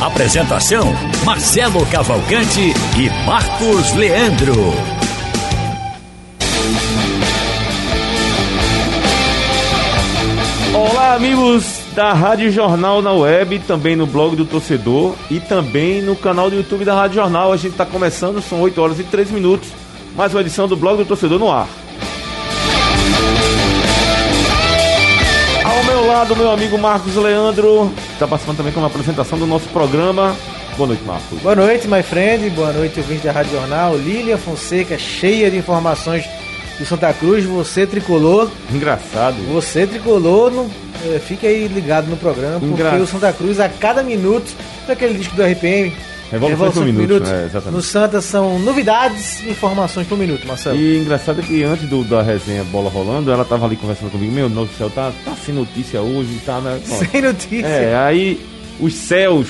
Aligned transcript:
Apresentação: 0.00 0.92
Marcelo 1.24 1.86
Cavalcante 1.86 2.74
e 2.98 3.24
Marcos 3.24 3.92
Leandro. 3.94 4.74
Olá, 10.74 11.14
amigos 11.14 11.80
da 11.94 12.12
Rádio 12.12 12.50
Jornal 12.50 13.00
na 13.00 13.12
web, 13.12 13.60
também 13.60 13.94
no 13.94 14.06
blog 14.06 14.34
do 14.34 14.44
Torcedor 14.44 15.14
e 15.30 15.38
também 15.38 16.02
no 16.02 16.16
canal 16.16 16.50
do 16.50 16.56
YouTube 16.56 16.84
da 16.84 16.94
Rádio 16.94 17.16
Jornal. 17.16 17.52
A 17.52 17.56
gente 17.56 17.72
está 17.72 17.86
começando, 17.86 18.42
são 18.42 18.60
8 18.60 18.82
horas 18.82 18.98
e 18.98 19.04
13 19.04 19.32
minutos, 19.32 19.68
mais 20.16 20.34
uma 20.34 20.40
edição 20.40 20.66
do 20.66 20.76
blog 20.76 20.98
do 20.98 21.06
Torcedor 21.06 21.38
no 21.38 21.50
ar. 21.50 21.68
Ao 25.86 25.94
meu 25.94 26.06
lado, 26.06 26.34
meu 26.36 26.50
amigo 26.50 26.78
Marcos 26.78 27.14
Leandro, 27.16 27.92
está 28.12 28.26
participando 28.26 28.56
também 28.58 28.72
com 28.72 28.80
uma 28.80 28.86
apresentação 28.86 29.38
do 29.38 29.46
nosso 29.46 29.68
programa. 29.68 30.34
Boa 30.76 30.88
noite, 30.88 31.02
Marcos. 31.04 31.38
Boa 31.40 31.54
noite, 31.54 31.86
my 31.86 32.02
friend. 32.02 32.50
Boa 32.50 32.72
noite, 32.72 32.98
ouvinte 33.00 33.24
da 33.26 33.32
Rádio 33.32 33.52
Jornal. 33.52 33.96
Lília 33.96 34.36
Fonseca, 34.38 34.98
cheia 34.98 35.50
de 35.50 35.56
informações 35.58 36.24
do 36.78 36.86
Santa 36.86 37.12
Cruz. 37.12 37.44
Você 37.44 37.86
tricolor. 37.86 38.50
Engraçado. 38.72 39.36
Você 39.52 39.86
tricolor, 39.86 40.50
no, 40.50 40.70
é, 41.14 41.18
fique 41.18 41.46
aí 41.46 41.68
ligado 41.68 42.06
no 42.08 42.16
programa, 42.16 42.58
porque 42.58 42.72
Engra- 42.82 42.96
o 42.96 43.06
Santa 43.06 43.32
Cruz, 43.32 43.60
a 43.60 43.68
cada 43.68 44.02
minuto, 44.02 44.50
daquele 44.88 45.14
disco 45.14 45.36
do 45.36 45.42
RPM, 45.44 45.92
Revolução 46.38 46.82
por 46.84 46.92
minuto, 46.92 47.26
é, 47.28 47.44
exatamente. 47.46 47.74
no 47.76 47.82
Santa 47.82 48.20
são 48.20 48.58
novidades 48.58 49.40
e 49.42 49.50
informações 49.50 50.06
por 50.06 50.16
minuto, 50.18 50.46
Marcelo. 50.46 50.76
E 50.76 50.98
engraçado 50.98 51.40
é 51.40 51.42
que 51.44 51.62
antes 51.62 51.88
do, 51.88 52.04
da 52.04 52.22
resenha 52.22 52.64
Bola 52.64 52.90
Rolando, 52.90 53.30
ela 53.30 53.44
tava 53.44 53.66
ali 53.66 53.76
conversando 53.76 54.10
comigo, 54.10 54.32
meu 54.32 54.48
Deus 54.48 54.68
do 54.68 54.76
céu, 54.76 54.90
tá, 54.90 55.12
tá 55.24 55.32
sem 55.44 55.54
notícia 55.54 56.00
hoje, 56.00 56.40
tá, 56.44 56.60
né? 56.60 56.80
Bom, 56.86 56.96
Sem 57.10 57.22
notícia. 57.22 57.66
É, 57.66 57.96
aí 57.96 58.40
os 58.80 58.94
céus 58.94 59.48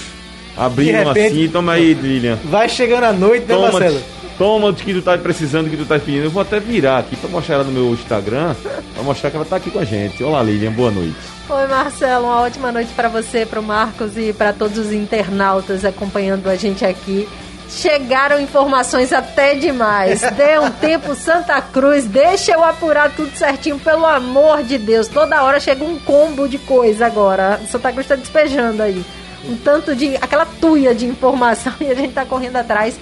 abriram 0.57 1.05
repente- 1.05 1.35
assim, 1.35 1.49
toma 1.49 1.73
aí, 1.73 1.95
Lilian. 1.95 2.39
Vai 2.45 2.69
chegando 2.69 3.05
a 3.05 3.13
noite, 3.13 3.47
né, 3.47 3.55
Toma, 3.55 3.73
Marcelo? 3.73 4.01
toma 4.39 4.69
o 4.69 4.75
que 4.75 4.93
tu 4.95 5.03
tá 5.03 5.17
precisando, 5.19 5.67
o 5.67 5.71
que 5.71 5.77
tu 5.77 5.85
tá 5.87 5.99
pedindo. 5.99 6.25
Eu 6.25 6.31
vou 6.31 6.43
até 6.43 6.61
virar 6.61 6.99
aqui 6.99 7.17
pra 7.17 7.29
mostrar 7.31 7.57
ela 7.57 7.65
no 7.65 7.73
meu 7.73 7.93
Instagram, 7.93 8.55
pra 8.95 9.03
mostrar 9.03 9.31
que 9.31 9.37
ela 9.37 9.45
tá 9.45 9.57
aqui 9.57 9.71
com 9.71 9.79
a 9.79 9.85
gente. 9.85 10.23
Olá, 10.23 10.43
Lilian, 10.43 10.73
boa 10.73 10.91
noite. 10.91 11.15
Oi, 11.47 11.67
Marcelo, 11.67 12.25
uma 12.25 12.41
ótima 12.41 12.73
noite 12.73 12.91
para 12.95 13.07
você, 13.07 13.45
para 13.45 13.61
o 13.61 13.63
Marcos 13.63 14.17
e 14.17 14.33
para 14.33 14.51
todos 14.51 14.79
os 14.79 14.91
internautas 14.91 15.85
acompanhando 15.85 16.49
a 16.49 16.57
gente 16.57 16.87
aqui. 16.87 17.29
Chegaram 17.69 18.41
informações 18.41 19.13
até 19.13 19.55
demais. 19.55 20.23
Dê 20.33 20.59
um 20.59 20.71
tempo, 20.71 21.15
Santa 21.15 21.61
Cruz, 21.61 22.07
deixa 22.07 22.53
eu 22.53 22.65
apurar 22.65 23.15
tudo 23.15 23.37
certinho, 23.37 23.79
pelo 23.79 24.07
amor 24.07 24.63
de 24.63 24.79
Deus. 24.79 25.07
Toda 25.07 25.43
hora 25.43 25.61
chega 25.61 25.85
um 25.85 25.99
combo 25.99 26.49
de 26.49 26.57
coisa 26.57 27.05
agora. 27.05 27.61
Santa 27.71 27.93
Cruz 27.93 28.07
está 28.07 28.17
despejando 28.17 28.83
aí. 28.83 29.05
Um 29.45 29.55
tanto 29.59 29.95
de. 29.95 30.17
aquela 30.17 30.47
tuia 30.47 30.95
de 30.95 31.05
informação 31.05 31.75
e 31.79 31.91
a 31.91 31.95
gente 31.95 32.09
está 32.09 32.25
correndo 32.25 32.57
atrás 32.57 32.99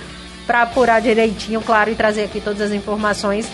para 0.48 0.62
apurar 0.62 1.00
direitinho, 1.00 1.60
claro, 1.60 1.92
e 1.92 1.94
trazer 1.94 2.24
aqui 2.24 2.40
todas 2.40 2.60
as 2.60 2.72
informações 2.72 3.46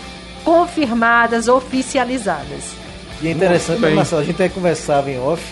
confirmadas, 0.43 1.47
oficializadas. 1.47 2.88
E 3.21 3.27
é 3.27 3.31
interessante, 3.31 3.79
Muito 3.79 3.81
bem. 3.87 3.95
Marcelo, 3.95 4.21
a 4.21 4.25
gente 4.25 4.35
até 4.35 4.49
conversava 4.49 5.09
em 5.11 5.19
off, 5.19 5.43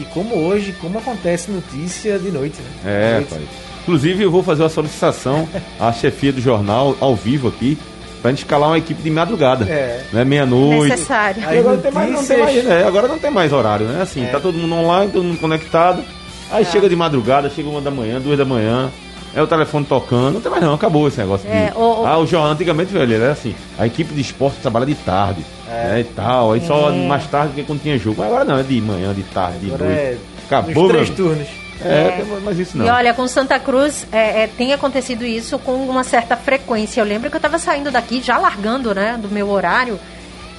e 0.00 0.04
como 0.06 0.34
hoje, 0.36 0.72
como 0.80 0.98
acontece 0.98 1.50
notícia 1.50 2.18
de 2.18 2.30
noite, 2.30 2.56
né? 2.60 2.70
É, 2.84 3.14
Noite. 3.14 3.28
pai. 3.30 3.40
Inclusive, 3.82 4.22
eu 4.22 4.30
vou 4.30 4.42
fazer 4.42 4.62
uma 4.62 4.68
solicitação 4.68 5.48
à 5.80 5.92
chefia 5.92 6.32
do 6.32 6.40
jornal, 6.40 6.96
ao 7.00 7.14
vivo 7.16 7.48
aqui, 7.48 7.78
pra 8.20 8.30
gente 8.30 8.40
escalar 8.40 8.68
uma 8.70 8.78
equipe 8.78 9.00
de 9.02 9.10
madrugada. 9.10 9.64
É. 9.64 10.04
Né, 10.12 10.24
meia-noite. 10.24 10.90
Necessário. 10.90 11.42
Aí 11.48 11.58
agora, 11.58 11.76
não 11.76 11.82
tem 11.82 11.92
mais, 11.92 12.10
não 12.10 12.24
tem 12.26 12.38
mais, 12.38 12.54
notícias- 12.56 12.78
né? 12.78 12.84
agora 12.86 13.08
não 13.08 13.18
tem 13.18 13.30
mais 13.30 13.52
horário, 13.52 13.86
né? 13.86 14.02
Assim, 14.02 14.24
É. 14.24 14.26
tá 14.28 14.40
todo 14.40 14.56
mundo 14.58 14.74
online, 14.74 15.10
todo 15.12 15.24
mundo 15.24 15.38
conectado. 15.40 16.02
Aí 16.50 16.64
chega 16.64 16.88
de 16.88 16.96
madrugada, 16.96 17.48
chega 17.50 17.68
uma 17.68 17.80
da 17.80 17.90
manhã, 17.90 18.20
duas 18.20 18.36
da 18.38 18.44
manhã. 18.44 18.90
É 19.38 19.42
o 19.42 19.46
telefone 19.46 19.84
tocando, 19.84 20.32
não 20.34 20.40
tem 20.40 20.50
mais 20.50 20.62
não, 20.62 20.74
acabou 20.74 21.06
esse 21.06 21.18
negócio 21.18 21.48
É, 21.48 21.66
de. 21.70 21.76
o- 21.78 22.02
o- 22.02 22.06
Ah, 22.06 22.18
o 22.18 22.26
jornal 22.26 22.50
antigamente, 22.52 22.92
velho, 22.92 23.14
era 23.14 23.30
assim, 23.30 23.54
a 23.78 23.86
equipe 23.86 24.12
de 24.12 24.20
esporte 24.20 24.56
trabalha 24.60 24.84
de 24.84 24.96
tarde, 24.96 25.44
É. 25.70 25.88
né, 25.90 26.00
e 26.00 26.04
tal, 26.04 26.52
aí 26.52 26.66
só 26.66 26.90
mais 26.90 27.24
tarde 27.26 27.52
que 27.54 27.62
quando 27.62 27.80
tinha 27.80 27.96
jogo. 27.98 28.16
Mas 28.18 28.26
agora 28.26 28.44
não, 28.44 28.58
é 28.58 28.62
de 28.64 28.80
manhã, 28.80 29.14
de 29.14 29.22
tarde, 29.22 29.58
de 29.60 29.66
Agora 29.72 29.84
noite. 29.84 30.00
é 30.00 30.16
Acabou, 30.46 30.82
nos 30.84 30.92
três 30.92 31.10
turnos. 31.10 31.46
É, 31.80 32.10
tem- 32.22 32.40
mas 32.44 32.58
isso 32.58 32.76
não. 32.76 32.86
E 32.86 32.90
olha, 32.90 33.14
com 33.14 33.28
Santa 33.28 33.56
Cruz 33.60 34.04
é, 34.10 34.42
é, 34.42 34.46
tem 34.48 34.72
acontecido 34.72 35.24
isso 35.24 35.56
com 35.60 35.74
uma 35.86 36.02
certa 36.02 36.36
frequência. 36.36 37.00
Eu 37.00 37.04
lembro 37.04 37.30
que 37.30 37.36
eu 37.36 37.40
tava 37.40 37.56
saindo 37.60 37.92
daqui, 37.92 38.20
já 38.20 38.36
largando, 38.38 38.92
né, 38.92 39.16
do 39.22 39.28
meu 39.28 39.48
horário. 39.48 40.00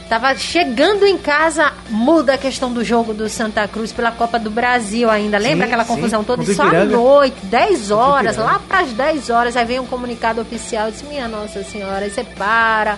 Tava 0.09 0.35
chegando 0.35 1.05
em 1.05 1.19
casa, 1.19 1.71
muda 1.87 2.33
a 2.33 2.37
questão 2.37 2.73
do 2.73 2.83
jogo 2.83 3.13
do 3.13 3.29
Santa 3.29 3.67
Cruz 3.67 3.91
pela 3.91 4.11
Copa 4.11 4.39
do 4.39 4.49
Brasil 4.49 5.07
ainda. 5.07 5.37
Lembra 5.37 5.67
Sim, 5.67 5.71
aquela 5.71 5.85
sim. 5.85 5.93
confusão 5.93 6.23
toda? 6.23 6.43
Só 6.51 6.63
à 6.63 6.83
noite, 6.83 7.37
10 7.43 7.91
horas, 7.91 8.35
lá 8.35 8.59
pras 8.67 8.91
10 8.91 9.29
horas, 9.29 9.55
aí 9.55 9.63
vem 9.65 9.79
um 9.79 9.85
comunicado 9.85 10.41
oficial. 10.41 10.87
Eu 10.87 10.91
disse, 10.91 11.05
minha 11.05 11.27
Nossa 11.27 11.63
Senhora, 11.63 12.05
aí 12.05 12.09
você 12.09 12.23
para, 12.23 12.97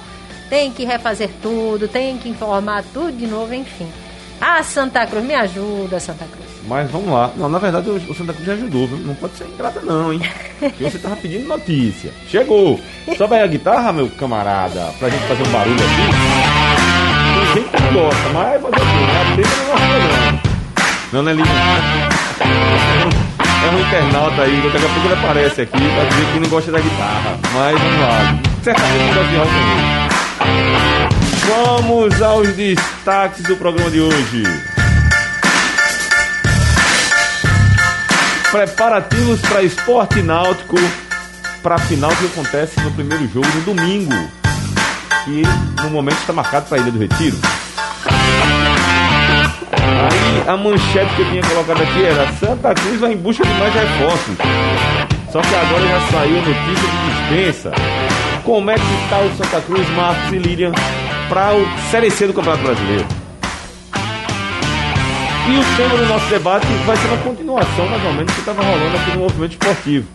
tem 0.50 0.72
que 0.72 0.86
refazer 0.86 1.30
tudo, 1.42 1.86
tem 1.90 2.18
que 2.18 2.30
informar 2.30 2.82
tudo 2.94 3.12
de 3.12 3.28
novo, 3.28 3.54
enfim. 3.54 3.90
Ah, 4.40 4.64
Santa 4.64 5.06
Cruz, 5.06 5.26
me 5.26 5.36
ajuda, 5.36 6.00
Santa 6.00 6.24
Cruz. 6.24 6.50
Mas 6.66 6.90
vamos 6.90 7.10
lá. 7.10 7.30
Não, 7.36 7.50
na 7.50 7.60
verdade 7.60 7.90
o 7.90 8.16
Santa 8.16 8.32
Cruz 8.32 8.48
já 8.48 8.54
ajudou? 8.54 8.88
Não 8.88 9.16
pode 9.16 9.36
ser 9.36 9.48
ingrata 9.48 9.82
não, 9.82 10.14
hein? 10.14 10.22
Porque 10.60 10.84
você 10.86 10.98
tava 10.98 11.18
pedindo 11.18 11.46
notícia. 11.46 12.14
Chegou! 12.30 12.80
Sobe 13.18 13.36
aí 13.36 13.42
a 13.42 13.48
guitarra, 13.48 13.92
meu 13.92 14.10
camarada, 14.12 14.94
pra 14.98 15.10
gente 15.10 15.28
fazer 15.28 15.44
um 15.44 15.52
barulho 15.52 15.76
aqui. 15.76 16.61
Gente 17.54 17.70
que 17.70 17.82
não 17.82 17.94
gosta, 17.94 18.30
mas 18.34 18.62
fazer 18.62 18.76
o 18.76 18.80
quê? 18.80 18.82
né? 18.82 19.36
Que 19.36 19.42
não 19.42 19.66
gosta 19.66 19.86
não. 19.88 20.42
Não, 21.12 21.24
né, 21.24 21.34
Lívia? 21.34 21.52
É 23.64 23.70
um 23.76 23.80
internauta 23.80 24.42
aí, 24.42 24.62
daqui 24.62 24.86
a 24.86 24.90
pouco 24.90 25.08
ele 25.08 25.14
aparece 25.14 25.62
aqui 25.62 25.72
pra 25.72 26.04
dizer 26.06 26.26
que 26.32 26.40
não 26.40 26.50
gosta 26.50 26.72
da 26.72 26.80
guitarra. 26.80 27.38
Mas 27.54 27.80
vamos 27.80 28.00
lá. 28.00 28.40
Certamente 28.64 29.04
não 29.04 29.14
gosta 29.14 29.30
de 29.30 29.38
rock. 29.38 29.52
Vamos 31.48 32.22
aos 32.22 32.48
destaques 32.56 33.44
do 33.44 33.58
programa 33.58 33.90
de 33.92 34.00
hoje. 34.00 34.44
Preparativos 38.50 39.42
para 39.42 39.62
esporte 39.62 40.22
náutico 40.22 40.78
para 41.62 41.76
a 41.76 41.80
final 41.80 42.12
que 42.16 42.26
acontece 42.26 42.80
no 42.82 42.92
primeiro 42.92 43.28
jogo 43.28 43.48
no 43.48 43.62
domingo, 43.62 44.16
que 45.26 45.42
no 45.84 45.90
momento 45.90 46.18
está 46.18 46.34
marcado 46.34 46.68
para 46.68 46.78
a 46.78 46.82
Ilha 46.82 46.92
do 46.92 47.00
Retiro. 47.00 47.38
Aí 49.72 50.50
a 50.50 50.58
manchete 50.58 51.16
que 51.16 51.22
eu 51.22 51.30
tinha 51.30 51.44
colocado 51.44 51.82
aqui 51.82 52.04
era 52.04 52.32
Santa 52.34 52.74
Cruz 52.74 53.00
vai 53.00 53.14
em 53.14 53.18
busca 53.18 53.46
de 53.46 53.54
mais 53.54 53.74
reforços. 53.74 54.36
Só 55.32 55.42
que 55.42 55.56
agora 55.56 55.88
já 55.88 56.02
saiu 56.12 56.38
a 56.38 56.42
notícia 56.42 56.90
de 56.90 57.09
dispensa. 57.09 57.72
Como 58.44 58.70
é 58.70 58.76
que 58.76 59.04
está 59.04 59.20
o 59.20 59.32
Santa 59.38 59.62
Cruz, 59.62 59.88
Marcos 59.92 60.34
e 60.34 60.38
Lilian, 60.38 60.72
para 61.30 61.53
o 61.53 61.66
Série 61.90 62.09
C 62.12 62.28
do 62.28 62.34
Campeonato 62.34 62.64
Brasileiro? 62.64 63.06
E 65.48 65.58
o 65.58 65.78
tema 65.78 65.98
do 65.98 66.06
nosso 66.06 66.26
debate 66.28 66.68
vai 66.86 66.96
ser 66.98 67.08
uma 67.08 67.18
continuação, 67.18 67.88
mais 67.88 68.03
ou 68.06 68.14
menos, 68.14 68.28
do 68.28 68.34
que 68.34 68.40
estava 68.40 68.62
rolando 68.64 68.98
aqui 68.98 69.12
no 69.12 69.20
movimento 69.20 69.52
esportivo. 69.52 70.08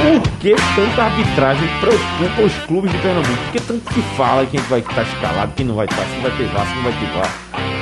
Por 0.00 0.22
que 0.38 0.54
tanta 0.74 1.02
arbitragem 1.02 1.68
preocupa 1.78 2.42
os 2.42 2.66
clubes 2.66 2.90
de 2.90 2.98
Pernambuco? 2.98 3.36
Por 3.36 3.52
que 3.52 3.60
tanto 3.60 3.92
se 3.92 4.00
fala 4.16 4.46
quem 4.46 4.60
vai 4.60 4.80
estar 4.80 5.02
escalado, 5.02 5.52
quem 5.54 5.66
não 5.66 5.74
vai 5.74 5.84
estar, 5.84 6.02
se 6.04 6.20
vai 6.20 6.30
ter 6.38 6.46
VAR, 6.46 6.66
se 6.66 6.74
não 6.74 6.82
vai 6.82 6.92
ter 6.92 7.06
VAR? 7.06 7.38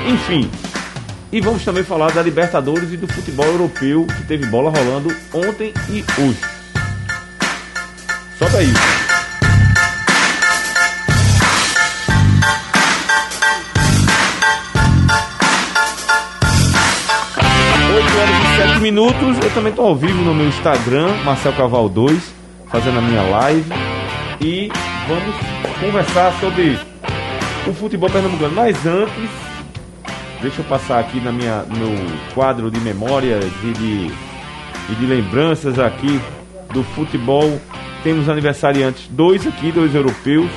Enfim. 0.08 0.50
E 1.30 1.40
vamos 1.40 1.64
também 1.64 1.84
falar 1.84 2.10
da 2.10 2.20
Libertadores 2.20 2.92
e 2.92 2.96
do 2.96 3.06
futebol 3.06 3.46
europeu, 3.46 4.04
que 4.04 4.24
teve 4.24 4.46
bola 4.46 4.70
rolando 4.70 5.14
ontem 5.32 5.72
e 5.88 6.04
hoje. 6.20 6.40
Sobe 8.36 8.56
aí. 8.56 9.07
Minutos. 18.80 19.38
Eu 19.42 19.50
também 19.54 19.70
estou 19.70 19.86
ao 19.86 19.96
vivo 19.96 20.22
no 20.22 20.34
meu 20.34 20.46
Instagram, 20.46 21.08
Marcel 21.24 21.52
Caval 21.52 21.88
2, 21.88 22.34
fazendo 22.68 22.98
a 22.98 23.02
minha 23.02 23.22
live. 23.22 23.72
E 24.40 24.70
vamos 25.08 25.34
conversar 25.80 26.32
sobre 26.40 26.78
o 27.66 27.72
futebol 27.72 28.08
pernambucano. 28.08 28.54
Mas 28.54 28.86
antes, 28.86 29.30
deixa 30.40 30.60
eu 30.60 30.64
passar 30.64 31.00
aqui 31.00 31.20
na 31.20 31.32
minha, 31.32 31.62
no 31.62 31.76
meu 31.76 32.18
quadro 32.34 32.70
de 32.70 32.80
memórias 32.80 33.44
e 33.64 33.72
de, 33.72 34.12
e 34.90 34.94
de 34.94 35.06
lembranças 35.06 35.78
aqui 35.78 36.20
do 36.72 36.82
futebol. 36.84 37.60
Temos 38.02 38.28
aniversariantes, 38.28 39.08
dois 39.10 39.46
aqui, 39.46 39.72
dois 39.72 39.94
europeus. 39.94 40.50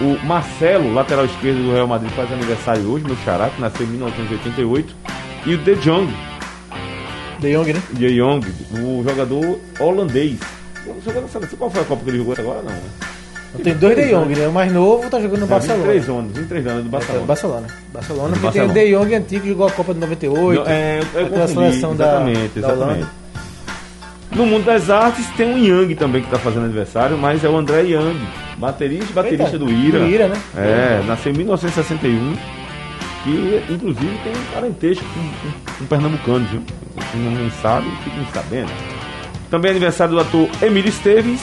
O 0.00 0.18
Marcelo, 0.26 0.92
lateral 0.92 1.26
esquerdo 1.26 1.62
do 1.62 1.72
Real 1.72 1.86
Madrid, 1.86 2.10
faz 2.12 2.32
aniversário 2.32 2.90
hoje, 2.90 3.04
meu 3.04 3.16
xará, 3.24 3.50
que 3.50 3.60
nasceu 3.60 3.86
em 3.86 3.90
1988. 3.90 4.94
E 5.44 5.54
o 5.54 5.58
De 5.58 5.74
Jong, 5.76 6.12
De 7.42 7.52
Jong, 7.52 7.72
né? 7.72 7.82
De 7.92 8.16
Jong, 8.18 8.46
o 8.74 9.04
jogador 9.06 9.58
holandês. 9.78 10.38
Não 10.86 10.94
sei 11.02 11.12
qual- 11.58 11.70
foi 11.70 11.82
a 11.82 11.84
Copa 11.84 12.02
que 12.04 12.10
ele 12.10 12.18
jogou 12.18 12.32
até 12.32 12.42
agora, 12.42 12.62
não. 12.62 12.70
né? 12.70 12.80
Tem 13.62 13.74
dois 13.74 13.94
De 13.94 14.08
Jong, 14.10 14.34
né? 14.34 14.48
O 14.48 14.52
mais 14.52 14.72
novo 14.72 15.10
tá 15.10 15.20
jogando 15.20 15.40
no 15.40 15.46
É, 15.46 15.48
Barcelona. 15.48 15.82
23 15.92 16.08
anos, 16.08 16.32
23 16.36 16.66
anos 16.66 16.82
do 16.84 16.88
É, 16.88 16.90
Barcelona. 16.90 17.26
Barcelona. 17.26 17.66
Barcelona, 17.92 18.28
Do 18.34 18.40
porque 18.40 18.52
tem 18.58 18.62
o 18.62 18.66
Barcelona. 18.68 18.74
De 18.74 19.04
Jong 19.04 19.14
antigo 19.14 19.42
que 19.42 19.48
jogou 19.50 19.66
a 19.66 19.70
Copa 19.70 19.92
de 19.94 20.00
98. 20.00 20.60
Não, 20.64 20.70
é, 20.70 21.00
eu, 21.00 21.04
Tem 21.04 21.22
a 21.22 21.28
confundi, 21.28 21.52
seleção 21.52 21.94
da- 21.96 22.04
exatamente, 22.06 22.60
da 22.60 22.68
exatamente. 22.68 22.98
Holanda. 23.00 23.22
No 24.34 24.46
mundo 24.46 24.64
das 24.64 24.88
artes 24.88 25.26
tem 25.36 25.52
o 25.52 25.58
Yang 25.58 25.94
também 25.96 26.22
que 26.22 26.28
está 26.28 26.38
fazendo 26.38 26.64
aniversário, 26.64 27.18
mas 27.18 27.44
é 27.44 27.48
o 27.50 27.54
André 27.56 27.82
Yang, 27.82 28.18
baterista 28.56 29.10
e 29.10 29.12
baterista 29.12 29.44
Eita, 29.44 29.58
do 29.58 29.70
Ira. 29.70 29.98
do 29.98 30.06
Ira, 30.06 30.28
né? 30.28 30.36
É, 30.56 31.02
nasceu 31.06 31.32
em 31.32 31.36
1961, 31.36 32.34
que 33.24 33.62
inclusive 33.68 34.18
tem 34.24 34.32
um 34.32 34.54
parentesco 34.54 35.04
com, 35.04 35.20
com, 35.20 35.74
com 35.80 35.84
pernambucano, 35.84 36.46
viu? 36.50 36.62
Se 37.10 37.16
ninguém 37.16 37.50
sabe, 37.62 37.90
fiquem 38.04 38.26
sabendo. 38.32 38.72
Também 39.50 39.68
é 39.68 39.72
aniversário 39.72 40.14
do 40.14 40.20
ator 40.20 40.48
Emílio 40.62 40.88
Esteves, 40.88 41.40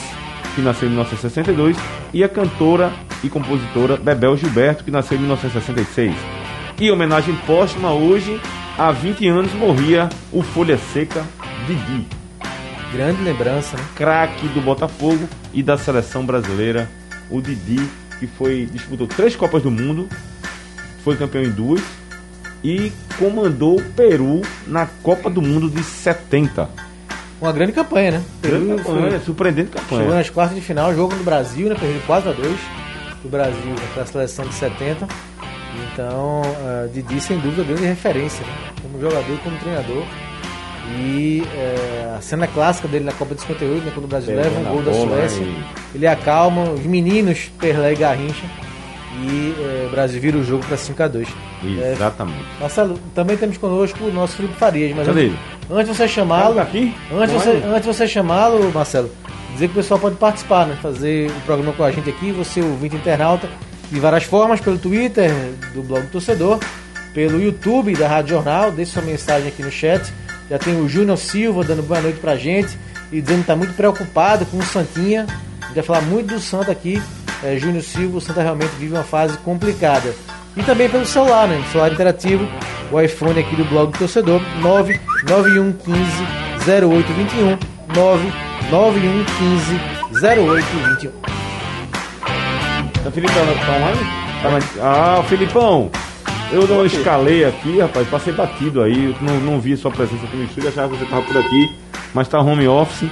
que 0.54 0.60
nasceu 0.60 0.88
em 0.88 0.90
1962, 0.90 1.76
e 2.12 2.24
a 2.24 2.28
cantora 2.28 2.92
e 3.22 3.28
compositora 3.28 3.96
Bebel 3.96 4.36
Gilberto, 4.36 4.84
que 4.84 4.90
nasceu 4.90 5.16
em 5.16 5.20
1966. 5.20 6.14
E 6.80 6.90
homenagem 6.90 7.36
póstuma 7.46 7.92
hoje, 7.92 8.40
há 8.76 8.90
20 8.90 9.28
anos 9.28 9.52
morria 9.54 10.08
o 10.32 10.42
Folha 10.42 10.78
Seca 10.78 11.24
Didi 11.66 12.20
Grande 12.92 13.22
lembrança, 13.22 13.76
né? 13.76 13.84
craque 13.94 14.48
do 14.48 14.60
Botafogo 14.60 15.28
e 15.54 15.62
da 15.62 15.78
seleção 15.78 16.26
brasileira, 16.26 16.90
o 17.30 17.40
Didi, 17.40 17.80
que 18.18 18.26
foi 18.26 18.66
disputou 18.66 19.06
três 19.06 19.36
Copas 19.36 19.62
do 19.62 19.70
Mundo, 19.70 20.08
foi 21.04 21.16
campeão 21.16 21.44
em 21.44 21.50
duas 21.50 21.80
e 22.62 22.92
comandou 23.18 23.78
o 23.78 23.82
Peru 23.92 24.42
na 24.66 24.86
Copa 25.02 25.28
do 25.30 25.40
Mundo 25.42 25.68
de 25.70 25.82
70. 25.82 26.68
Uma 27.40 27.52
grande 27.52 27.72
campanha, 27.72 28.10
né? 28.12 28.22
Grande 28.42 28.66
Peru 28.66 28.76
campanha, 28.78 29.10
foi- 29.10 29.20
surpreendente 29.20 29.70
Chegou 29.72 29.98
campanha. 29.98 30.14
nas 30.18 30.30
quartas 30.30 30.54
de 30.56 30.62
final, 30.62 30.94
jogo 30.94 31.14
no 31.14 31.24
Brasil, 31.24 31.68
né? 31.68 31.76
Perdeu 31.78 32.00
4 32.06 32.30
a 32.30 32.32
2 32.32 32.58
do 33.22 33.28
Brasil 33.30 33.74
para 33.94 34.02
a 34.02 34.06
seleção 34.06 34.44
de 34.46 34.54
70. 34.54 35.08
Então, 35.92 36.42
ah, 36.64 36.88
Didi, 36.92 37.20
sem 37.20 37.38
dúvida, 37.38 37.62
grande 37.62 37.84
referência, 37.86 38.44
né? 38.44 38.52
como 38.82 39.00
jogador 39.00 39.32
e 39.32 39.38
como 39.38 39.56
treinador. 39.58 40.04
E 40.98 41.44
eh, 41.54 42.14
a 42.18 42.20
cena 42.20 42.46
clássica 42.48 42.88
dele 42.88 43.04
na 43.04 43.12
Copa 43.12 43.34
de 43.34 43.40
58, 43.42 43.84
né? 43.84 43.90
quando 43.94 44.04
o 44.06 44.08
Brasil 44.08 44.34
leva 44.34 44.58
um 44.58 44.64
gol 44.64 44.82
da 44.82 44.92
Suécia, 44.92 45.44
né, 45.46 45.64
ele 45.94 46.06
acalma 46.06 46.64
os 46.70 46.80
meninos 46.84 47.50
Perlé 47.60 47.92
e 47.92 47.96
Garrincha. 47.96 48.44
E 49.12 49.54
eh, 49.58 49.86
o 49.88 49.90
Brasil 49.90 50.20
vira 50.20 50.36
o 50.38 50.44
jogo 50.44 50.64
para 50.64 50.76
5 50.76 51.02
a 51.02 51.08
2 51.08 51.28
É, 51.80 51.92
Exatamente. 51.92 52.44
Marcelo, 52.60 52.98
também 53.14 53.36
temos 53.36 53.58
conosco 53.58 54.04
o 54.04 54.12
nosso 54.12 54.36
Felipe 54.36 54.54
Farias, 54.54 54.94
mas 54.96 55.06
Cadê 55.06 55.24
antes, 55.26 55.36
antes 55.70 55.90
de 55.90 55.96
você 55.96 56.08
chamá-lo, 56.08 56.54
Tá 56.54 56.62
aqui? 56.62 56.94
Antes 57.12 57.32
Não 57.32 57.40
você, 57.40 57.50
é? 57.50 57.62
antes 57.66 57.82
de 57.82 57.86
você 57.88 58.06
chamá-lo, 58.08 58.72
Marcelo, 58.72 59.10
dizer 59.52 59.66
que 59.66 59.72
o 59.72 59.76
pessoal 59.76 59.98
pode 59.98 60.14
participar, 60.16 60.66
né? 60.66 60.78
Fazer 60.80 61.28
o 61.30 61.40
programa 61.40 61.72
com 61.72 61.82
a 61.82 61.90
gente 61.90 62.08
aqui, 62.08 62.30
você 62.30 62.60
ouvinte 62.60 62.94
internauta, 62.96 63.48
de 63.90 63.98
várias 63.98 64.22
formas, 64.22 64.60
pelo 64.60 64.78
Twitter, 64.78 65.30
do 65.74 65.82
blog 65.82 66.02
do 66.02 66.10
torcedor, 66.12 66.60
pelo 67.12 67.42
YouTube 67.42 67.92
da 67.96 68.06
Rádio 68.06 68.36
Jornal, 68.36 68.70
deixe 68.70 68.92
sua 68.92 69.02
mensagem 69.02 69.48
aqui 69.48 69.62
no 69.62 69.70
chat. 69.72 70.12
Já 70.48 70.58
tem 70.58 70.80
o 70.80 70.88
Júnior 70.88 71.18
Silva 71.18 71.64
dando 71.64 71.82
boa 71.82 72.00
noite 72.00 72.20
pra 72.20 72.36
gente 72.36 72.78
e 73.10 73.20
dizendo 73.20 73.40
que 73.40 73.46
tá 73.48 73.56
muito 73.56 73.74
preocupado 73.74 74.46
com 74.46 74.58
o 74.58 74.62
Santinha. 74.62 75.26
A 75.62 75.66
gente 75.66 75.74
vai 75.74 75.84
falar 75.84 76.02
muito 76.02 76.34
do 76.34 76.40
Santa 76.40 76.70
aqui. 76.70 77.02
É, 77.42 77.56
Júnior 77.56 77.82
Silva, 77.82 78.18
o 78.18 78.20
Santa 78.20 78.42
realmente 78.42 78.72
vive 78.78 78.92
uma 78.92 79.02
fase 79.02 79.38
complicada. 79.38 80.14
E 80.56 80.62
também 80.62 80.88
pelo 80.88 81.06
celular, 81.06 81.46
né? 81.48 81.62
Celular 81.70 81.92
interativo, 81.92 82.46
o 82.90 83.00
iPhone 83.00 83.38
aqui 83.38 83.56
do 83.56 83.64
blog 83.64 83.92
do 83.92 83.98
torcedor, 83.98 84.40
99115 84.60 86.10
0821 86.66 87.58
99115 87.94 89.80
0821. 90.22 91.12
Tá 93.02 93.10
Filipão, 93.10 93.46
tá 93.46 93.72
online? 93.72 94.00
Tá 94.42 94.48
Ah, 94.82 95.22
Filipão, 95.24 95.90
eu 96.52 96.66
não 96.66 96.84
escalei 96.84 97.44
aqui, 97.44 97.78
rapaz, 97.80 98.08
passei 98.08 98.32
batido 98.32 98.82
aí, 98.82 99.06
eu 99.06 99.14
não, 99.20 99.40
não 99.40 99.60
vi 99.60 99.76
sua 99.76 99.90
presença 99.90 100.24
aqui 100.24 100.36
no 100.36 100.44
estúdio, 100.44 100.68
achava 100.68 100.88
que 100.92 100.98
você 100.98 101.04
tava 101.08 101.22
por 101.22 101.36
aqui, 101.38 101.70
mas 102.12 102.28
tá 102.28 102.40
home 102.40 102.66
office. 102.66 103.08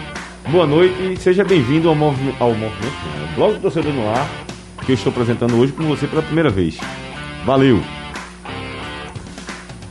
Boa 0.51 0.67
noite 0.67 1.13
e 1.13 1.17
seja 1.19 1.45
bem-vindo 1.45 1.91
ao, 1.91 1.95
movi 1.95 2.35
ao 2.41 2.55
movimento, 2.55 2.97
ao 3.29 3.35
blog 3.35 3.55
do 3.57 3.61
torcedor 3.61 3.93
no 3.93 4.09
ar, 4.09 4.27
que 4.87 4.93
eu 4.93 4.95
estou 4.95 5.11
apresentando 5.11 5.55
hoje 5.59 5.73
com 5.75 5.83
você 5.85 6.07
pela 6.07 6.23
primeira 6.23 6.49
vez. 6.49 6.79
Valeu! 7.45 7.83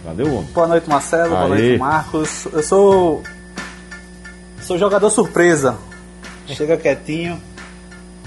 Cadê 0.04 0.24
o 0.24 0.34
homem? 0.34 0.50
Boa 0.54 0.68
noite, 0.68 0.90
Marcelo. 0.90 1.30
Boa 1.30 1.44
Aê. 1.44 1.50
noite, 1.50 1.78
Marcos. 1.78 2.48
Eu 2.52 2.64
sou. 2.64 3.24
Sou 4.62 4.80
jogador 4.80 5.12
surpresa. 5.12 5.78
Chega 6.48 6.76
quietinho. 6.76 7.40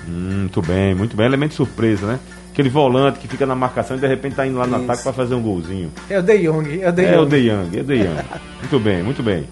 Hum, 0.09 0.41
muito 0.43 0.62
bem, 0.62 0.94
muito 0.94 1.17
bem. 1.17 1.27
Elemento 1.27 1.55
surpresa, 1.55 2.06
né? 2.06 2.21
Aquele 2.53 2.69
volante 2.69 3.19
que 3.19 3.27
fica 3.27 3.44
na 3.44 3.56
marcação 3.56 3.97
e 3.97 4.00
de 4.00 4.06
repente 4.06 4.37
tá 4.37 4.47
indo 4.47 4.59
lá 4.59 4.67
no 4.67 4.77
Isso. 4.77 4.85
ataque 4.85 5.03
para 5.03 5.12
fazer 5.12 5.35
um 5.35 5.43
golzinho. 5.43 5.91
É 6.09 6.19
o 6.19 6.23
De 6.23 6.38
Jong, 6.38 6.81
é 6.81 6.88
o 6.88 6.93
De 6.93 7.05
É 7.05 7.19
o. 7.19 7.27
De 7.27 7.37
Young, 7.38 7.77
é 7.77 7.81
o 7.81 7.85
De 7.85 7.94
Young. 7.94 8.25
Muito 8.61 8.79
bem, 8.79 9.03
muito 9.03 9.23
bem. 9.23 9.49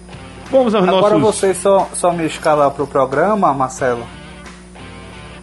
Vamos 0.51 0.73
aos 0.73 0.87
Agora 0.87 1.17
nossos. 1.17 1.39
você 1.41 1.53
só, 1.53 1.87
só 1.93 2.11
me 2.11 2.25
escala 2.25 2.69
pro 2.71 2.87
programa, 2.87 3.53
Marcelo. 3.53 4.03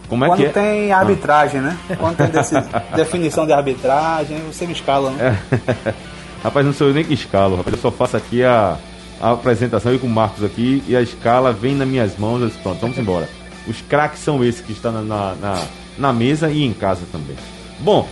Como 0.09 0.23
é 0.23 0.27
Quando 0.27 0.39
que 0.39 0.45
é? 0.45 0.49
tem 0.49 0.91
arbitragem, 0.91 1.61
né? 1.61 1.77
Quando 1.99 2.17
tem 2.17 2.27
deci- 2.27 2.55
definição 2.95 3.45
de 3.45 3.53
arbitragem, 3.53 4.39
você 4.51 4.65
me 4.65 4.73
escala, 4.73 5.11
né? 5.11 5.37
rapaz, 6.43 6.65
não 6.65 6.73
sou 6.73 6.87
eu 6.87 6.93
nem 6.93 7.03
que 7.03 7.13
escalo, 7.13 7.57
rapaz. 7.57 7.75
Eu 7.75 7.81
só 7.81 7.91
faço 7.91 8.15
aqui 8.17 8.43
a, 8.43 8.77
a 9.21 9.31
apresentação 9.31 9.93
e 9.93 9.99
com 9.99 10.07
o 10.07 10.09
Marcos 10.09 10.43
aqui 10.43 10.83
e 10.87 10.95
a 10.95 11.01
escala 11.01 11.51
vem 11.51 11.75
nas 11.75 11.87
minhas 11.87 12.17
mãos. 12.17 12.41
Eu 12.41 12.47
disse, 12.47 12.59
pronto, 12.59 12.79
vamos 12.79 12.97
embora. 12.97 13.27
Os 13.67 13.81
craques 13.81 14.19
são 14.19 14.43
esses 14.43 14.61
que 14.61 14.71
estão 14.71 14.91
na, 14.93 15.01
na, 15.01 15.35
na, 15.35 15.61
na 15.97 16.13
mesa 16.13 16.49
e 16.49 16.63
em 16.63 16.71
casa 16.73 17.01
também. 17.11 17.35
Bom, 17.79 18.07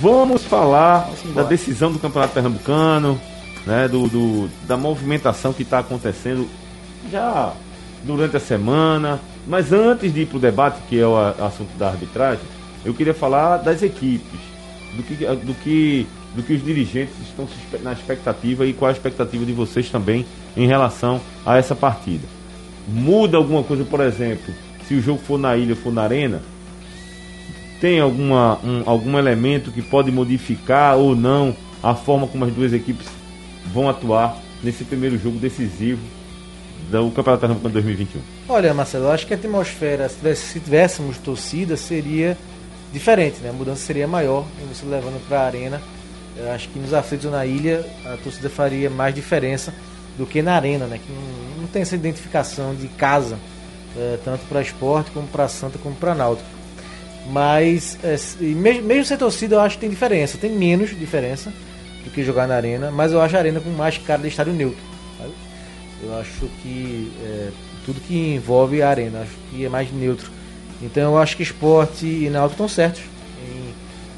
vamos 0.00 0.44
falar 0.44 1.08
da 1.24 1.28
embora. 1.28 1.46
decisão 1.48 1.90
do 1.90 1.98
Campeonato 1.98 2.34
Pernambucano, 2.34 3.20
né? 3.66 3.88
Do, 3.88 4.08
do- 4.08 4.50
da 4.66 4.76
movimentação 4.76 5.52
que 5.52 5.62
está 5.62 5.78
acontecendo 5.80 6.48
já 7.10 7.52
durante 8.04 8.36
a 8.36 8.40
semana. 8.40 9.20
Mas 9.46 9.72
antes 9.72 10.12
de 10.14 10.22
ir 10.22 10.26
para 10.26 10.36
o 10.36 10.40
debate, 10.40 10.80
que 10.88 10.98
é 11.00 11.06
o 11.06 11.16
assunto 11.16 11.76
da 11.76 11.88
arbitragem, 11.88 12.44
eu 12.84 12.94
queria 12.94 13.14
falar 13.14 13.56
das 13.58 13.82
equipes, 13.82 14.38
do 14.96 15.02
que, 15.02 15.14
do 15.14 15.54
que, 15.54 16.06
do 16.36 16.42
que 16.42 16.52
os 16.54 16.64
dirigentes 16.64 17.14
estão 17.22 17.48
na 17.82 17.92
expectativa 17.92 18.64
e 18.66 18.72
qual 18.72 18.88
a 18.88 18.92
expectativa 18.92 19.44
de 19.44 19.52
vocês 19.52 19.88
também 19.90 20.24
em 20.56 20.66
relação 20.66 21.20
a 21.44 21.56
essa 21.58 21.74
partida. 21.74 22.26
Muda 22.86 23.36
alguma 23.36 23.62
coisa, 23.64 23.84
por 23.84 24.00
exemplo, 24.00 24.52
se 24.86 24.94
o 24.94 25.00
jogo 25.02 25.20
for 25.24 25.38
na 25.38 25.56
ilha 25.56 25.74
for 25.74 25.92
na 25.92 26.02
arena? 26.02 26.40
Tem 27.80 27.98
alguma, 28.00 28.58
um- 28.62 28.82
algum 28.86 29.18
elemento 29.18 29.72
que 29.72 29.82
pode 29.82 30.10
modificar 30.12 30.96
ou 30.96 31.16
não 31.16 31.54
a 31.82 31.94
forma 31.94 32.26
como 32.28 32.44
as 32.44 32.52
duas 32.52 32.72
equipes 32.72 33.06
vão 33.66 33.88
atuar 33.88 34.36
nesse 34.62 34.84
primeiro 34.84 35.18
jogo 35.18 35.38
decisivo 35.38 36.00
do 36.90 37.10
Campeonato 37.10 37.40
Pernambucano 37.40 37.72
2021? 37.74 38.20
Olha, 38.48 38.74
Marcelo, 38.74 39.10
acho 39.10 39.26
que 39.26 39.34
a 39.34 39.36
atmosfera, 39.36 40.08
se 40.08 40.60
tivéssemos 40.60 41.18
torcida, 41.18 41.76
seria 41.76 42.36
diferente, 42.92 43.40
né? 43.40 43.50
A 43.50 43.52
mudança 43.52 43.82
seria 43.82 44.06
maior, 44.06 44.44
em 44.62 44.66
você 44.66 44.84
levando 44.84 45.20
para 45.26 45.40
a 45.40 45.46
arena. 45.46 45.80
Eu 46.36 46.50
acho 46.50 46.68
que 46.68 46.78
nos 46.78 46.92
aflitos 46.92 47.30
na 47.30 47.44
ilha, 47.46 47.84
a 48.04 48.16
torcida 48.16 48.48
faria 48.48 48.90
mais 48.90 49.14
diferença 49.14 49.72
do 50.16 50.26
que 50.26 50.42
na 50.42 50.54
arena, 50.54 50.86
né? 50.86 50.98
Que 51.04 51.12
não, 51.12 51.62
não 51.62 51.66
tem 51.68 51.82
essa 51.82 51.94
identificação 51.94 52.74
de 52.74 52.88
casa, 52.88 53.38
eh, 53.96 54.18
tanto 54.24 54.44
para 54.46 54.60
esporte, 54.60 55.10
como 55.10 55.26
para 55.26 55.48
Santa, 55.48 55.78
como 55.78 55.94
para 55.94 56.14
Náutico. 56.14 56.48
Mas, 57.30 57.98
e 58.40 58.46
mesmo, 58.46 58.82
mesmo 58.82 59.04
sem 59.04 59.16
torcida, 59.16 59.54
eu 59.54 59.60
acho 59.60 59.76
que 59.76 59.82
tem 59.82 59.90
diferença. 59.90 60.36
Tem 60.38 60.50
menos 60.50 60.90
diferença 60.98 61.52
do 62.04 62.10
que 62.10 62.22
jogar 62.24 62.46
na 62.48 62.54
arena, 62.56 62.90
mas 62.90 63.12
eu 63.12 63.20
acho 63.20 63.36
a 63.36 63.38
arena 63.38 63.60
com 63.60 63.70
mais 63.70 63.96
cara 63.98 64.22
de 64.22 64.28
estádio 64.28 64.52
neutro. 64.52 64.80
sabe? 65.18 65.32
Eu 66.02 66.18
acho 66.18 66.46
que 66.62 67.12
é, 67.22 67.50
tudo 67.86 68.00
que 68.00 68.34
envolve 68.34 68.82
a 68.82 68.88
arena, 68.88 69.20
acho 69.20 69.32
que 69.50 69.64
é 69.64 69.68
mais 69.68 69.92
neutro. 69.92 70.30
Então 70.82 71.12
eu 71.12 71.18
acho 71.18 71.36
que 71.36 71.42
esporte 71.44 72.04
e 72.06 72.28
náutico 72.28 72.54
estão 72.54 72.68
certos 72.68 73.02
em 73.46 73.72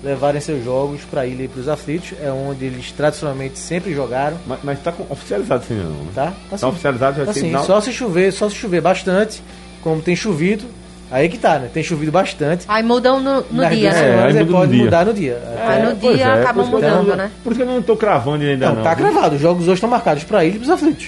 levarem 0.06 0.40
seus 0.40 0.64
jogos 0.64 1.02
para 1.02 1.22
a 1.22 1.26
ilha 1.26 1.42
e 1.44 1.48
para 1.48 1.60
os 1.60 1.68
aflitos. 1.68 2.12
É 2.22 2.30
onde 2.30 2.64
eles 2.64 2.90
tradicionalmente 2.92 3.58
sempre 3.58 3.92
jogaram. 3.94 4.38
Mas, 4.46 4.60
mas 4.64 4.82
tá 4.82 4.90
com- 4.92 5.06
oficializado 5.12 5.62
assim 5.62 5.74
não, 5.74 5.90
né? 5.90 6.10
Tá? 6.14 6.32
Tá 6.48 6.56
sim. 6.58 6.66
oficializado, 6.66 7.16
já 7.18 7.26
Tá 7.26 7.32
sim. 7.34 7.40
final? 7.40 7.64
Só 7.66 7.80
se 7.82 7.92
chover, 7.92 8.32
só 8.32 8.48
se 8.48 8.54
chover 8.54 8.80
bastante, 8.80 9.42
como 9.82 10.00
tem 10.00 10.16
chovido, 10.16 10.64
aí 11.10 11.28
que 11.28 11.38
tá, 11.38 11.58
né? 11.58 11.68
Tem 11.72 11.82
chovido 11.82 12.10
bastante. 12.12 12.64
Aí 12.68 12.82
mudam 12.82 13.20
no, 13.20 13.44
no 13.50 13.68
dia, 13.68 13.68
duas 13.68 13.82
né? 13.82 13.88
É, 13.88 13.92
semanas 14.10 14.24
aí 14.24 14.32
muda 14.32 14.44
no 14.44 14.52
pode 14.58 14.72
dia. 14.72 14.84
mudar 14.84 15.04
no 15.06 15.14
dia. 15.14 15.42
Aí 15.66 15.82
no 15.82 15.88
Até- 15.90 15.98
Pois 16.00 16.16
dia 16.16 16.26
é, 16.26 16.40
acabam 16.40 16.64
eu 16.64 16.70
mudando, 16.70 17.06
não- 17.08 17.16
né? 17.16 17.30
Por 17.42 17.52
isso 17.52 17.62
que 17.62 17.68
eu 17.68 17.72
não 17.74 17.82
tô 17.82 17.96
cravando 17.96 18.44
ainda 18.44 18.66
Não, 18.68 18.74
não. 18.76 18.82
tá 18.82 18.94
viu? 18.94 19.06
gravado. 19.06 19.36
Os 19.36 19.40
jogos 19.40 19.64
hoje 19.64 19.74
estão 19.74 19.88
marcados 19.90 20.24
para 20.24 20.38
a 20.40 20.44
ilha 20.44 20.56
e 20.56 20.58
para 20.58 20.64
os 20.64 20.70
aflitos. 20.70 21.06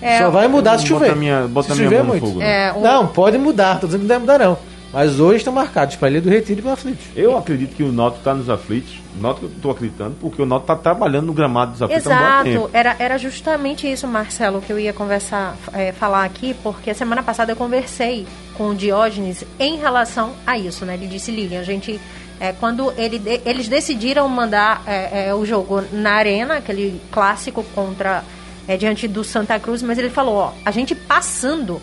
É, 0.00 0.18
Só 0.18 0.30
vai 0.30 0.48
mudar 0.48 0.78
se 0.78 0.88
Bota 0.88 1.04
chover. 1.06 1.16
minha- 1.16 1.42
bota 1.46 1.68
se 1.68 1.74
minha 1.78 1.84
chover 1.90 1.96
mão 1.98 2.06
no 2.06 2.10
muito. 2.12 2.26
fogo, 2.26 2.38
né? 2.40 2.68
É, 2.68 2.72
um- 2.72 2.80
Não, 2.80 3.06
pode 3.06 3.38
mudar. 3.38 3.78
Tô 3.78 3.86
dizendo 3.86 4.00
que 4.00 4.08
não 4.08 4.16
deve 4.16 4.20
mudar, 4.20 4.38
não. 4.38 4.58
Mas 4.92 5.18
hoje 5.18 5.38
estão 5.38 5.52
marcados 5.54 5.96
para 5.96 6.10
Ilha 6.10 6.20
do 6.20 6.28
Retiro 6.28 6.60
e 6.60 6.62
para 6.62 6.74
Aflitos. 6.74 7.06
Eu 7.16 7.36
acredito 7.36 7.74
que 7.74 7.82
o 7.82 7.90
Náutico 7.90 8.18
está 8.18 8.34
nos 8.34 8.50
aflitos. 8.50 9.00
O 9.16 9.22
Náutico 9.22 9.46
eu 9.46 9.50
estou 9.50 9.70
acreditando, 9.70 10.16
porque 10.20 10.42
o 10.42 10.44
Náutico 10.44 10.70
está 10.70 10.82
trabalhando 10.82 11.26
no 11.26 11.32
gramado 11.32 11.72
dos 11.72 11.82
aflitos 11.82 12.06
há 12.06 12.10
um 12.10 12.14
bom 12.14 12.22
Exato, 12.22 12.44
tempo. 12.44 12.70
era, 12.74 12.96
era 12.98 13.16
justamente 13.16 13.90
isso, 13.90 14.06
Marcelo, 14.06 14.60
que 14.60 14.70
eu 14.70 14.78
ia 14.78 14.92
conversar, 14.92 15.56
é, 15.72 15.92
falar 15.92 16.24
aqui, 16.24 16.54
porque 16.62 16.90
a 16.90 16.94
semana 16.94 17.22
passada 17.22 17.52
eu 17.52 17.56
conversei 17.56 18.26
com 18.54 18.68
o 18.68 18.74
Diógenes 18.74 19.44
em 19.58 19.78
relação 19.78 20.34
a 20.46 20.58
isso, 20.58 20.84
né? 20.84 20.92
Ele 20.92 21.06
disse, 21.06 21.30
Lilian, 21.30 21.60
a 21.60 21.64
gente, 21.64 21.98
é, 22.38 22.52
quando 22.52 22.92
ele 22.98 23.22
eles 23.46 23.68
decidiram 23.68 24.28
mandar 24.28 24.82
é, 24.86 25.28
é, 25.28 25.34
o 25.34 25.46
jogo 25.46 25.82
na 25.90 26.12
arena, 26.12 26.58
aquele 26.58 27.00
clássico 27.10 27.64
contra 27.74 28.22
é, 28.68 28.76
diante 28.76 29.08
do 29.08 29.24
Santa 29.24 29.58
Cruz, 29.58 29.82
mas 29.82 29.96
ele 29.98 30.10
falou, 30.10 30.34
ó, 30.34 30.52
a 30.66 30.70
gente 30.70 30.94
passando 30.94 31.80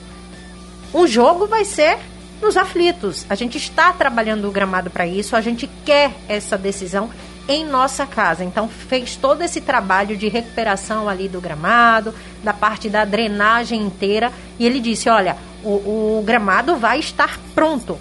o 0.94 1.06
jogo 1.08 1.48
vai 1.48 1.66
ser 1.66 1.98
nos 2.42 2.58
aflitos. 2.58 3.26
A 3.30 3.36
gente 3.36 3.58
está 3.58 3.92
trabalhando 3.94 4.48
o 4.48 4.52
gramado 4.52 4.90
para 4.90 5.06
isso, 5.06 5.36
a 5.36 5.42
gente 5.42 5.70
quer 5.86 6.14
essa 6.28 6.58
decisão 6.58 7.10
em 7.48 7.66
nossa 7.66 8.06
casa. 8.06 8.44
Então 8.44 8.70
fez 8.70 9.16
todo 9.16 9.42
esse 9.42 9.60
trabalho 9.60 10.16
de 10.16 10.28
recuperação 10.28 11.10
ali 11.10 11.28
do 11.28 11.42
gramado, 11.42 12.14
da 12.44 12.54
parte 12.54 12.90
da 12.90 13.04
drenagem 13.04 13.82
inteira, 13.82 14.32
e 14.60 14.66
ele 14.66 14.80
disse, 14.80 15.10
olha, 15.10 15.36
o, 15.64 16.20
o 16.20 16.24
gramado 16.26 16.78
vai 16.78 17.00
estar 17.00 17.40
pronto, 17.56 17.98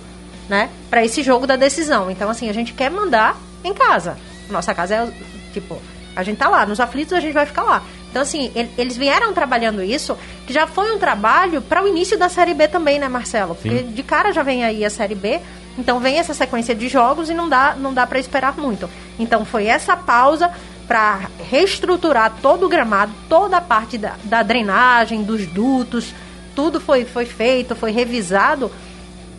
né, 0.49 0.69
para 0.91 1.05
esse 1.05 1.23
jogo 1.23 1.47
da 1.47 1.57
decisão. 1.57 2.11
Então 2.11 2.29
assim, 2.29 2.49
a 2.49 2.53
gente 2.53 2.75
quer 2.75 2.91
mandar 2.91 3.37
em 3.65 3.73
casa. 3.73 4.19
Nossa 4.51 4.75
casa 4.75 4.95
é 4.95 5.13
tipo, 5.53 5.81
a 6.15 6.23
gente 6.23 6.37
tá 6.37 6.49
lá, 6.49 6.67
nos 6.67 6.81
aflitos 6.81 7.13
a 7.15 7.21
gente 7.21 7.33
vai 7.33 7.47
ficar 7.47 7.63
lá. 7.63 7.83
Então, 8.19 8.27
assim, 8.27 8.51
ele- 8.53 8.71
eles 8.77 8.97
vieram 8.97 9.33
trabalhando 9.33 9.81
isso, 9.81 10.19
que 10.45 10.53
já 10.53 10.67
foi 10.67 10.91
um 10.93 10.99
trabalho 10.99 11.63
para 11.63 11.85
o 11.85 11.87
início 11.87 12.19
da 12.19 12.29
Série 12.29 12.53
B 12.53 12.67
também, 12.67 12.99
né, 12.99 13.07
Marcelo? 13.09 13.55
Porque 13.55 13.81
de 13.85 14.03
cara 14.03 14.33
já 14.33 14.43
vem 14.43 14.65
aí 14.65 14.85
a 14.85 14.91
Série 14.91 15.15
B, 15.15 15.39
então 15.79 16.01
vem 16.01 16.19
essa 16.19 16.35
sequência 16.35 16.75
de 16.75 16.89
jogos 16.89 17.31
e 17.31 17.35
não 17.35 17.49
dá, 17.49 17.77
não 17.79 17.95
dá 17.95 18.05
para 18.09 18.19
esperar 18.19 18.57
muito. 18.59 18.91
Então, 19.21 19.45
foi 19.45 19.67
essa 19.67 19.97
pausa 19.97 20.51
para 20.89 21.29
reestruturar 21.49 22.33
todo 22.43 22.67
o 22.67 22.69
gramado, 22.69 23.13
toda 23.29 23.59
a 23.59 23.61
parte 23.61 23.97
da, 23.97 24.15
da 24.25 24.43
drenagem, 24.43 25.23
dos 25.23 25.47
dutos, 25.47 26.13
tudo 26.57 26.81
foi, 26.81 27.05
foi 27.05 27.25
feito, 27.25 27.77
foi 27.77 27.93
revisado 27.93 28.69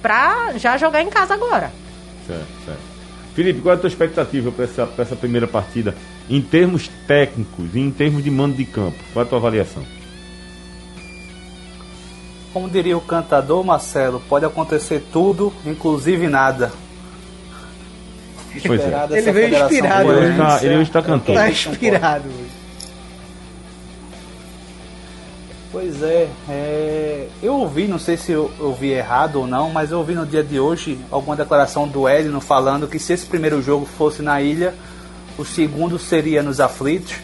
para 0.01 0.53
já 0.57 0.77
jogar 0.77 1.01
em 1.01 1.09
casa 1.09 1.33
agora. 1.33 1.69
Certo, 2.25 2.47
certo. 2.65 2.79
Felipe, 3.35 3.59
qual 3.59 3.73
é 3.73 3.77
a 3.77 3.79
tua 3.81 3.89
expectativa 3.89 4.49
para 4.53 4.63
essa, 4.63 4.85
pra 4.87 5.03
essa 5.03 5.17
primeira 5.17 5.47
partida 5.49 5.93
em 6.29 6.41
termos 6.41 6.89
técnicos 7.07 7.73
e 7.73 7.79
em 7.79 7.91
termos 7.91 8.23
de 8.23 8.29
mando 8.29 8.55
de 8.55 8.65
campo? 8.65 8.97
Qual 9.13 9.23
é 9.23 9.25
a 9.25 9.29
tua 9.29 9.39
avaliação? 9.39 9.83
Como 12.53 12.69
diria 12.69 12.97
o 12.97 13.01
cantador 13.01 13.63
Marcelo, 13.63 14.21
pode 14.27 14.45
acontecer 14.45 15.03
tudo, 15.11 15.53
inclusive 15.65 16.27
nada. 16.27 16.71
Pois 18.65 18.81
é. 18.81 19.07
Ele 19.11 19.31
veio 19.31 19.63
inspirado 19.63 20.11
Ele 20.11 20.27
hoje. 20.27 20.37
tá, 20.37 20.59
ele 20.63 20.77
hoje 20.77 20.91
tá 20.91 21.01
cantando. 21.01 21.37
Tá 21.37 21.49
inspirado 21.49 22.27
hoje. 22.27 22.59
Pois 25.71 26.01
é, 26.01 26.27
é, 26.49 27.27
eu 27.43 27.53
ouvi, 27.53 27.87
não 27.87 27.99
sei 27.99 28.17
se 28.17 28.31
eu 28.31 28.51
ouvi 28.59 28.89
errado 28.89 29.35
ou 29.35 29.45
não, 29.45 29.69
mas 29.69 29.91
eu 29.91 29.99
ouvi 29.99 30.15
no 30.15 30.25
dia 30.25 30.43
de 30.43 30.59
hoje 30.59 30.97
alguma 31.11 31.35
declaração 31.35 31.87
do 31.87 32.09
Edno 32.09 32.41
falando 32.41 32.87
que 32.87 32.97
se 32.97 33.13
esse 33.13 33.27
primeiro 33.27 33.61
jogo 33.61 33.85
fosse 33.85 34.23
na 34.23 34.41
ilha, 34.41 34.73
o 35.39 35.45
segundo 35.45 35.97
seria 35.97 36.43
nos 36.43 36.59
aflitos 36.59 37.15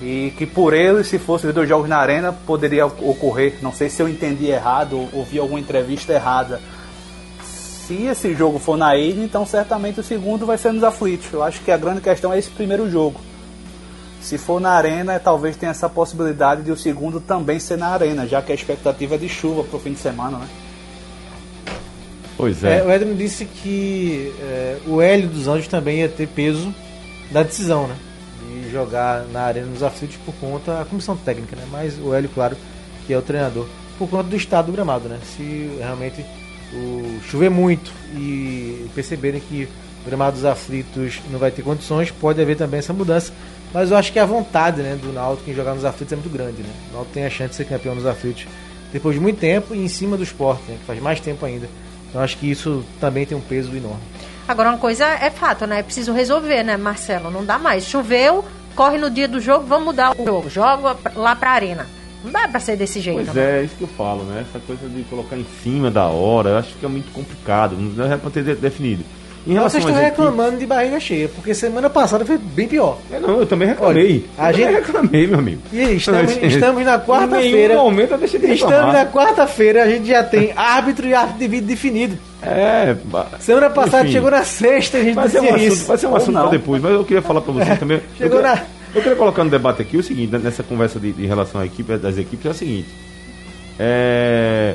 e 0.00 0.32
que 0.38 0.46
por 0.46 0.72
ele, 0.72 1.02
se 1.02 1.18
fosse 1.18 1.46
os 1.46 1.52
dois 1.54 1.68
jogos 1.68 1.88
na 1.88 1.96
arena, 1.96 2.32
poderia 2.32 2.86
ocorrer. 2.86 3.54
Não 3.60 3.72
sei 3.72 3.88
se 3.88 4.00
eu 4.00 4.08
entendi 4.08 4.46
errado 4.46 4.96
ou 4.96 5.08
ouvi 5.12 5.40
alguma 5.40 5.58
entrevista 5.58 6.12
errada. 6.12 6.60
Se 7.42 8.04
esse 8.04 8.32
jogo 8.34 8.60
for 8.60 8.76
na 8.76 8.96
ilha, 8.96 9.24
então 9.24 9.44
certamente 9.44 9.98
o 9.98 10.04
segundo 10.04 10.46
vai 10.46 10.56
ser 10.56 10.72
nos 10.72 10.84
aflitos. 10.84 11.32
Eu 11.32 11.42
acho 11.42 11.60
que 11.60 11.70
a 11.72 11.76
grande 11.76 12.00
questão 12.00 12.32
é 12.32 12.38
esse 12.38 12.50
primeiro 12.50 12.88
jogo. 12.88 13.20
Se 14.20 14.38
for 14.38 14.60
na 14.60 14.70
arena, 14.70 15.18
talvez 15.18 15.56
tenha 15.56 15.70
essa 15.70 15.88
possibilidade 15.88 16.62
de 16.62 16.70
o 16.70 16.76
segundo 16.76 17.20
também 17.20 17.58
ser 17.58 17.76
na 17.76 17.88
arena, 17.88 18.24
já 18.26 18.40
que 18.40 18.52
a 18.52 18.54
expectativa 18.54 19.16
é 19.16 19.18
de 19.18 19.28
chuva 19.28 19.64
pro 19.64 19.80
fim 19.80 19.92
de 19.92 19.98
semana, 19.98 20.38
né? 20.38 20.46
Pois 22.36 22.62
É, 22.62 22.78
é. 22.78 22.82
o 22.84 22.90
Edno 22.90 23.16
disse 23.16 23.44
que 23.44 24.32
é, 24.40 24.76
o 24.86 25.02
Hélio 25.02 25.28
dos 25.28 25.48
Anjos 25.48 25.66
também 25.66 25.98
ia 25.98 26.08
ter 26.08 26.28
peso 26.28 26.72
da 27.32 27.42
decisão, 27.42 27.86
né? 27.86 27.96
De 28.40 28.70
jogar 28.70 29.24
na 29.32 29.42
arena 29.42 29.66
nos 29.66 29.82
aflitos 29.82 30.16
por 30.24 30.34
conta 30.34 30.78
da 30.78 30.84
comissão 30.84 31.16
técnica, 31.16 31.56
né? 31.56 31.66
Mas 31.70 31.98
o 31.98 32.14
Hélio, 32.14 32.30
claro, 32.32 32.56
que 33.06 33.12
é 33.12 33.18
o 33.18 33.22
treinador, 33.22 33.66
por 33.98 34.08
conta 34.08 34.24
do 34.24 34.36
estado 34.36 34.66
do 34.66 34.72
gramado, 34.72 35.08
né? 35.08 35.18
Se 35.36 35.70
realmente 35.78 36.24
o 36.72 37.20
chover 37.28 37.50
muito 37.50 37.92
e 38.14 38.88
perceberem 38.94 39.40
que 39.40 39.68
o 40.02 40.06
gramado 40.06 40.36
dos 40.36 40.44
aflitos 40.44 41.20
não 41.30 41.38
vai 41.38 41.50
ter 41.50 41.62
condições, 41.62 42.10
pode 42.10 42.40
haver 42.40 42.56
também 42.56 42.78
essa 42.78 42.92
mudança. 42.92 43.32
Mas 43.72 43.90
eu 43.90 43.96
acho 43.96 44.12
que 44.12 44.18
a 44.18 44.26
vontade 44.26 44.82
né, 44.82 44.98
do 45.00 45.12
Náutico 45.12 45.50
em 45.50 45.54
jogar 45.54 45.74
nos 45.74 45.84
aflitos 45.84 46.12
é 46.12 46.16
muito 46.16 46.30
grande, 46.30 46.62
né? 46.62 46.70
O 46.90 46.94
Náutico 46.94 47.14
tem 47.14 47.24
a 47.24 47.30
chance 47.30 47.50
de 47.50 47.56
ser 47.56 47.64
campeão 47.64 47.94
nos 47.94 48.06
aflitos 48.06 48.46
depois 48.92 49.14
de 49.14 49.20
muito 49.20 49.38
tempo 49.38 49.74
e 49.74 49.78
em 49.78 49.88
cima 49.88 50.16
do 50.16 50.22
esporte, 50.22 50.62
né? 50.68 50.76
Que 50.78 50.84
faz 50.84 51.00
mais 51.00 51.20
tempo 51.20 51.44
ainda. 51.46 51.68
Então 52.08 52.20
acho 52.20 52.36
que 52.36 52.50
isso 52.50 52.84
também 53.00 53.24
tem 53.24 53.36
um 53.36 53.40
peso 53.40 53.74
enorme. 53.74 54.02
Agora, 54.46 54.70
uma 54.70 54.78
coisa 54.78 55.04
é 55.06 55.30
fato, 55.30 55.66
né? 55.66 55.78
É 55.80 55.82
preciso 55.82 56.12
resolver, 56.12 56.62
né, 56.62 56.76
Marcelo? 56.76 57.30
Não 57.30 57.44
dá 57.44 57.58
mais. 57.58 57.84
Choveu, 57.86 58.44
corre 58.74 58.98
no 58.98 59.10
dia 59.10 59.28
do 59.28 59.40
jogo, 59.40 59.66
vamos 59.66 59.86
mudar 59.86 60.14
o 60.18 60.24
jogo. 60.24 60.50
Joga 60.50 60.96
lá 61.14 61.34
pra 61.36 61.50
arena. 61.52 61.86
Não 62.24 62.30
dá 62.30 62.46
pra 62.46 62.60
ser 62.60 62.76
desse 62.76 63.00
jeito. 63.00 63.24
Pois 63.24 63.34
né? 63.34 63.58
é, 63.58 63.60
é 63.60 63.64
isso 63.64 63.74
que 63.76 63.82
eu 63.82 63.88
falo, 63.88 64.22
né? 64.24 64.44
Essa 64.48 64.60
coisa 64.64 64.88
de 64.88 65.02
colocar 65.04 65.36
em 65.36 65.46
cima 65.62 65.90
da 65.90 66.06
hora, 66.06 66.50
eu 66.50 66.58
acho 66.58 66.74
que 66.74 66.84
é 66.84 66.88
muito 66.88 67.10
complicado. 67.12 67.76
Não 67.76 68.12
é 68.12 68.16
pra 68.16 68.30
ter 68.30 68.44
de- 68.44 68.54
definido. 68.54 69.04
Em 69.44 69.52
Então, 69.52 69.68
vocês 69.68 69.82
relação 69.84 70.02
estão 70.08 70.24
reclamando 70.26 70.56
de 70.58 70.66
barriga 70.66 71.00
cheia, 71.00 71.28
porque 71.28 71.52
semana 71.52 71.90
passada 71.90 72.24
foi 72.24 72.38
bem 72.38 72.68
pior. 72.68 72.98
É, 73.10 73.18
não, 73.18 73.40
eu 73.40 73.46
também 73.46 73.66
reclamei. 73.66 74.24
Olha, 74.38 74.46
a 74.46 74.50
eu 74.50 74.52
também 74.54 74.66
gente- 74.74 74.86
reclamei, 74.86 75.26
meu 75.26 75.38
amigo. 75.40 75.62
E 75.72 75.80
estamos, 75.96 76.36
estamos 76.40 76.84
na 76.84 76.94
Em 76.94 77.00
quarta-feira. 77.00 77.74
nenhum 77.74 77.82
momento 77.84 78.12
eu 78.12 78.18
deixei 78.18 78.38
de 78.38 78.46
Estamos 78.52 78.74
reclamar. 78.76 79.04
na 79.04 79.10
quarta-feira, 79.10 79.82
a 79.82 79.88
gente 79.88 80.06
já 80.06 80.22
tem 80.22 80.52
árbitro 80.56 81.08
e 81.08 81.12
árbitro 81.14 81.40
de 81.40 81.48
vídeo 81.48 81.66
definido. 81.66 82.16
É, 82.40 82.94
ba- 83.04 83.26
Semana 83.40 83.68
passada 83.70 84.04
enfim. 84.04 84.12
chegou 84.12 84.30
na 84.30 84.44
sexta, 84.44 84.98
a 84.98 85.02
gente 85.02 85.14
Vai 85.14 85.28
ser 85.28 85.40
um 85.40 85.44
assunto, 85.48 85.60
isso. 85.62 85.86
vai 85.86 85.98
ser 85.98 86.06
um 86.06 86.10
Ou 86.10 86.16
assunto 86.16 86.48
depois, 86.50 86.80
mas 86.82 86.92
eu 86.92 87.04
queria 87.04 87.22
falar 87.22 87.40
pra 87.40 87.52
você 87.52 87.76
também. 87.76 88.00
Chegou 88.16 88.38
eu, 88.38 88.44
queria, 88.44 88.54
na- 88.56 88.62
eu 88.94 89.02
queria 89.02 89.16
colocar 89.16 89.42
no 89.42 89.50
debate 89.50 89.82
aqui 89.82 89.96
o 89.96 90.02
seguinte, 90.04 90.30
né, 90.32 90.38
nessa 90.42 90.62
conversa 90.62 91.00
de, 91.00 91.10
de 91.10 91.26
relação 91.26 91.60
à 91.60 91.66
equipe, 91.66 91.96
das 91.96 92.16
equipes, 92.16 92.46
é 92.46 92.50
o 92.50 92.54
seguinte. 92.54 92.88
É, 93.78 94.74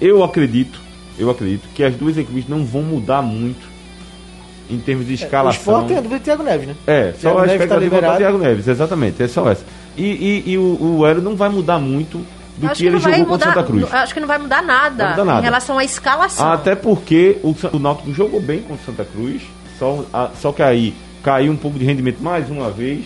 eu 0.00 0.22
acredito, 0.24 0.80
eu 1.18 1.30
acredito 1.30 1.68
que 1.74 1.84
as 1.84 1.94
duas 1.94 2.16
equipes 2.18 2.48
não 2.48 2.64
vão 2.64 2.82
mudar 2.82 3.22
muito 3.22 3.77
em 4.70 4.78
termos 4.78 5.06
de 5.06 5.12
O 5.12 5.14
escalação. 5.14 5.58
esporte 5.60 5.88
tem 5.88 5.96
a 5.98 6.00
dúvida 6.00 6.18
de 6.18 6.24
Thiago 6.24 6.42
Neves, 6.42 6.68
né? 6.68 6.74
É, 6.86 7.12
só 7.12 7.18
Thiago 7.20 7.38
a 7.38 7.40
tá 7.40 7.46
expectativa 7.46 7.78
para 7.78 7.84
liberado. 7.96 8.18
Thiago 8.18 8.38
Neves, 8.38 8.68
exatamente, 8.68 9.22
é 9.22 9.28
só 9.28 9.50
essa. 9.50 9.64
E, 9.96 10.04
e, 10.46 10.52
e 10.52 10.58
o, 10.58 10.98
o 11.00 11.06
Hélio 11.06 11.22
não 11.22 11.34
vai 11.36 11.48
mudar 11.48 11.78
muito 11.78 12.18
do 12.56 12.66
Acho 12.66 12.74
que 12.80 12.86
ele 12.86 12.94
não 12.96 13.00
jogou 13.00 13.18
contra 13.26 13.32
mudar, 13.32 13.46
Santa 13.54 13.62
Cruz. 13.66 13.94
Acho 13.94 14.14
que 14.14 14.20
não 14.20 14.28
vai 14.28 14.38
mudar 14.38 14.62
nada, 14.62 14.90
Não 14.90 14.96
vai 14.98 15.10
mudar 15.10 15.24
nada. 15.24 15.40
em 15.40 15.44
relação 15.44 15.78
à 15.78 15.84
escalação. 15.84 16.52
Até 16.52 16.74
porque 16.74 17.38
o, 17.42 17.54
o 17.72 17.78
Náutico 17.78 18.12
jogou 18.12 18.40
bem 18.40 18.60
contra 18.60 18.82
o 18.82 18.86
Santa 18.86 19.04
Cruz, 19.04 19.42
só, 19.78 20.04
a- 20.12 20.30
só 20.40 20.50
que 20.52 20.62
aí 20.62 20.92
caiu 21.22 21.52
um 21.52 21.56
pouco 21.56 21.78
de 21.78 21.84
rendimento 21.84 22.20
mais 22.22 22.50
uma 22.50 22.68
vez, 22.70 23.04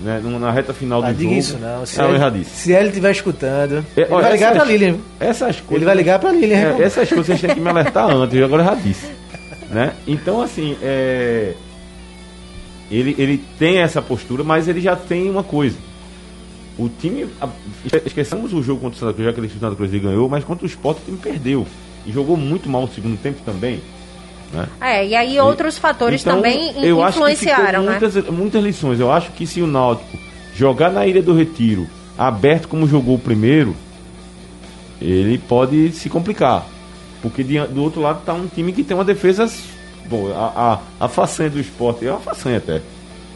né, 0.00 0.18
na 0.24 0.50
reta 0.50 0.72
final 0.72 1.02
Ah, 1.04 1.08
do 1.08 1.14
diga 1.14 1.28
jogo. 1.28 1.38
isso 1.40 1.58
não. 1.58 1.84
Se 1.84 2.00
É, 2.00 2.04
eu 2.04 2.08
ele, 2.08 2.16
erradice. 2.16 2.50
se 2.50 2.72
ele 2.72 2.88
estiver 2.88 3.10
escutando, 3.10 3.84
É, 3.96 4.00
ele 4.02 4.08
ó, 4.10 4.20
vai 4.20 4.32
ligar 4.32 4.52
pra 4.54 4.64
Lilian. 4.64 4.96
Essas 5.20 5.56
coisas, 5.60 5.76
Ele 5.76 5.84
vai 5.84 5.94
ligar 5.94 6.18
pra 6.18 6.32
Lilian. 6.32 6.56
É, 6.56 6.60
reclamar. 6.60 6.86
essas 6.86 7.08
coisas 7.08 7.26
vocês 7.26 7.40
têm 7.42 7.54
que 7.54 7.60
me 7.60 7.68
alertar 7.68 8.08
antes, 8.10 8.34
eu 8.34 8.44
agora 8.46 8.64
já 8.64 8.74
disse. 8.74 9.06
Né? 9.70 9.94
Então, 10.06 10.42
assim, 10.42 10.76
é, 10.82 11.54
ele, 12.90 13.14
ele 13.18 13.44
tem 13.58 13.78
essa 13.78 14.02
postura, 14.02 14.42
mas 14.42 14.66
ele 14.66 14.80
já 14.80 14.96
tem 14.96 15.30
uma 15.30 15.44
coisa. 15.44 15.76
O 16.76 16.88
time. 16.88 17.28
Esqueçamos 18.04 18.52
o 18.52 18.62
jogo 18.62 18.80
contra 18.80 18.96
o 18.96 19.00
Santa 19.00 19.12
Cruz, 19.12 19.26
já 19.26 19.32
que 19.32 19.40
ele 19.40 19.48
Santa 19.48 19.76
Cruz 19.76 19.92
ele 19.92 20.02
ganhou, 20.02 20.28
mas 20.28 20.44
contra 20.44 20.64
o 20.64 20.68
Sport 20.68 20.98
o 20.98 21.04
time 21.04 21.18
perdeu. 21.18 21.66
E 22.04 22.12
jogou 22.12 22.36
muito 22.36 22.68
mal 22.68 22.82
no 22.82 22.92
segundo 22.92 23.16
tempo 23.20 23.40
também. 23.44 23.80
Né? 24.52 24.66
É, 24.80 25.06
e 25.06 25.14
aí 25.14 25.38
outros 25.38 25.78
fatores 25.78 26.22
Então, 26.22 26.36
também 26.36 26.72
eu 26.84 27.02
acho 27.02 27.18
que 27.18 27.24
influenciaram, 27.24 27.84
né? 27.84 27.98
muitas, 28.00 28.24
muitas 28.28 28.64
lições. 28.64 28.98
Eu 28.98 29.12
acho 29.12 29.30
que 29.32 29.46
se 29.46 29.62
o 29.62 29.66
Náutico 29.66 30.18
jogar 30.54 30.90
na 30.90 31.06
Ilha 31.06 31.22
do 31.22 31.34
Retiro 31.34 31.86
aberto 32.18 32.66
como 32.66 32.86
jogou 32.88 33.14
o 33.14 33.18
primeiro, 33.18 33.74
ele 35.00 35.38
pode 35.38 35.92
se 35.92 36.08
complicar. 36.10 36.66
Porque 37.22 37.42
de- 37.42 37.66
do 37.66 37.82
outro 37.82 38.00
lado 38.00 38.20
está 38.20 38.32
um 38.32 38.46
time 38.46 38.72
que 38.72 38.82
tem 38.82 38.96
uma 38.96 39.04
defesa. 39.04 39.50
Bom, 40.06 40.32
a, 40.34 40.78
a, 41.00 41.04
a 41.04 41.08
façanha 41.08 41.50
do 41.50 41.60
esporte 41.60 42.06
é 42.06 42.10
uma 42.10 42.20
façanha 42.20 42.56
até. 42.58 42.76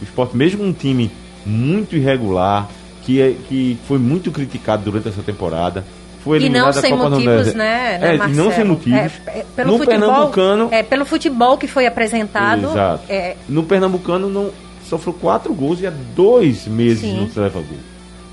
O 0.01 0.05
esporte, 0.05 0.37
mesmo 0.37 0.65
um 0.65 0.73
time 0.73 1.11
muito 1.47 1.95
irregular, 1.97 2.69
que, 3.03 3.21
é, 3.21 3.35
que 3.49 3.79
foi 3.87 3.99
muito 3.99 4.31
criticado 4.33 4.85
durante 4.85 5.09
essa 5.09 5.23
temporada. 5.23 5.85
Foi 6.25 6.39
não 6.39 6.47
eliminado 6.47 6.75
da 6.75 6.83
Copa 6.89 7.11
motivos, 7.11 7.25
Nordeste. 7.27 7.57
né, 7.59 7.99
né, 7.99 8.11
É, 8.17 8.29
e 8.31 8.33
não 8.33 8.51
sem 8.51 8.65
motivos. 8.65 8.99
É, 8.99 9.11
é, 9.41 9.45
pelo 9.55 9.73
no 9.73 9.79
futebol, 9.79 10.01
Pernambucano, 10.01 10.69
É, 10.73 10.83
pelo 10.83 11.05
futebol 11.05 11.59
que 11.59 11.67
foi 11.69 11.87
apresentado. 11.87 12.65
Exato. 12.71 13.05
É, 13.11 13.37
No 13.47 13.63
Pernambucano 13.65 14.31
não 14.31 14.51
sofreu 14.89 15.13
quatro 15.13 15.53
gols 15.53 15.83
e 15.83 15.87
há 15.87 15.93
dois 16.17 16.67
meses 16.67 17.01
Sim. 17.03 17.21
não 17.21 17.29
se 17.29 17.39
leva 17.39 17.61
gol. 17.61 17.79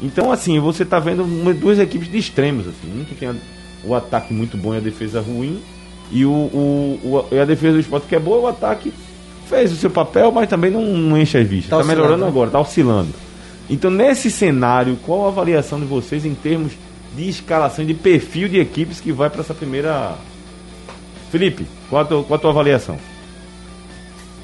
Então, 0.02 0.32
assim, 0.32 0.58
você 0.60 0.86
tá 0.86 1.00
vendo 1.00 1.24
uma- 1.24 1.54
duas 1.54 1.78
equipes 1.80 2.10
de 2.10 2.18
extremos, 2.18 2.66
assim. 2.66 3.02
Um 3.02 3.04
que 3.04 3.14
tem 3.14 3.28
a- 3.28 3.36
o 3.84 3.96
ataque 3.96 4.34
muito 4.34 4.58
bom 4.58 4.74
e 4.74 4.78
a 4.78 4.82
defesa 4.82 5.22
ruim. 5.22 5.62
E, 6.12 6.26
o, 6.26 6.32
o, 6.32 7.00
o- 7.04 7.36
e 7.36 7.40
a 7.40 7.46
defesa 7.46 7.74
do 7.74 7.80
esporte 7.80 8.08
que 8.08 8.16
é 8.16 8.20
boa, 8.20 8.40
o 8.42 8.48
ataque 8.48 8.94
fez 9.48 9.72
o 9.72 9.76
seu 9.76 9.90
papel, 9.90 10.32
mas 10.32 10.50
também 10.50 10.70
não, 10.72 10.82
não 10.84 11.18
enche 11.18 11.38
as 11.38 11.48
vistas. 11.48 11.70
Tá 11.70 11.78
Tá, 11.78 11.84
melhorando 11.84 12.24
né? 12.24 12.28
agora, 12.28 12.50
tá 12.52 12.60
oscilando. 12.60 13.10
Então, 13.70 13.90
nesse 13.90 14.30
cenário, 14.30 14.98
qual 15.06 15.26
a 15.26 15.28
avaliação 15.30 15.80
de 15.80 15.86
vocês 15.86 16.26
em 16.26 16.34
termos 16.36 16.74
de 17.16 17.28
escalação, 17.30 17.86
de 17.86 17.94
perfil 17.94 18.48
de 18.50 18.60
equipes 18.60 19.00
que 19.00 19.12
vai 19.12 19.30
para 19.30 19.42
essa 19.42 19.54
primeira. 19.54 20.16
Felipe, 21.32 21.66
qual 21.90 22.02
a, 22.02 22.06
tua, 22.06 22.24
qual 22.24 22.38
a 22.38 22.42
tua 22.42 22.50
avaliação? 22.52 22.98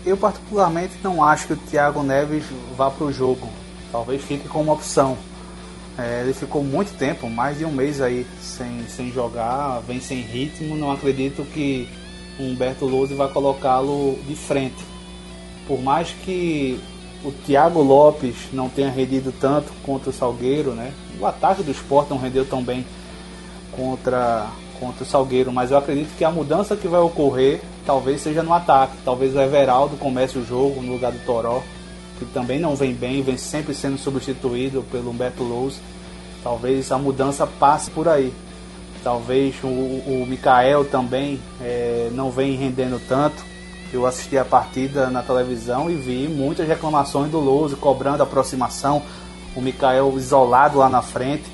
Eu 0.05 0.15
particularmente 0.15 0.93
não 1.03 1.21
acho 1.23 1.47
que 1.47 1.53
o 1.53 1.57
Thiago 1.57 2.01
Neves 2.01 2.43
vá 2.77 2.89
para 2.89 3.05
o 3.07 3.11
jogo. 3.11 3.49
Talvez 3.91 4.21
fique 4.21 4.47
como 4.47 4.71
opção. 4.71 5.17
É, 5.97 6.21
ele 6.21 6.33
ficou 6.33 6.63
muito 6.63 6.95
tempo, 6.95 7.27
mais 7.27 7.57
de 7.57 7.65
um 7.65 7.71
mês 7.71 7.99
aí, 8.01 8.25
sem, 8.39 8.85
sem 8.87 9.11
jogar, 9.11 9.79
vem 9.79 9.99
sem 9.99 10.21
ritmo. 10.21 10.75
Não 10.75 10.91
acredito 10.91 11.43
que 11.43 11.89
Humberto 12.39 12.85
Lousa 12.85 13.15
vai 13.15 13.27
colocá-lo 13.29 14.17
de 14.27 14.35
frente. 14.35 14.85
Por 15.67 15.81
mais 15.81 16.09
que 16.23 16.79
o 17.23 17.31
Thiago 17.31 17.81
Lopes 17.81 18.49
não 18.53 18.69
tenha 18.69 18.89
rendido 18.89 19.33
tanto 19.41 19.71
contra 19.83 20.11
o 20.11 20.13
Salgueiro, 20.13 20.71
né? 20.71 20.93
O 21.19 21.25
ataque 21.25 21.63
do 21.63 21.71
esporte 21.71 22.11
não 22.11 22.19
rendeu 22.19 22.45
tão 22.45 22.63
bem 22.63 22.85
contra, 23.71 24.47
contra 24.79 25.03
o 25.03 25.07
Salgueiro, 25.07 25.51
mas 25.51 25.71
eu 25.71 25.77
acredito 25.77 26.15
que 26.15 26.23
a 26.23 26.31
mudança 26.31 26.75
que 26.75 26.87
vai 26.87 27.01
ocorrer 27.01 27.61
talvez 27.85 28.21
seja 28.21 28.43
no 28.43 28.53
ataque. 28.53 28.97
Talvez 29.03 29.35
o 29.35 29.41
Everaldo 29.41 29.97
comece 29.97 30.37
o 30.37 30.45
jogo 30.45 30.81
no 30.81 30.93
lugar 30.93 31.11
do 31.11 31.25
Toró, 31.25 31.63
que 32.17 32.25
também 32.25 32.59
não 32.59 32.75
vem 32.75 32.93
bem, 32.93 33.21
vem 33.21 33.37
sempre 33.37 33.73
sendo 33.73 33.97
substituído 33.97 34.83
pelo 34.91 35.11
Humberto 35.11 35.43
Lous. 35.43 35.79
Talvez 36.43 36.91
a 36.91 36.97
mudança 36.97 37.45
passe 37.45 37.91
por 37.91 38.07
aí. 38.07 38.33
Talvez 39.03 39.55
o, 39.63 39.67
o 39.67 40.25
Mikael 40.27 40.85
também 40.85 41.39
eh, 41.61 42.09
não 42.13 42.31
vem 42.31 42.55
rendendo 42.55 43.01
tanto. 43.07 43.43
Eu 43.93 44.05
assisti 44.05 44.37
a 44.37 44.43
partida 44.43 45.09
na 45.09 45.21
televisão 45.21 45.89
e 45.89 45.95
vi 45.95 46.27
muitas 46.27 46.67
reclamações 46.67 47.31
do 47.31 47.39
Louso 47.39 47.77
cobrando 47.77 48.21
aproximação, 48.21 49.01
o 49.55 49.61
Mikael 49.61 50.13
isolado 50.17 50.77
lá 50.77 50.89
na 50.89 51.01
frente. 51.01 51.45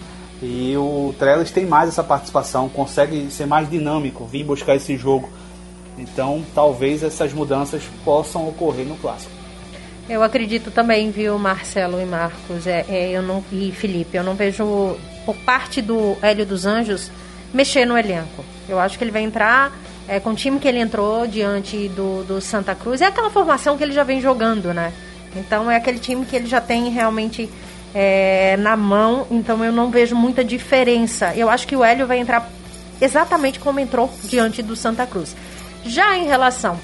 E 0.41 0.75
o 0.75 1.13
Trellis 1.17 1.51
tem 1.51 1.65
mais 1.65 1.89
essa 1.89 2.03
participação, 2.03 2.67
consegue 2.67 3.29
ser 3.29 3.45
mais 3.45 3.69
dinâmico, 3.69 4.25
vir 4.25 4.43
buscar 4.43 4.75
esse 4.75 4.97
jogo. 4.97 5.29
Então, 5.97 6.43
talvez 6.55 7.03
essas 7.03 7.31
mudanças 7.33 7.83
possam 8.03 8.49
ocorrer 8.49 8.85
no 8.85 8.95
clássico. 8.95 9.42
Eu 10.09 10.21
acredito 10.21 10.69
também, 10.69 11.11
viu, 11.11 11.39
Marcelo 11.39 11.99
e 11.99 12.05
Marcos, 12.05 12.67
é, 12.67 12.85
é, 12.89 13.11
eu 13.11 13.21
não, 13.21 13.43
e 13.51 13.71
Felipe, 13.71 14.17
eu 14.17 14.23
não 14.23 14.35
vejo 14.35 14.97
por 15.25 15.35
parte 15.37 15.81
do 15.81 16.17
Hélio 16.21 16.45
dos 16.45 16.65
Anjos 16.65 17.09
mexer 17.53 17.85
no 17.85 17.97
elenco. 17.97 18.43
Eu 18.67 18.79
acho 18.79 18.97
que 18.97 19.03
ele 19.03 19.11
vai 19.11 19.21
entrar 19.21 19.71
é, 20.05 20.19
com 20.19 20.31
o 20.31 20.35
time 20.35 20.59
que 20.59 20.67
ele 20.67 20.79
entrou 20.79 21.25
diante 21.25 21.87
do, 21.89 22.23
do 22.25 22.41
Santa 22.41 22.75
Cruz. 22.75 23.01
É 23.01 23.05
aquela 23.05 23.29
formação 23.29 23.77
que 23.77 23.83
ele 23.83 23.93
já 23.93 24.03
vem 24.03 24.19
jogando, 24.19 24.73
né? 24.73 24.91
Então 25.35 25.71
é 25.71 25.77
aquele 25.77 25.99
time 25.99 26.25
que 26.25 26.35
ele 26.35 26.47
já 26.47 26.59
tem 26.59 26.89
realmente 26.89 27.49
é, 27.95 28.57
na 28.57 28.75
mão, 28.75 29.25
então 29.31 29.63
eu 29.63 29.71
não 29.71 29.89
vejo 29.89 30.15
muita 30.15 30.43
diferença. 30.43 31.33
Eu 31.33 31.49
acho 31.49 31.65
que 31.65 31.77
o 31.77 31.83
Hélio 31.83 32.05
vai 32.05 32.19
entrar 32.19 32.49
exatamente 33.01 33.57
como 33.57 33.79
entrou 33.79 34.11
diante 34.25 34.61
do 34.61 34.75
Santa 34.75 35.05
Cruz. 35.07 35.33
Já 35.85 36.17
em 36.17 36.25
relação 36.25 36.77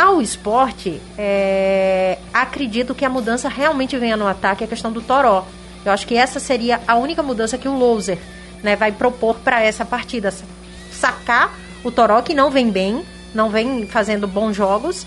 ao 0.00 0.22
esporte, 0.22 0.98
é, 1.18 2.16
acredito 2.32 2.94
que 2.94 3.04
a 3.04 3.08
mudança 3.10 3.48
realmente 3.50 3.98
venha 3.98 4.16
no 4.16 4.26
ataque, 4.26 4.64
a 4.64 4.66
questão 4.66 4.90
do 4.90 5.02
Toró. 5.02 5.46
Eu 5.84 5.92
acho 5.92 6.06
que 6.06 6.16
essa 6.16 6.40
seria 6.40 6.80
a 6.88 6.96
única 6.96 7.22
mudança 7.22 7.58
que 7.58 7.68
o 7.68 7.76
Loser 7.76 8.18
né, 8.62 8.76
vai 8.76 8.92
propor 8.92 9.36
para 9.36 9.62
essa 9.62 9.84
partida. 9.84 10.32
Sacar 10.90 11.54
o 11.84 11.90
Toró, 11.90 12.22
que 12.22 12.32
não 12.32 12.50
vem 12.50 12.70
bem, 12.70 13.02
não 13.34 13.50
vem 13.50 13.86
fazendo 13.86 14.26
bons 14.26 14.56
jogos, 14.56 15.06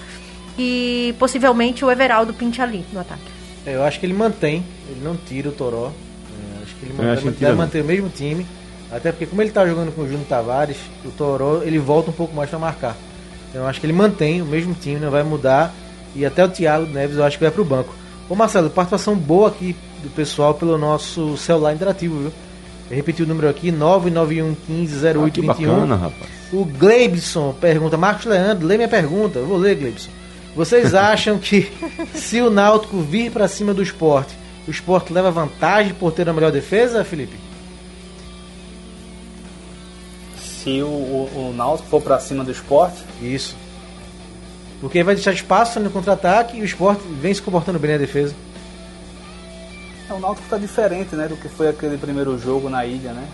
e 0.57 1.15
possivelmente 1.17 1.83
o 1.83 1.89
Everaldo 1.89 2.33
pinte 2.33 2.61
ali 2.61 2.85
no 2.93 2.99
ataque. 2.99 3.21
É, 3.65 3.73
Eu 3.75 3.83
acho 3.83 3.99
que 3.99 4.05
ele 4.05 4.13
mantém, 4.13 4.63
ele 4.87 5.01
não 5.03 5.15
tira 5.15 5.49
o 5.49 5.51
Toró. 5.51 5.87
É, 5.87 6.63
acho 6.63 6.75
que 6.75 6.85
ele 6.85 6.93
Eu 6.97 7.11
acho 7.11 7.21
que 7.21 7.27
mantém, 7.29 7.41
vai 7.41 7.51
não. 7.51 7.57
manter 7.57 7.81
o 7.81 7.85
mesmo 7.85 8.09
time. 8.09 8.45
Até 8.91 9.11
porque 9.11 9.25
como 9.25 9.41
ele 9.41 9.49
tá 9.49 9.65
jogando 9.65 9.91
com 9.95 10.01
o 10.03 10.07
Júnior 10.07 10.27
Tavares, 10.27 10.77
o 11.03 11.09
Toró 11.09 11.63
ele 11.63 11.79
volta 11.79 12.11
um 12.11 12.13
pouco 12.13 12.35
mais 12.35 12.47
para 12.47 12.59
marcar. 12.59 12.95
Então 13.53 13.61
eu 13.61 13.67
acho 13.67 13.79
que 13.79 13.85
ele 13.85 13.93
mantém 13.93 14.41
o 14.41 14.45
mesmo 14.45 14.73
time, 14.73 14.99
não 14.99 15.11
vai 15.11 15.21
mudar. 15.21 15.71
E 16.15 16.25
até 16.25 16.43
o 16.43 16.49
Thiago 16.49 16.87
Neves 16.87 17.17
eu 17.17 17.23
acho 17.23 17.37
que 17.37 17.43
vai 17.43 17.53
pro 17.53 17.63
banco. 17.63 17.93
Ô 18.27 18.33
Marcelo, 18.33 18.67
participação 18.67 19.15
boa 19.15 19.49
aqui 19.49 19.75
do 20.01 20.09
pessoal 20.09 20.55
pelo 20.55 20.75
nosso 20.75 21.37
celular 21.37 21.71
interativo, 21.71 22.17
viu? 22.19 22.33
Eu 22.89 22.95
repeti 22.95 23.21
o 23.21 23.27
número 23.27 23.47
aqui, 23.47 23.71
991150821. 23.71 25.27
Ah, 25.27 25.29
que 25.29 25.41
bacana, 25.41 25.95
rapaz. 25.95 26.29
O 26.51 26.65
Gleibson 26.65 27.53
pergunta, 27.53 27.95
Marcos 27.95 28.25
Leandro, 28.25 28.65
lê 28.65 28.75
minha 28.75 28.89
pergunta. 28.89 29.37
Eu 29.37 29.45
vou 29.45 29.57
ler, 29.57 29.75
Gleibson. 29.75 30.09
Vocês 30.55 30.93
acham 30.95 31.37
que 31.37 31.71
se 32.15 32.41
o 32.41 32.49
Náutico 32.49 33.01
vir 33.01 33.31
para 33.31 33.47
cima 33.47 33.71
do 33.71 33.83
esporte, 33.83 34.35
o 34.67 34.71
esporte 34.71 35.13
leva 35.13 35.29
vantagem 35.29 35.93
por 35.93 36.11
ter 36.11 36.27
a 36.27 36.33
melhor 36.33 36.51
defesa, 36.51 37.03
Felipe? 37.03 37.37
Se 40.63 40.81
o, 40.81 40.87
o, 40.87 41.49
o 41.49 41.53
Náutico 41.53 41.89
for 41.89 42.01
para 42.01 42.19
cima 42.19 42.43
do 42.43 42.51
esporte, 42.51 43.03
Isso. 43.21 43.55
Porque 44.83 45.01
vai 45.01 45.15
deixar 45.15 45.31
espaço 45.31 45.79
no 45.79 45.89
contra-ataque 45.89 46.57
e 46.57 46.61
o 46.61 46.65
esporte 46.65 47.01
vem 47.07 47.33
se 47.33 47.41
comportando 47.41 47.79
bem 47.79 47.91
na 47.91 47.97
defesa. 47.97 48.35
É, 50.09 50.13
O 50.13 50.19
Náutico 50.19 50.43
está 50.43 50.57
diferente 50.57 51.15
né, 51.15 51.25
do 51.25 51.37
que 51.37 51.47
foi 51.47 51.69
aquele 51.69 51.97
primeiro 51.97 52.37
jogo 52.37 52.69
na 52.69 52.85
ilha, 52.85 53.13
né? 53.13 53.25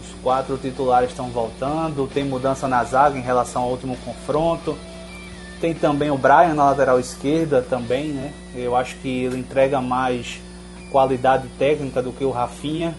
Os 0.00 0.22
quatro 0.22 0.56
titulares 0.56 1.10
estão 1.10 1.28
voltando, 1.28 2.06
tem 2.06 2.24
mudança 2.24 2.66
na 2.66 2.82
zaga 2.84 3.18
em 3.18 3.20
relação 3.20 3.64
ao 3.64 3.70
último 3.70 3.98
confronto. 4.02 4.78
Tem 5.60 5.74
também 5.74 6.10
o 6.10 6.16
Brian 6.16 6.54
na 6.54 6.70
lateral 6.70 6.98
esquerda 6.98 7.60
também, 7.60 8.08
né? 8.08 8.32
Eu 8.54 8.74
acho 8.74 8.96
que 8.96 9.24
ele 9.24 9.38
entrega 9.38 9.82
mais 9.82 10.40
qualidade 10.90 11.48
técnica 11.58 12.00
do 12.00 12.12
que 12.12 12.24
o 12.24 12.30
Rafinha. 12.30 12.94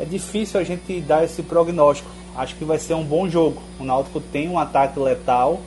É 0.00 0.06
difícil 0.06 0.58
a 0.58 0.64
gente 0.64 1.02
dar 1.02 1.22
esse 1.22 1.42
prognóstico. 1.42 2.08
Acho 2.36 2.54
que 2.56 2.64
vai 2.64 2.78
ser 2.78 2.94
um 2.94 3.04
bom 3.04 3.28
jogo. 3.28 3.62
O 3.80 3.84
Náutico 3.84 4.20
tem 4.20 4.48
um 4.48 4.58
ataque 4.58 4.98
letal 4.98 5.60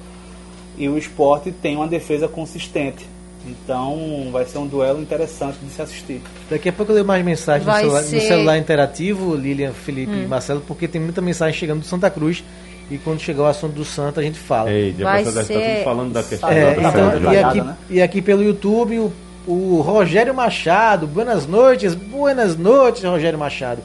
e 0.78 0.88
o 0.88 0.98
esporte 0.98 1.52
tem 1.52 1.76
uma 1.76 1.88
defesa 1.88 2.28
consistente. 2.28 3.06
Então 3.48 4.30
vai 4.32 4.46
ser 4.46 4.58
um 4.58 4.68
duelo 4.68 5.02
interessante 5.02 5.58
de 5.64 5.72
se 5.72 5.82
assistir. 5.82 6.22
Daqui 6.50 6.70
a 6.70 6.74
pouco 6.74 6.92
eu 6.92 6.96
leio 6.96 7.08
mais 7.08 7.24
mensagens 7.24 7.66
no 7.66 7.74
celular, 7.74 8.02
no 8.02 8.08
ser- 8.08 8.22
celular 8.22 8.58
interativo, 8.58 9.36
Lilian, 9.36 9.72
Felipe 9.72 10.12
e 10.14 10.28
Marcelo, 10.28 10.62
porque 10.68 10.88
tem 10.88 11.02
muita 11.02 11.22
mensagem 11.22 11.58
chegando 11.58 11.80
do 11.80 11.86
Santa 11.86 12.10
Cruz. 12.10 12.44
E 12.92 12.98
quando 12.98 13.20
chegar 13.20 13.44
o 13.44 13.46
assunto 13.46 13.74
do 13.74 13.86
Santa, 13.86 14.20
a 14.20 14.24
gente 14.24 14.40
fala. 14.40 14.72
Ei, 14.72 14.92
Vai 14.94 15.24
tá 15.24 15.32
ser- 15.44 15.54
tudo 15.54 15.84
falando 15.84 16.12
da 16.12 16.24
questão 16.24 16.50
É, 16.50 16.74
da 16.76 16.92
Tá 16.92 17.00
então, 17.20 17.34
e, 17.34 17.38
aqui, 17.38 17.62
né? 17.62 17.78
e 17.90 18.02
aqui 18.02 18.20
pelo 18.22 18.44
YouTube, 18.44 18.98
o, 19.00 19.14
o 19.48 19.82
Rogério 19.82 20.34
Machado, 20.34 21.06
buenas 21.06 21.46
noites, 21.46 21.94
buenas 21.94 22.58
noites, 22.58 23.04
Rogério 23.04 23.38
Machado. 23.38 23.82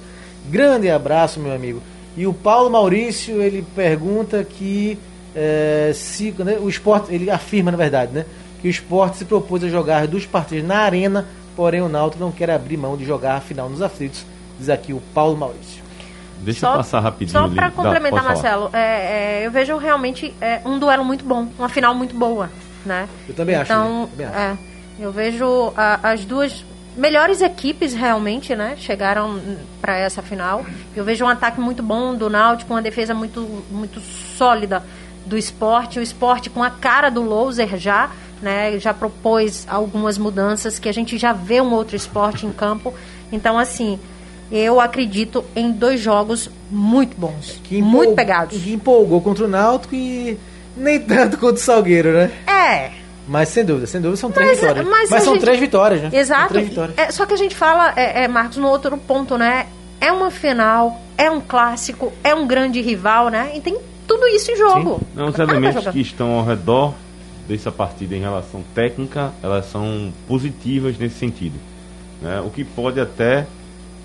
Grande 0.49 0.89
abraço, 0.91 1.39
meu 1.39 1.53
amigo. 1.55 1.83
E 2.17 2.27
o 2.27 2.33
Paulo 2.33 2.71
Maurício, 2.71 3.43
ele 3.43 3.65
pergunta 3.75 4.43
que 4.45 4.99
é, 5.35 5.91
se 5.95 6.33
né, 6.39 6.59
o 6.61 6.69
esporte, 6.69 7.13
ele 7.13 7.31
afirma, 7.31 7.71
na 7.71 7.77
verdade, 7.77 8.13
né, 8.13 8.25
que 8.61 8.69
o 8.69 8.71
esporte 8.71 9.17
se 9.19 9.25
propôs 9.25 9.65
a 9.65 9.69
jogar 9.69 10.07
duas 10.07 10.25
partidas 10.25 10.65
na 10.65 10.79
arena, 10.79 11.27
porém 11.57 11.81
o 11.83 11.89
Náutico 11.89 12.23
não 12.23 12.31
quer 12.31 12.51
abrir 12.51 12.77
mão 12.77 12.97
de 12.97 13.05
jogar 13.05 13.35
a 13.37 13.41
final 13.41 13.69
nos 13.69 13.83
aflitos, 13.83 14.25
diz 14.59 14.69
aqui 14.69 14.93
o 14.93 15.03
Paulo 15.13 15.37
Maurício. 15.37 15.83
Deixa 16.39 16.67
eu 16.67 16.73
passar 16.75 17.01
rapidinho 17.01 17.41
Só 17.41 17.49
para 17.49 17.69
Dá, 17.69 17.71
complementar, 17.71 18.23
falar. 18.23 18.35
Marcelo, 18.35 18.71
é, 18.73 19.41
é, 19.41 19.47
eu 19.47 19.51
vejo 19.51 19.77
realmente 19.77 20.35
é, 20.41 20.61
um 20.65 20.79
duelo 20.79 21.05
muito 21.05 21.25
bom, 21.25 21.49
uma 21.59 21.69
final 21.69 21.95
muito 21.95 22.15
boa, 22.15 22.51
né? 22.85 23.09
Eu 23.29 23.35
também 23.35 23.55
acho, 23.57 23.73
Então, 23.73 24.03
né? 24.03 24.09
Também 24.11 24.27
acho. 24.27 24.39
é, 24.39 24.57
eu 25.01 25.11
vejo 25.11 25.73
a- 25.77 26.01
as 26.11 26.25
duas 26.25 26.65
melhores 26.97 27.41
equipes 27.41 27.93
realmente, 27.95 28.55
né? 28.55 28.75
Chegaram 28.79 29.41
para 29.81 29.97
essa 29.99 30.23
final. 30.23 30.65
Eu 30.95 31.05
vejo 31.05 31.25
um 31.25 31.29
ataque 31.29 31.61
muito 31.61 31.83
bom 31.83 32.15
do 32.15 32.29
Náutico, 32.31 32.73
uma 32.73 32.83
defesa 32.83 33.15
muito, 33.15 33.41
muito 33.71 34.01
sólida 34.01 34.83
do 35.27 35.37
esporte. 35.37 35.99
O 35.99 36.03
esporte 36.03 36.51
com 36.51 36.63
a 36.63 36.71
cara 36.71 37.11
do 37.11 37.23
loser 37.23 37.77
já, 37.77 38.11
né? 38.43 38.79
Já 38.79 38.93
propôs 38.95 39.67
algumas 39.69 40.19
mudanças 40.19 40.79
que 40.79 40.89
a 40.89 40.93
gente 40.93 41.19
já 41.19 41.33
vê 41.33 41.61
um 41.61 41.73
outro 41.73 41.97
esporte 41.97 42.47
em 42.47 42.53
campo. 42.53 42.95
Então, 43.33 43.59
assim, 43.59 43.99
eu 44.53 44.81
acredito 44.81 45.45
em 45.57 45.73
dois 45.73 46.01
jogos 46.01 46.49
muito 46.71 47.17
bons, 47.17 47.61
Que 47.65 47.81
muito 47.83 48.05
empol- 48.05 48.15
pegados. 48.17 48.63
Que 48.63 48.73
empolgou 48.73 49.21
contra 49.21 49.45
o 49.45 49.49
Náutico 49.49 49.95
e 49.95 50.39
nem 50.77 51.01
tanto 51.01 51.39
contra 51.39 51.55
o 51.57 51.59
Salgueiro, 51.59 52.13
né? 52.13 52.31
É, 52.47 52.91
Mas 53.27 53.49
sem 53.49 53.65
dúvida, 53.65 53.87
sem 53.87 54.01
dúvida 54.01 54.17
são 54.19 54.31
três 54.31 54.51
Mas- 54.51 54.61
vitórias. 54.61 54.87
mas 54.87 55.11
Mas, 55.11 55.23
são 55.25 55.33
gente- 55.35 55.43
três 55.43 55.59
vitórias, 55.61 56.03
né? 56.03 56.11
Exato. 56.13 56.49
três 56.49 56.69
vitórias. 56.69 56.99
É, 56.99 57.11
só 57.11 57.25
que 57.25 57.33
a 57.35 57.37
gente 57.37 57.55
fala, 57.55 57.93
é, 57.97 58.25
é, 58.25 58.29
Marcos, 58.29 58.57
no 58.59 58.69
outro 58.69 58.97
ponto, 58.99 59.39
né? 59.39 59.67
É 60.01 60.13
uma 60.13 60.31
final, 60.31 61.01
é 61.17 61.31
um 61.31 61.41
clássico, 61.41 62.13
é 62.23 62.35
um 62.35 62.47
grande 62.47 62.81
rival, 62.83 63.29
né? 63.31 63.53
E 63.55 63.61
tem 63.61 63.79
tudo 64.07 64.27
isso 64.29 64.51
em 64.51 64.57
jogo. 64.57 65.01
Não, 65.15 65.29
os 65.29 65.37
Cara, 65.37 65.51
elementos 65.51 65.87
que 65.89 66.01
estão 66.01 66.33
ao 66.33 66.45
redor 66.45 66.93
dessa 67.49 67.73
partida 67.73 68.15
em 68.15 68.21
relação 68.21 68.63
técnica, 68.75 69.33
elas 69.43 69.67
são 69.71 70.13
positivas 70.29 70.99
nesse 70.99 71.17
sentido. 71.19 71.59
né? 72.21 72.41
O 72.41 72.49
que 72.51 72.65
pode 72.65 72.99
até 73.01 73.47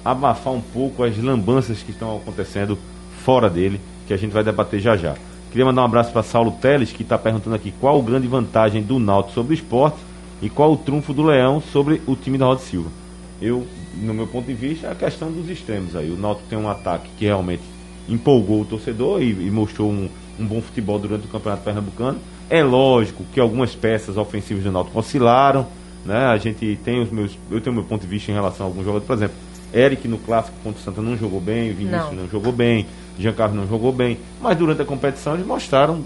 abafar 0.03 0.51
um 0.53 0.59
pouco 0.61 1.03
as 1.03 1.17
lambanças 1.17 1.81
que 1.83 1.91
estão 1.91 2.17
acontecendo 2.17 2.77
fora 3.23 3.49
dele, 3.49 3.79
que 4.07 4.13
a 4.13 4.17
gente 4.17 4.31
vai 4.31 4.43
debater 4.43 4.79
já 4.79 4.95
já. 4.97 5.15
Queria 5.51 5.65
mandar 5.65 5.81
um 5.81 5.85
abraço 5.85 6.11
para 6.11 6.21
Saulo 6.21 6.51
Teles, 6.51 6.91
que 6.91 7.01
está 7.01 7.17
perguntando 7.17 7.55
aqui 7.55 7.73
qual 7.79 7.99
a 7.99 8.03
grande 8.03 8.27
vantagem 8.27 8.83
do 8.83 8.99
Náutico 8.99 9.33
sobre 9.33 9.53
o 9.53 9.55
esporte 9.55 9.97
e 10.41 10.49
qual 10.49 10.73
o 10.73 10.77
trunfo 10.77 11.11
do 11.11 11.23
Leão 11.23 11.59
sobre 11.59 12.01
o 12.05 12.15
time 12.15 12.37
da 12.37 12.45
Roda 12.45 12.61
Silva. 12.61 12.89
Eu, 13.41 13.65
no 13.95 14.13
meu 14.13 14.27
ponto 14.27 14.45
de 14.45 14.53
vista, 14.53 14.87
é 14.87 14.91
a 14.91 14.95
questão 14.95 15.31
dos 15.31 15.49
extremos 15.49 15.95
aí. 15.95 16.11
O 16.11 16.17
Náutico 16.17 16.47
tem 16.47 16.59
um 16.59 16.69
ataque 16.69 17.09
que 17.17 17.25
realmente 17.25 17.63
empolgou 18.07 18.61
o 18.61 18.65
torcedor 18.65 19.23
e, 19.23 19.31
e 19.31 19.49
mostrou 19.49 19.89
um, 19.89 20.07
um, 20.39 20.45
bom 20.45 20.61
futebol 20.61 20.99
durante 20.99 21.25
o 21.25 21.29
Campeonato 21.29 21.63
Pernambucano. 21.63 22.19
É 22.47 22.63
lógico 22.63 23.23
que 23.33 23.39
algumas 23.39 23.73
peças 23.73 24.17
ofensivas 24.17 24.63
do 24.63 24.71
Náutico 24.71 24.99
oscilaram, 24.99 25.65
né? 26.05 26.25
A 26.25 26.37
gente 26.37 26.79
tem 26.83 27.01
os 27.01 27.09
meus, 27.09 27.37
eu 27.49 27.59
tenho 27.59 27.75
o 27.75 27.79
meu 27.79 27.85
ponto 27.87 28.01
de 28.01 28.07
vista 28.07 28.31
em 28.31 28.35
relação 28.35 28.67
a 28.67 28.69
alguns 28.69 28.83
jogadores, 28.83 29.07
por 29.07 29.13
exemplo, 29.13 29.35
Eric 29.73 30.07
no 30.07 30.17
clássico 30.17 30.55
contra 30.63 30.79
o 30.79 30.83
Santa 30.83 31.01
não 31.01 31.15
jogou 31.17 31.39
bem, 31.39 31.71
Vinícius 31.73 32.11
não, 32.11 32.23
não 32.23 32.29
jogou 32.29 32.51
bem, 32.51 32.85
Giancarlo 33.19 33.55
não 33.55 33.67
jogou 33.67 33.91
bem, 33.91 34.17
mas 34.41 34.57
durante 34.57 34.81
a 34.81 34.85
competição 34.85 35.33
eles 35.33 35.45
mostraram, 35.45 36.03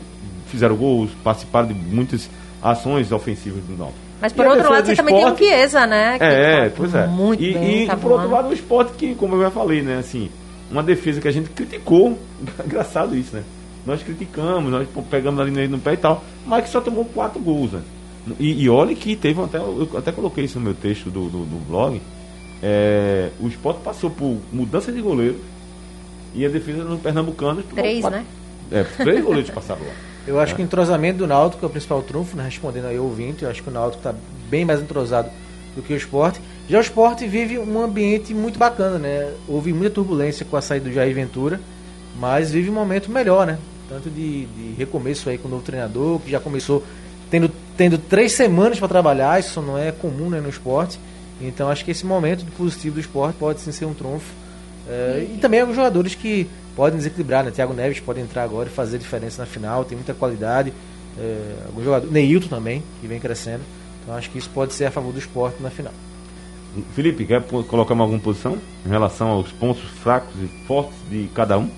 fizeram 0.47 0.76
gols, 0.76 1.12
participaram 1.23 1.67
de 1.67 1.73
muitas 1.73 2.30
ações 2.62 3.12
ofensivas 3.12 3.63
do 3.63 3.78
Náutico. 3.78 3.99
Mas 4.19 4.34
por 4.34 4.45
outro 4.47 4.71
lado, 4.71 4.86
você 4.88 4.95
também 4.95 5.15
esporte, 5.17 5.38
tem 5.38 5.47
o 5.47 5.52
Chiesa, 5.52 5.86
né? 5.86 6.17
Que 6.17 6.23
é, 6.23 6.69
tá 6.69 6.76
pois 6.78 6.95
é. 6.95 7.08
Muito 7.08 7.43
e, 7.43 7.54
bem, 7.54 7.84
e, 7.84 7.88
tá 7.88 7.93
e 7.93 7.97
por 7.97 8.12
outro 8.12 8.32
lado, 8.32 8.49
o 8.49 8.54
esporte 8.54 8.93
que, 8.93 9.13
como 9.15 9.36
eu 9.36 9.41
já 9.41 9.52
falei, 9.52 9.82
né, 9.82 9.97
assim, 9.97 10.30
uma 10.71 10.82
defesa 10.82 11.21
que 11.21 11.28
a 11.28 11.32
gente 11.32 11.49
criticou, 11.49 12.17
engraçado 12.65 13.15
isso, 13.15 13.36
né? 13.36 13.43
Nós 13.86 14.02
criticamos, 14.02 14.71
nós 14.71 14.88
pegamos 15.12 15.39
ali 15.41 15.67
no 15.67 15.78
pé 15.78 15.93
e 15.93 15.97
tal, 15.97 16.23
mas 16.47 16.63
que 16.63 16.69
só 16.69 16.80
tomou 16.80 17.04
quatro 17.06 17.39
gols, 17.39 17.73
né? 17.73 17.82
E, 18.39 18.63
e 18.63 18.69
olha 18.69 18.95
que 18.95 19.15
teve 19.17 19.41
até, 19.41 19.58
eu 19.58 19.89
até 19.97 20.12
coloquei 20.13 20.45
isso 20.45 20.58
no 20.58 20.63
meu 20.65 20.73
texto 20.73 21.12
do, 21.12 21.26
do, 21.26 21.39
do 21.39 21.65
blog, 21.67 22.02
é, 22.62 23.30
o 23.41 23.47
esporte 23.49 23.82
passou 23.84 24.10
por 24.10 24.38
mudança 24.54 24.89
de 24.89 25.02
goleiro 25.02 25.38
e 26.34 26.46
a 26.46 26.50
defesa 26.50 26.84
no 26.84 26.98
Pernambucano. 26.98 27.63
Três, 27.63 28.02
quatro, 28.02 28.19
né? 28.19 28.26
É, 28.72 28.84
três 28.84 29.24
goleiros 29.24 29.50
passaram 29.50 29.82
lá. 29.82 29.93
Eu 30.26 30.39
acho 30.39 30.54
é. 30.54 30.56
que 30.56 30.62
o 30.62 30.65
entrosamento 30.65 31.17
do 31.17 31.28
Náutico 31.28 31.65
é 31.65 31.67
o 31.67 31.69
principal 31.69 32.02
trunfo, 32.02 32.38
né? 32.38 32.46
respondendo 32.46 32.86
aí 32.86 32.98
o 32.98 33.04
ouvinte. 33.04 33.43
Eu 33.43 33.50
acho 33.50 33.62
que 33.62 33.69
o 33.69 33.72
Náutico 33.72 33.98
está 33.98 34.17
bem 34.50 34.63
mais 34.63 34.82
entrosado 34.82 35.30
do 35.76 35.82
que 35.82 35.93
o 35.93 35.98
esporte. 35.98 36.39
Já 36.69 36.78
o 36.78 36.82
esporte 36.82 37.28
vive 37.28 37.60
um 37.60 37.84
ambiente 37.84 38.34
muito 38.34 38.58
bacana, 38.58 38.98
né? 38.98 39.34
Houve 39.48 39.74
muita 39.74 39.96
turbulência 39.96 40.46
com 40.46 40.56
a 40.56 40.62
saída 40.62 40.88
do 40.88 40.93
Jair 40.93 41.13
Ventura, 41.13 41.60
mas 42.17 42.52
vive 42.52 42.69
um 42.69 42.74
momento 42.74 43.12
melhor, 43.12 43.46
né? 43.46 43.58
Tanto 43.89 44.10
de, 44.10 44.46
de 44.46 44.74
recomeço 44.78 45.30
aí 45.30 45.38
com 45.38 45.50
o 45.50 45.52
novo 45.52 45.63
treinador, 45.63 46.19
que 46.19 46.32
já 46.32 46.39
começou 46.39 46.84
tendo, 47.30 47.52
tendo 47.76 47.98
três 47.98 48.32
semanas 48.32 48.80
para 48.80 48.88
trabalhar, 48.88 49.39
isso 49.39 49.62
não 49.62 49.78
é 49.78 49.91
comum 49.91 50.30
né, 50.30 50.39
no 50.39 50.48
esporte. 50.50 51.00
Então 51.41 51.69
acho 51.69 51.84
que 51.84 51.91
esse 51.91 52.06
momento 52.06 52.46
positivo 52.58 52.96
do 52.96 53.02
esporte 53.02 53.36
pode 53.38 53.60
sim 53.60 53.72
ser 53.72 53.86
um 53.86 53.93
trunfo. 53.93 54.32
É, 54.88 55.28
e 55.34 55.38
também 55.38 55.62
alguns 55.62 55.76
jogadores 55.76 56.15
que 56.15 56.48
podem 56.76 56.98
desequilibrar, 56.98 57.43
né? 57.43 57.52
Thiago 57.52 57.74
Neves 57.74 58.00
pode 58.00 58.19
entrar 58.19 58.43
agora 58.43 58.69
e 58.69 58.72
fazer 58.72 58.98
diferença 58.98 59.41
na 59.41 59.46
final, 59.46 59.86
tem 59.86 59.96
muita 59.96 60.13
qualidade. 60.13 60.74
É, 61.17 61.56
alguns 61.65 61.84
jogadores, 61.84 62.12
Neilton 62.12 62.48
também, 62.48 62.84
que 63.00 63.08
vem 63.08 63.19
crescendo. 63.19 63.63
Então 64.02 64.15
acho 64.15 64.30
que 64.30 64.38
isso 64.38 64.50
pode 64.50 64.74
ser 64.74 64.86
a 64.86 64.91
favor 64.91 65.13
do 65.13 65.19
esporte 65.19 65.62
na 65.62 65.69
final. 65.69 65.93
Felipe, 66.96 67.26
quer 67.26 67.43
colocar 67.43 67.93
alguma 67.93 68.19
posição 68.19 68.58
em 68.86 68.89
relação 68.89 69.30
aos 69.30 69.52
pontos 69.52 69.84
fracos 69.84 70.34
e 70.41 70.48
fortes 70.65 70.96
de 71.10 71.30
cada 71.34 71.58
um? 71.58 71.69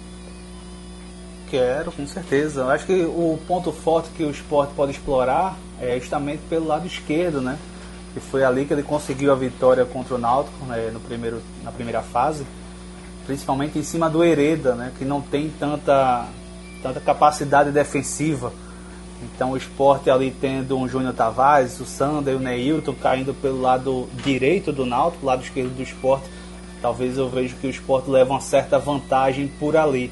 Quero, 1.49 1.91
com 1.91 2.07
certeza. 2.07 2.61
Eu 2.61 2.69
acho 2.69 2.85
que 2.85 3.03
o 3.03 3.37
ponto 3.45 3.71
forte 3.71 4.09
que 4.15 4.23
o 4.23 4.31
esporte 4.31 4.73
pode 4.73 4.93
explorar 4.93 5.57
é 5.81 5.99
justamente 5.99 6.41
pelo 6.49 6.65
lado 6.65 6.87
esquerdo, 6.87 7.41
né? 7.41 7.57
Que 8.13 8.19
foi 8.21 8.43
ali 8.43 8.65
que 8.65 8.73
ele 8.73 8.83
conseguiu 8.83 9.31
a 9.33 9.35
vitória 9.35 9.83
contra 9.83 10.15
o 10.15 10.17
Náutico 10.17 10.65
né? 10.65 10.89
no 10.91 11.01
primeiro, 11.01 11.41
na 11.61 11.71
primeira 11.71 12.01
fase, 12.01 12.45
principalmente 13.25 13.77
em 13.77 13.83
cima 13.83 14.09
do 14.09 14.23
Hereda, 14.23 14.75
né? 14.75 14.91
Que 14.97 15.05
não 15.05 15.21
tem 15.21 15.49
tanta, 15.59 16.25
tanta 16.81 16.99
capacidade 16.99 17.71
defensiva. 17.71 18.53
Então 19.23 19.51
o 19.51 19.57
esporte 19.57 20.09
ali 20.09 20.29
tendo 20.29 20.77
um 20.77 20.87
Júnior 20.87 21.13
Tavares, 21.13 21.79
o 21.79 21.85
Sander 21.85 22.33
e 22.33 22.37
o 22.37 22.39
Neilton 22.39 22.93
caindo 22.93 23.33
pelo 23.33 23.61
lado 23.61 24.07
direito 24.23 24.71
do 24.71 24.85
Náutico, 24.85 25.25
lado 25.25 25.43
esquerdo 25.43 25.75
do 25.75 25.81
esporte. 25.81 26.29
Talvez 26.81 27.17
eu 27.17 27.29
veja 27.29 27.55
que 27.55 27.65
o 27.65 27.69
esporte 27.69 28.09
leva 28.09 28.31
uma 28.31 28.41
certa 28.41 28.77
vantagem 28.77 29.47
por 29.59 29.75
ali. 29.75 30.11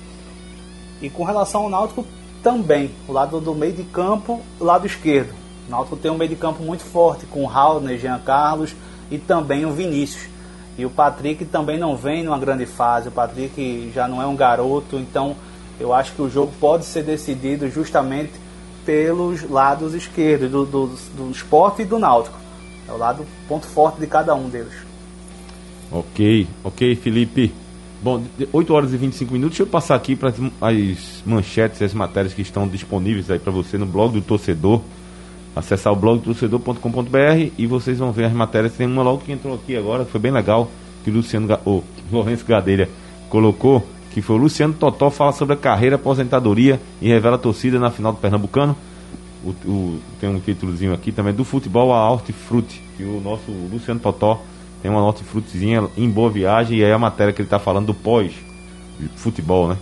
E 1.02 1.10
com 1.10 1.23
relação 1.23 1.63
ao 1.63 1.69
Náutico 1.69 2.06
também, 2.41 2.91
o 3.08 3.12
lado 3.12 3.39
do 3.39 3.54
meio 3.54 3.73
de 3.73 3.84
campo, 3.84 4.41
lado 4.60 4.88
esquerdo. 4.88 5.34
O 5.67 5.71
Náutico 5.71 5.95
tem 5.95 6.10
um 6.10 6.17
meio 6.17 6.30
de 6.30 6.36
campo 6.36 6.63
muito 6.63 6.84
forte 6.84 7.26
com 7.26 7.43
o 7.43 7.47
Raul, 7.47 7.82
Jean 7.97 8.19
Carlos 8.19 8.76
e 9.12 9.17
também 9.17 9.65
o 9.65 9.71
Vinícius. 9.71 10.33
E 10.78 10.86
o 10.86 10.90
Patrick 10.90 11.46
também 11.46 11.78
não 11.78 11.96
vem 11.96 12.24
numa 12.24 12.40
grande 12.40 12.66
fase. 12.66 13.10
O 13.10 13.12
Patrick 13.12 13.92
já 13.94 14.08
não 14.08 14.22
é 14.22 14.26
um 14.26 14.36
garoto, 14.36 14.98
então 14.98 15.36
eu 15.80 15.94
acho 15.94 16.14
que 16.14 16.22
o 16.22 16.30
jogo 16.30 16.52
pode 16.60 16.86
ser 16.86 17.04
decidido 17.04 17.70
justamente 17.70 18.32
pelos 18.86 19.50
lados 19.50 19.94
esquerdos 19.94 20.50
do, 20.50 20.66
do, 20.66 20.88
do 21.16 21.32
esporte 21.32 21.84
e 21.84 21.86
do 21.86 22.00
náutico. 22.00 22.38
É 22.88 22.92
o 22.92 22.98
lado 22.98 23.26
ponto 23.48 23.66
forte 23.66 24.00
de 24.00 24.08
cada 24.08 24.36
um 24.36 24.50
deles. 24.50 24.74
Ok, 25.92 26.48
ok, 26.64 26.96
Felipe. 26.96 27.54
Bom, 28.02 28.22
8 28.52 28.74
horas 28.74 28.94
e 28.94 28.98
25 28.98 29.32
minutos. 29.32 29.58
Deixa 29.58 29.64
eu 29.64 29.72
passar 29.72 29.96
aqui 29.96 30.16
para 30.16 30.30
as 30.30 31.24
manchetes 31.26 31.80
e 31.80 31.84
as 31.86 31.94
matérias 31.94 32.34
que 32.34 32.42
estão 32.42 32.68
disponíveis 32.68 33.32
aí 33.32 33.40
para 33.40 33.52
você 33.52 33.78
no 33.78 33.86
blog 33.86 34.14
do 34.14 34.22
torcedor. 34.22 34.82
Acessar 35.56 35.94
o 35.94 35.96
blog 35.96 36.20
do 36.20 36.26
torcedor.com.br 36.26 37.52
e 37.58 37.68
vocês 37.68 38.00
vão 38.00 38.12
ver 38.12 38.26
as 38.26 38.34
matérias. 38.34 38.74
Tem 38.74 38.88
uma 38.88 39.04
logo 39.04 39.20
que 39.20 39.32
entrou 39.32 39.56
aqui 39.56 39.76
agora, 39.76 40.06
foi 40.06 40.20
bem 40.20 40.32
legal, 40.32 40.70
que 41.04 41.10
o 41.10 41.13
Luciano, 41.13 41.60
o 41.66 41.84
Lourenço 42.12 42.46
Gadelha 42.46 42.89
colocou, 43.30 43.86
que 44.12 44.22
foi 44.22 44.36
o 44.36 44.39
Luciano 44.39 44.74
Totó 44.74 45.10
fala 45.10 45.32
sobre 45.32 45.54
a 45.54 45.58
carreira, 45.58 45.96
aposentadoria 45.96 46.80
e 47.02 47.08
revela 47.08 47.36
a 47.36 47.39
torcida 47.39 47.80
na 47.80 47.92
final 47.92 48.12
do 48.12 48.20
Pernambucano. 48.20 48.76
O, 49.44 49.50
o, 49.70 50.00
tem 50.20 50.30
um 50.30 50.39
títulozinho 50.39 50.94
aqui 50.94 51.12
também 51.12 51.34
do 51.34 51.44
futebol 51.44 51.94
a 51.94 52.10
hortifruti, 52.10 52.82
que 52.96 53.04
o 53.04 53.20
nosso 53.22 53.52
Luciano 53.72 54.00
Totó 54.00 54.42
tem 54.82 54.92
uma 54.92 55.02
nota 55.02 55.24
frutezinha 55.24 55.88
em 55.98 56.10
boa 56.10 56.30
viagem 56.30 56.80
e 56.80 56.84
aí 56.84 56.92
a 56.92 57.00
matéria 57.00 57.32
que 57.32 57.42
ele 57.42 57.48
está 57.48 57.58
falando 57.58 57.88
do 57.88 57.94
pós 57.94 58.34
futebol, 59.16 59.68
né? 59.70 59.78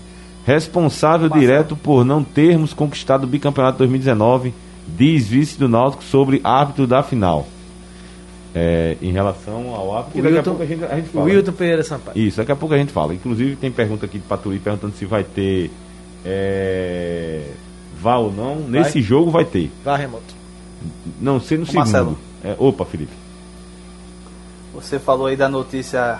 Responsável 0.46 1.30
direto 1.30 1.76
por 1.76 2.04
não 2.04 2.24
termos 2.24 2.74
conquistado 2.74 3.24
o 3.24 3.28
bicampeonato 3.28 3.80
2019, 3.80 4.54
diz 4.88 5.28
vice 5.28 5.58
do 5.58 5.68
Náutico 5.68 6.04
sobre 6.04 6.42
árbitro 6.44 6.88
da 6.88 7.04
final. 7.04 7.48
É, 8.54 8.98
em 9.02 9.14
relação 9.14 9.74
ao 9.74 9.96
árbitro, 9.96 10.24
daqui 10.24 10.38
a 10.38 10.44
pouco 10.44 10.62
a 10.62 10.66
gente, 10.66 10.84
a 10.84 10.96
gente 10.96 11.10
fala. 11.10 11.26
Wilton 11.26 11.52
Pereira 11.54 11.84
Sampaio. 11.84 12.18
Isso, 12.18 12.38
daqui 12.38 12.52
a 12.52 12.56
pouco 12.56 12.76
a 12.76 12.78
gente 12.78 12.92
fala. 12.92 13.14
Inclusive 13.14 13.56
tem 13.56 13.72
pergunta 13.72 14.06
aqui 14.06 14.20
de 14.20 14.26
Paturi 14.26 14.60
perguntando 14.60 14.94
se 14.96 15.06
vai 15.06 15.24
ter 15.24 15.72
é, 16.26 17.44
vá 18.00 18.18
ou 18.18 18.32
não. 18.32 18.56
Vai. 18.56 18.82
Nesse 18.82 19.02
jogo 19.02 19.32
vai 19.32 19.46
ter. 19.46 19.72
Vá 19.84 19.96
remoto. 19.96 20.36
Não 21.20 21.40
sei 21.40 21.58
no 21.58 21.64
o 21.64 21.66
segundo. 21.68 21.84
Marcelo. 21.84 22.18
É, 22.44 22.56
opa, 22.58 22.86
Felipe. 22.86 23.14
Você 24.74 25.00
falou 25.00 25.28
aí 25.28 25.36
da 25.36 25.48
notícia 25.48 26.20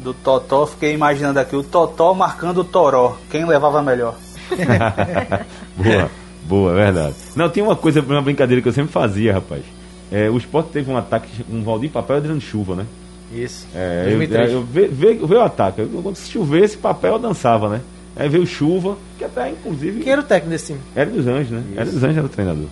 do 0.00 0.14
Totó, 0.14 0.66
fiquei 0.66 0.92
imaginando 0.94 1.38
aqui 1.38 1.54
o 1.54 1.62
Totó 1.62 2.14
marcando 2.14 2.58
o 2.58 2.64
Toró. 2.64 3.16
Quem 3.30 3.46
levava 3.46 3.82
melhor? 3.82 4.16
boa, 5.76 6.10
boa, 6.50 6.74
verdade. 6.74 7.14
Não, 7.36 7.48
tem 7.48 7.62
uma 7.62 7.76
coisa, 7.76 8.00
uma 8.00 8.20
brincadeira 8.20 8.60
que 8.60 8.68
eu 8.68 8.72
sempre 8.72 8.92
fazia, 8.92 9.32
rapaz. 9.32 9.62
É, 10.10 10.28
o 10.28 10.36
esporte 10.36 10.70
teve 10.70 10.90
um 10.90 10.96
ataque 10.96 11.44
com 11.44 11.56
um 11.56 11.62
Valdir 11.62 11.90
Papel 11.90 12.16
e 12.16 12.18
Adriano 12.18 12.40
Chuva, 12.40 12.74
né? 12.74 12.84
Isso. 13.32 13.66
É, 13.72 14.04
2003. 14.06 14.50
eu, 14.50 14.58
eu, 14.58 14.64
veio, 14.64 15.26
veio 15.26 15.40
o 15.40 15.44
ataque. 15.44 15.86
Quando 15.86 16.16
chovesse, 16.16 16.76
papel 16.76 17.12
eu 17.12 17.18
dançava, 17.20 17.68
né? 17.68 17.80
Aí 18.16 18.28
veio 18.28 18.44
chuva, 18.44 18.98
que 19.16 19.24
até 19.24 19.50
inclusive. 19.50 20.00
Quem 20.00 20.12
era 20.12 20.20
o 20.20 20.24
técnico 20.24 20.50
desse 20.50 20.66
time? 20.66 20.80
Era 20.96 21.08
dos 21.08 21.26
Anjos, 21.28 21.50
né? 21.52 21.62
Isso. 21.70 21.80
Era 21.80 21.90
dos 21.90 22.02
Anjos, 22.02 22.16
era 22.16 22.26
o 22.26 22.28
treinador. 22.28 22.66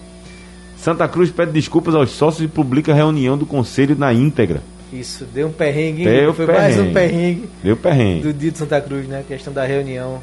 Santa 0.76 1.06
Cruz 1.08 1.30
pede 1.30 1.52
desculpas 1.52 1.94
aos 1.94 2.10
sócios 2.10 2.44
e 2.44 2.48
publica 2.48 2.92
a 2.92 2.94
reunião 2.94 3.38
do 3.38 3.46
conselho 3.46 3.96
na 3.96 4.12
íntegra. 4.12 4.60
Isso, 4.92 5.24
deu 5.26 5.48
um 5.48 5.52
perrengue. 5.52 6.04
Deu 6.04 6.34
foi 6.34 6.46
perrengue. 6.46 6.62
mais 6.62 6.78
um 6.78 6.92
perrengue. 6.92 7.48
Deu 7.62 7.76
perrengue. 7.76 8.22
Do 8.22 8.32
dia 8.32 8.50
de 8.50 8.58
Santa 8.58 8.80
Cruz, 8.80 9.06
né? 9.06 9.20
A 9.20 9.22
questão 9.22 9.52
da 9.52 9.64
reunião 9.64 10.20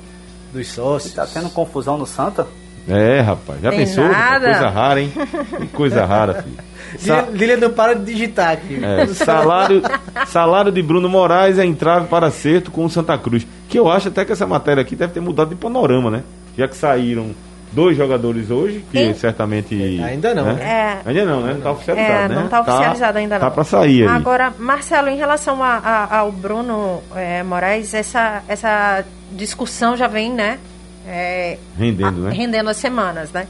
dos 0.51 0.67
sócios. 0.67 1.13
E 1.13 1.15
tá 1.15 1.25
tendo 1.25 1.49
confusão 1.49 1.97
no 1.97 2.05
Santa? 2.05 2.47
É, 2.87 3.19
rapaz. 3.21 3.59
Já 3.61 3.69
Tem 3.71 3.79
pensou? 3.79 4.07
nada. 4.07 4.45
Coisa 4.51 4.69
rara, 4.69 5.01
hein? 5.01 5.11
Que 5.59 5.67
coisa 5.67 6.05
rara, 6.05 6.33
filho. 6.43 6.57
Sa 6.99 7.21
Lília 7.31 7.57
não 7.57 7.71
para 7.71 7.93
de 7.95 8.05
digitar 8.05 8.51
aqui. 8.51 8.79
É, 8.83 9.05
salário, 9.07 9.81
salário 10.27 10.71
de 10.71 10.81
Bruno 10.81 11.09
Moraes 11.09 11.57
é 11.59 11.65
entrave 11.65 12.07
para 12.07 12.27
acerto 12.27 12.71
com 12.71 12.85
o 12.85 12.89
Santa 12.89 13.17
Cruz. 13.17 13.45
Que 13.67 13.77
eu 13.79 13.89
acho 13.89 14.07
até 14.09 14.23
que 14.23 14.31
essa 14.31 14.45
matéria 14.47 14.81
aqui 14.81 14.95
deve 14.95 15.13
ter 15.13 15.19
mudado 15.19 15.49
de 15.49 15.55
panorama, 15.55 16.09
né? 16.11 16.23
Já 16.57 16.67
que 16.67 16.75
saíram 16.75 17.31
dois 17.73 17.97
jogadores 17.97 18.49
hoje, 18.49 18.85
que 18.89 18.97
Em- 18.99 19.13
certamente. 19.13 19.75
Ainda 20.01 20.33
não, 20.33 20.53
né? 20.53 20.63
É, 21.03 21.09
Ainda 21.09 21.25
não, 21.25 21.41
né? 21.41 21.53
Não 21.55 21.61
tá 21.61 21.71
oficializado, 21.71 22.13
É, 22.13 22.27
né? 22.29 22.35
não 22.35 22.47
tá 22.47 22.61
oficializado 22.61 23.17
ainda 23.17 23.39
Tá 23.39 23.45
não. 23.47 23.51
pra 23.51 23.63
sair 23.65 24.03
aí. 24.03 24.15
Agora, 24.15 24.53
Marcelo, 24.57 25.09
em 25.09 25.17
relação 25.17 25.61
a- 25.61 25.81
a- 25.83 26.17
ao 26.19 26.31
Bruno 26.31 27.01
eh, 27.15 27.43
Moraes, 27.43 27.93
essa, 27.93 28.41
essa 28.47 29.03
discussão 29.33 29.97
já 29.97 30.07
vem, 30.07 30.31
né? 30.31 30.59
Eh, 31.07 31.57
Rendendo, 31.77 32.07
a- 32.27 32.29
né? 32.29 32.31
Rendendo 32.33 32.69
as 32.69 32.77
semanas, 32.77 33.31
né? 33.31 33.47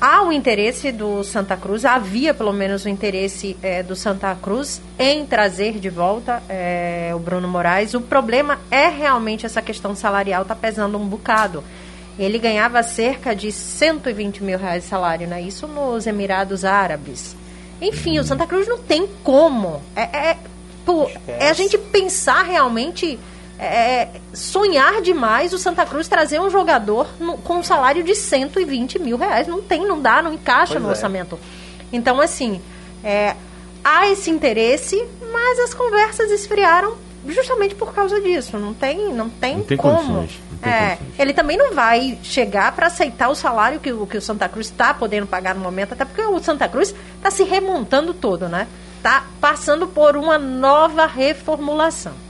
há 0.00 0.22
o 0.22 0.32
interesse 0.32 0.90
do 0.90 1.22
Santa 1.22 1.58
Cruz, 1.58 1.84
havia 1.84 2.32
pelo 2.32 2.54
menos 2.54 2.86
o 2.86 2.88
interesse 2.88 3.54
é, 3.62 3.82
do 3.82 3.94
Santa 3.94 4.34
Cruz 4.34 4.80
em 4.98 5.26
trazer 5.26 5.78
de 5.78 5.90
volta 5.90 6.42
é, 6.48 7.10
o 7.14 7.18
Bruno 7.18 7.46
Moraes. 7.46 7.92
O 7.92 8.00
problema 8.00 8.58
é 8.70 8.88
realmente 8.88 9.44
essa 9.44 9.60
questão 9.60 9.94
salarial, 9.94 10.40
está 10.40 10.54
pesando 10.56 10.96
um 10.96 11.06
bocado. 11.06 11.62
Ele 12.18 12.38
ganhava 12.38 12.82
cerca 12.82 13.36
de 13.36 13.52
120 13.52 14.42
mil 14.42 14.58
reais 14.58 14.84
de 14.84 14.88
salário, 14.88 15.28
né? 15.28 15.42
Isso 15.42 15.66
nos 15.66 16.06
Emirados 16.06 16.64
Árabes. 16.64 17.36
Enfim, 17.78 18.18
o 18.18 18.24
Santa 18.24 18.46
Cruz 18.46 18.66
não 18.66 18.78
tem 18.78 19.06
como. 19.22 19.82
É, 19.94 20.02
é, 20.30 20.36
pô, 20.84 21.10
é 21.28 21.50
a 21.50 21.52
gente 21.52 21.76
pensar 21.76 22.42
realmente 22.42 23.18
é, 23.60 24.08
sonhar 24.32 25.02
demais 25.02 25.52
o 25.52 25.58
Santa 25.58 25.84
Cruz 25.84 26.08
trazer 26.08 26.40
um 26.40 26.48
jogador 26.48 27.06
no, 27.20 27.36
com 27.36 27.56
um 27.58 27.62
salário 27.62 28.02
de 28.02 28.14
120 28.14 28.98
mil 28.98 29.18
reais. 29.18 29.46
Não 29.46 29.60
tem, 29.60 29.86
não 29.86 30.00
dá, 30.00 30.22
não 30.22 30.32
encaixa 30.32 30.72
pois 30.72 30.82
no 30.82 30.88
é. 30.88 30.92
orçamento. 30.92 31.38
Então, 31.92 32.20
assim, 32.20 32.60
é, 33.04 33.36
há 33.84 34.08
esse 34.08 34.30
interesse, 34.30 35.06
mas 35.30 35.58
as 35.58 35.74
conversas 35.74 36.30
esfriaram 36.30 36.96
justamente 37.28 37.74
por 37.74 37.92
causa 37.92 38.18
disso. 38.18 38.58
Não 38.58 38.72
tem, 38.72 39.12
não 39.12 39.28
tem, 39.28 39.58
não 39.58 39.64
tem 39.64 39.76
como. 39.76 39.96
Condições, 39.98 40.40
não 40.52 40.58
tem 40.58 40.72
é, 40.72 40.98
ele 41.18 41.34
também 41.34 41.58
não 41.58 41.74
vai 41.74 42.18
chegar 42.22 42.72
para 42.72 42.86
aceitar 42.86 43.28
o 43.28 43.34
salário 43.34 43.78
que, 43.78 43.92
que 44.06 44.16
o 44.16 44.22
Santa 44.22 44.48
Cruz 44.48 44.68
está 44.68 44.94
podendo 44.94 45.26
pagar 45.26 45.54
no 45.54 45.60
momento, 45.60 45.92
até 45.92 46.06
porque 46.06 46.22
o 46.22 46.42
Santa 46.42 46.66
Cruz 46.66 46.94
está 47.16 47.30
se 47.30 47.42
remontando 47.42 48.14
todo, 48.14 48.48
né? 48.48 48.66
Está 48.96 49.24
passando 49.38 49.86
por 49.86 50.16
uma 50.16 50.38
nova 50.38 51.04
reformulação. 51.04 52.29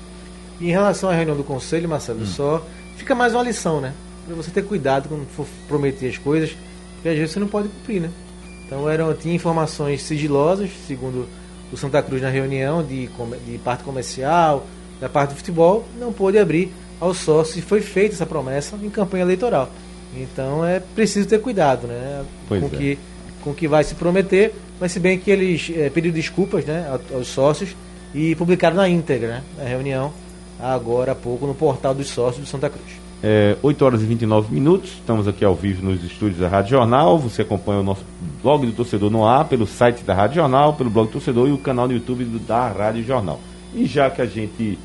E 0.61 0.69
em 0.69 0.71
relação 0.71 1.09
à 1.09 1.15
reunião 1.15 1.37
do 1.37 1.45
conselho, 1.45 1.89
Marcelo, 1.89 2.23
hum. 2.23 2.27
só 2.27 2.67
fica 2.97 3.15
mais 3.15 3.35
uma 3.35 3.43
lição, 3.43 3.81
né? 3.81 3.95
Pra 4.27 4.37
você 4.37 4.51
ter 4.51 4.63
cuidado 4.63 5.09
quando 5.09 5.27
for 5.27 5.47
prometer 5.67 6.09
as 6.09 6.19
coisas, 6.19 6.57
porque 6.95 7.09
às 7.09 7.17
vezes 7.17 7.33
você 7.33 7.41
não 7.41 7.49
pode 7.49 7.69
cumprir, 7.69 8.03
né? 8.03 8.11
Então 8.67 8.89
eram, 8.89 9.13
tinha 9.15 9.35
informações 9.35 10.03
sigilosas, 10.03 10.71
segundo 10.87 11.27
o 11.73 11.77
Santa 11.77 12.03
Cruz 12.03 12.21
na 12.21 12.29
reunião 12.29 12.83
de, 12.83 13.09
de 13.47 13.59
parte 13.59 13.83
comercial, 13.83 14.67
da 15.01 15.09
parte 15.09 15.31
do 15.31 15.37
futebol, 15.37 15.85
não 15.99 16.13
pôde 16.13 16.39
abrir 16.39 16.73
ao 17.01 17.15
sócio 17.15 17.59
e 17.59 17.63
foi 17.63 17.81
feita 17.81 18.15
essa 18.15 18.27
promessa 18.27 18.77
em 18.81 18.91
campanha 18.91 19.25
eleitoral. 19.25 19.71
Então 20.15 20.65
é 20.65 20.81
preciso 20.81 21.27
ter 21.27 21.41
cuidado, 21.41 21.87
né? 21.87 22.25
Pois 22.47 22.61
com 22.61 22.67
é. 22.67 22.79
que 22.79 22.99
com 23.43 23.55
que 23.55 23.67
vai 23.67 23.83
se 23.83 23.95
prometer, 23.95 24.55
mas 24.79 24.93
se 24.93 25.01
bem 25.01 25.19
que 25.19 25.31
eles 25.31 25.73
é, 25.75 25.89
pediram 25.89 26.15
desculpas, 26.15 26.65
né, 26.65 26.87
aos 27.13 27.29
sócios 27.29 27.75
e 28.15 28.35
publicaram 28.35 28.77
na 28.77 28.89
íntegra, 28.89 29.29
né, 29.29 29.43
a 29.59 29.65
reunião 29.65 30.13
agora 30.63 31.13
há 31.13 31.15
pouco 31.15 31.47
no 31.47 31.55
portal 31.55 31.95
dos 31.95 32.09
sócios 32.09 32.45
do 32.45 32.49
Santa 32.49 32.69
Cruz. 32.69 33.01
É, 33.23 33.57
8 33.63 33.85
horas 33.85 34.03
e 34.03 34.07
29 34.07 34.53
minutos, 34.53 34.93
estamos 34.93 35.29
aqui 35.29 35.45
ao 35.45 35.55
vivo 35.55 35.85
nos 35.85 36.03
estúdios 36.03 36.39
da 36.39 36.49
Rádio 36.49 36.71
Jornal. 36.71 37.19
Você 37.19 37.43
acompanha 37.43 37.81
o 37.81 37.83
nosso 37.83 38.03
blog 38.43 38.65
do 38.65 38.73
Torcedor 38.73 39.11
no 39.11 39.27
ar, 39.27 39.45
pelo 39.45 39.67
site 39.67 40.03
da 40.03 40.15
Rádio 40.15 40.37
Jornal, 40.37 40.73
pelo 40.73 40.89
blog 40.89 41.09
do 41.09 41.13
Torcedor 41.13 41.49
e 41.49 41.53
o 41.53 41.59
canal 41.59 41.87
no 41.87 41.93
YouTube 41.93 42.25
do, 42.25 42.39
da 42.39 42.69
Rádio 42.69 43.05
Jornal. 43.05 43.39
E 43.75 43.85
já 43.85 44.09
que 44.09 44.23
a 44.23 44.27
gente 44.27 44.79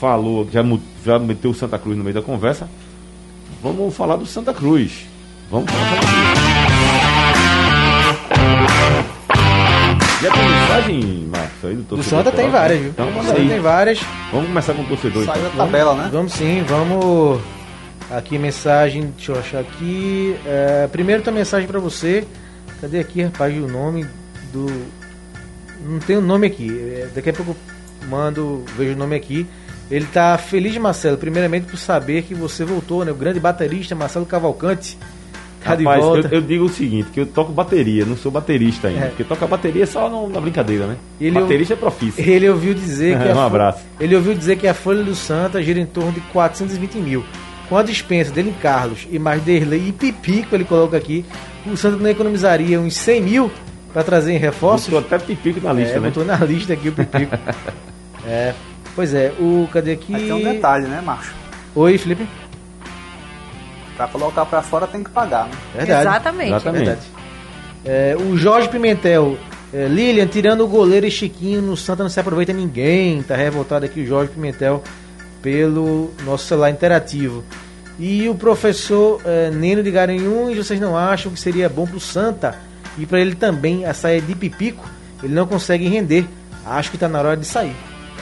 falou, 0.00 0.48
já, 0.50 0.62
já 1.04 1.18
meteu 1.18 1.50
o 1.50 1.54
Santa 1.54 1.78
Cruz 1.78 1.96
no 1.98 2.04
meio 2.04 2.14
da 2.14 2.22
conversa, 2.22 2.68
vamos 3.62 3.94
falar 3.94 4.16
do 4.16 4.26
Santa 4.26 4.54
Cruz. 4.54 5.06
Vamos 5.50 5.70
falar 5.70 6.00
do 6.00 6.06
Santa 6.06 6.30
Cruz. 6.30 6.45
Aí 11.66 11.76
do 11.76 11.84
torcedor? 11.84 12.22
Do 12.22 12.24
Santa 12.24 12.36
tem 12.36 12.50
várias, 12.50 12.80
viu? 12.80 12.90
Então, 12.90 13.22
Santa 13.22 13.34
tem 13.34 13.60
várias. 13.60 14.00
Vamos 14.32 14.48
começar 14.48 14.74
com 14.74 14.82
o 14.82 14.86
torcedor. 14.86 15.24
Sai 15.24 15.38
então. 15.38 15.50
da 15.50 15.56
tabela, 15.64 15.94
né? 15.94 16.08
Vamos 16.12 16.32
sim, 16.32 16.62
vamos. 16.66 17.40
Aqui 18.10 18.38
mensagem, 18.38 19.12
deixa 19.16 19.32
eu 19.32 19.38
achar 19.38 19.60
aqui. 19.60 20.36
É, 20.46 20.88
primeiro 20.90 21.22
tem 21.22 21.34
mensagem 21.34 21.66
para 21.66 21.80
você. 21.80 22.24
Cadê 22.80 23.00
aqui, 23.00 23.22
rapaz, 23.22 23.56
o 23.56 23.66
nome 23.66 24.06
do. 24.52 24.66
Não 25.84 25.98
tem 25.98 26.16
o 26.16 26.20
um 26.20 26.22
nome 26.22 26.46
aqui. 26.46 26.70
É, 26.70 27.08
daqui 27.14 27.30
a 27.30 27.32
pouco 27.32 27.56
eu 28.02 28.08
mando, 28.08 28.64
vejo 28.76 28.94
o 28.94 28.96
nome 28.96 29.16
aqui. 29.16 29.46
Ele 29.90 30.06
tá 30.06 30.36
feliz, 30.36 30.76
Marcelo, 30.78 31.16
primeiramente 31.16 31.66
por 31.66 31.76
saber 31.76 32.22
que 32.22 32.34
você 32.34 32.64
voltou, 32.64 33.04
né? 33.04 33.12
O 33.12 33.14
grande 33.14 33.38
baterista 33.38 33.94
Marcelo 33.94 34.26
Cavalcante 34.26 34.98
Tá 35.66 35.74
Rapaz, 35.74 36.04
eu, 36.04 36.30
eu, 36.30 36.40
digo 36.40 36.64
o 36.64 36.68
seguinte, 36.68 37.10
que 37.10 37.20
eu 37.20 37.26
toco 37.26 37.52
bateria, 37.52 38.04
não 38.04 38.16
sou 38.16 38.30
baterista 38.30 38.86
ainda. 38.86 39.06
É. 39.06 39.08
Porque 39.08 39.24
toca 39.24 39.46
bateria 39.46 39.82
é 39.82 39.86
só 39.86 40.08
no, 40.08 40.28
na 40.28 40.40
brincadeira, 40.40 40.86
né? 40.86 40.96
Ele 41.20 41.40
baterista 41.40 41.74
é 41.74 41.76
profício. 41.76 42.22
Ele 42.22 42.48
ouviu 42.48 42.72
dizer 42.72 43.18
que. 43.20 43.28
um 43.28 43.40
abraço. 43.40 43.84
Ele 43.98 44.14
ouviu 44.14 44.32
dizer 44.34 44.56
que 44.56 44.68
a 44.68 44.74
folha 44.74 45.02
do 45.02 45.14
Santa 45.14 45.60
gira 45.60 45.80
em 45.80 45.86
torno 45.86 46.12
de 46.12 46.20
420 46.20 46.94
mil. 46.98 47.24
Com 47.68 47.76
a 47.76 47.82
dispensa 47.82 48.30
dele 48.30 48.50
em 48.50 48.62
Carlos 48.62 49.08
e 49.10 49.18
mais 49.18 49.42
Derlei 49.42 49.88
e 49.88 49.92
Pipico, 49.92 50.54
ele 50.54 50.64
coloca 50.64 50.96
aqui, 50.96 51.24
o 51.66 51.76
Santa 51.76 51.96
não 51.96 52.08
economizaria 52.08 52.80
uns 52.80 52.94
100 52.94 53.20
mil 53.20 53.50
para 53.92 54.04
trazer 54.04 54.34
em 54.34 54.38
reforços. 54.38 54.88
Botou 54.88 55.16
até 55.16 55.18
Pipico 55.18 55.60
na 55.60 55.72
lista, 55.72 55.96
é, 55.96 56.00
né? 56.00 56.08
Botou 56.08 56.24
na 56.24 56.36
lista 56.44 56.72
aqui 56.74 56.90
o 56.90 56.92
Pipico. 56.92 57.36
é. 58.24 58.54
Pois 58.94 59.12
é, 59.12 59.32
o. 59.38 59.68
Cadê 59.72 59.92
aqui? 59.92 60.14
Aqui 60.14 60.30
é 60.30 60.34
um 60.34 60.42
detalhe, 60.42 60.86
né, 60.86 61.02
Macho? 61.04 61.34
Oi, 61.74 61.98
Felipe. 61.98 62.26
Para 63.96 64.08
colocar 64.08 64.44
para 64.44 64.62
fora 64.62 64.86
tem 64.86 65.02
que 65.02 65.10
pagar, 65.10 65.46
né? 65.46 65.52
Verdade. 65.74 66.00
Exatamente. 66.00 66.50
Exatamente. 66.50 66.84
Verdade. 66.84 67.06
É, 67.84 68.16
o 68.18 68.36
Jorge 68.36 68.68
Pimentel. 68.68 69.38
É, 69.72 69.88
Lilian, 69.88 70.26
tirando 70.26 70.62
o 70.62 70.68
goleiro 70.68 71.06
e 71.06 71.10
Chiquinho 71.10 71.60
no 71.60 71.76
Santa 71.76 72.02
não 72.02 72.10
se 72.10 72.20
aproveita 72.20 72.52
ninguém. 72.52 73.22
Tá 73.22 73.34
revoltado 73.34 73.84
aqui 73.84 74.00
o 74.00 74.06
Jorge 74.06 74.32
Pimentel 74.32 74.82
pelo 75.42 76.10
nosso 76.24 76.46
celular 76.46 76.70
interativo. 76.70 77.44
E 77.98 78.28
o 78.28 78.34
professor 78.34 79.20
é, 79.24 79.50
Neno 79.50 79.82
de 79.82 79.90
Garanhuns, 79.90 80.56
vocês 80.56 80.78
não 80.78 80.96
acham 80.96 81.32
que 81.32 81.40
seria 81.40 81.68
bom 81.68 81.86
pro 81.86 81.98
Santa? 81.98 82.54
E 82.98 83.06
para 83.06 83.20
ele 83.20 83.34
também 83.34 83.86
a 83.86 83.94
sair 83.94 84.20
de 84.20 84.34
Pipico, 84.34 84.88
ele 85.22 85.34
não 85.34 85.46
consegue 85.46 85.88
render. 85.88 86.26
Acho 86.64 86.90
que 86.90 86.96
está 86.96 87.08
na 87.08 87.18
hora 87.18 87.36
de 87.36 87.46
sair. 87.46 87.74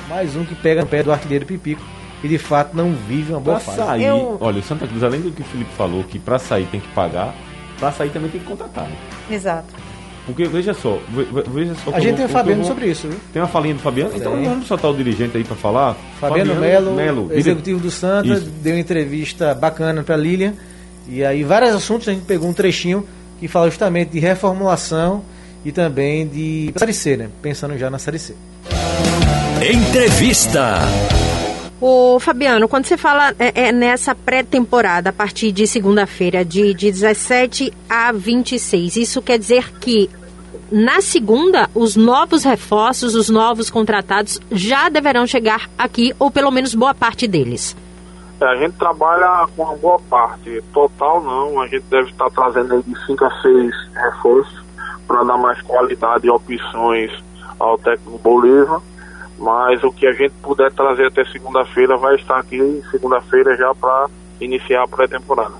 Mais 0.08 0.36
um 0.36 0.44
que 0.44 0.54
pega 0.54 0.82
no 0.82 0.86
pé 0.86 1.02
do 1.02 1.10
artilheiro 1.10 1.46
Pipico 1.46 1.82
e 2.24 2.28
de 2.28 2.38
fato 2.38 2.74
não 2.74 2.92
vive 2.92 3.32
uma 3.32 3.40
boa 3.40 3.60
pra 3.60 3.66
fase. 3.66 3.78
Sair, 3.78 4.04
Eu... 4.06 4.38
Olha, 4.40 4.58
o 4.58 4.62
Santa 4.62 4.86
Cruz, 4.86 5.02
além 5.04 5.20
do 5.20 5.30
que 5.30 5.42
o 5.42 5.44
Felipe 5.44 5.70
falou, 5.76 6.02
que 6.04 6.18
para 6.18 6.38
sair 6.38 6.66
tem 6.70 6.80
que 6.80 6.88
pagar, 6.88 7.34
para 7.78 7.92
sair 7.92 8.08
também 8.08 8.30
tem 8.30 8.40
que 8.40 8.46
contratar. 8.46 8.84
Né? 8.84 8.96
Exato. 9.30 9.74
Porque 10.24 10.46
veja 10.46 10.72
só, 10.72 10.98
veja 11.52 11.74
só. 11.84 11.94
A 11.94 12.00
gente 12.00 12.16
tem 12.16 12.24
o 12.24 12.28
Fabiano 12.30 12.62
vou... 12.62 12.70
sobre 12.70 12.90
isso, 12.90 13.06
viu? 13.08 13.18
Tem 13.30 13.42
uma 13.42 13.48
falinha 13.48 13.74
do 13.74 13.80
Fabiano? 13.80 14.10
Então 14.16 14.42
vamos 14.42 14.66
soltar 14.66 14.90
o 14.90 14.96
dirigente 14.96 15.36
aí 15.36 15.44
para 15.44 15.54
falar. 15.54 15.94
Fabiano, 16.18 16.54
Fabiano 16.54 16.60
Melo, 16.60 16.96
Melo, 16.96 17.28
executivo 17.30 17.78
do 17.78 17.90
Santa, 17.90 18.28
isso. 18.28 18.46
deu 18.62 18.72
uma 18.72 18.80
entrevista 18.80 19.54
bacana 19.54 20.02
para 20.02 20.16
Lilian. 20.16 20.54
E 21.06 21.22
aí 21.22 21.44
vários 21.44 21.74
assuntos, 21.74 22.08
a 22.08 22.12
gente 22.12 22.24
pegou 22.24 22.48
um 22.48 22.54
trechinho 22.54 23.06
que 23.38 23.46
fala 23.46 23.68
justamente 23.68 24.12
de 24.12 24.18
reformulação 24.18 25.22
e 25.62 25.70
também 25.70 26.26
de 26.26 26.72
Série 26.74 26.94
C, 26.94 27.18
né? 27.18 27.28
Pensando 27.42 27.76
já 27.76 27.90
na 27.90 27.98
Série 27.98 28.18
C. 28.18 28.34
Entrevista. 29.60 30.78
Ô, 31.80 32.18
Fabiano, 32.20 32.68
quando 32.68 32.86
você 32.86 32.96
fala 32.96 33.34
é, 33.38 33.68
é 33.68 33.72
nessa 33.72 34.14
pré-temporada, 34.14 35.10
a 35.10 35.12
partir 35.12 35.52
de 35.52 35.66
segunda-feira, 35.66 36.44
de, 36.44 36.72
de 36.72 36.90
17 36.90 37.72
a 37.88 38.12
26, 38.12 38.96
isso 38.96 39.20
quer 39.20 39.38
dizer 39.38 39.72
que 39.78 40.08
na 40.70 41.00
segunda, 41.00 41.68
os 41.74 41.94
novos 41.94 42.42
reforços, 42.42 43.14
os 43.14 43.28
novos 43.28 43.70
contratados 43.70 44.40
já 44.50 44.88
deverão 44.88 45.26
chegar 45.26 45.68
aqui, 45.76 46.14
ou 46.18 46.30
pelo 46.30 46.50
menos 46.50 46.74
boa 46.74 46.94
parte 46.94 47.28
deles? 47.28 47.76
É, 48.40 48.44
a 48.44 48.56
gente 48.56 48.74
trabalha 48.76 49.46
com 49.54 49.62
uma 49.62 49.76
boa 49.76 50.00
parte, 50.10 50.62
total 50.72 51.22
não, 51.22 51.60
a 51.60 51.66
gente 51.66 51.84
deve 51.90 52.10
estar 52.10 52.30
trazendo 52.30 52.82
de 52.82 53.06
5 53.06 53.24
a 53.24 53.42
6 53.42 53.74
reforços 53.94 54.64
para 55.06 55.22
dar 55.22 55.36
mais 55.36 55.60
qualidade 55.62 56.26
e 56.26 56.30
opções 56.30 57.12
ao 57.58 57.78
técnico 57.78 58.18
Bolívar 58.18 58.80
mas 59.38 59.82
o 59.82 59.92
que 59.92 60.06
a 60.06 60.12
gente 60.12 60.32
puder 60.42 60.72
trazer 60.72 61.06
até 61.06 61.24
segunda-feira 61.26 61.96
vai 61.96 62.14
estar 62.16 62.38
aqui 62.38 62.82
segunda-feira 62.90 63.56
já 63.56 63.74
para 63.74 64.08
iniciar 64.40 64.82
a 64.84 64.88
pré-temporada. 64.88 65.54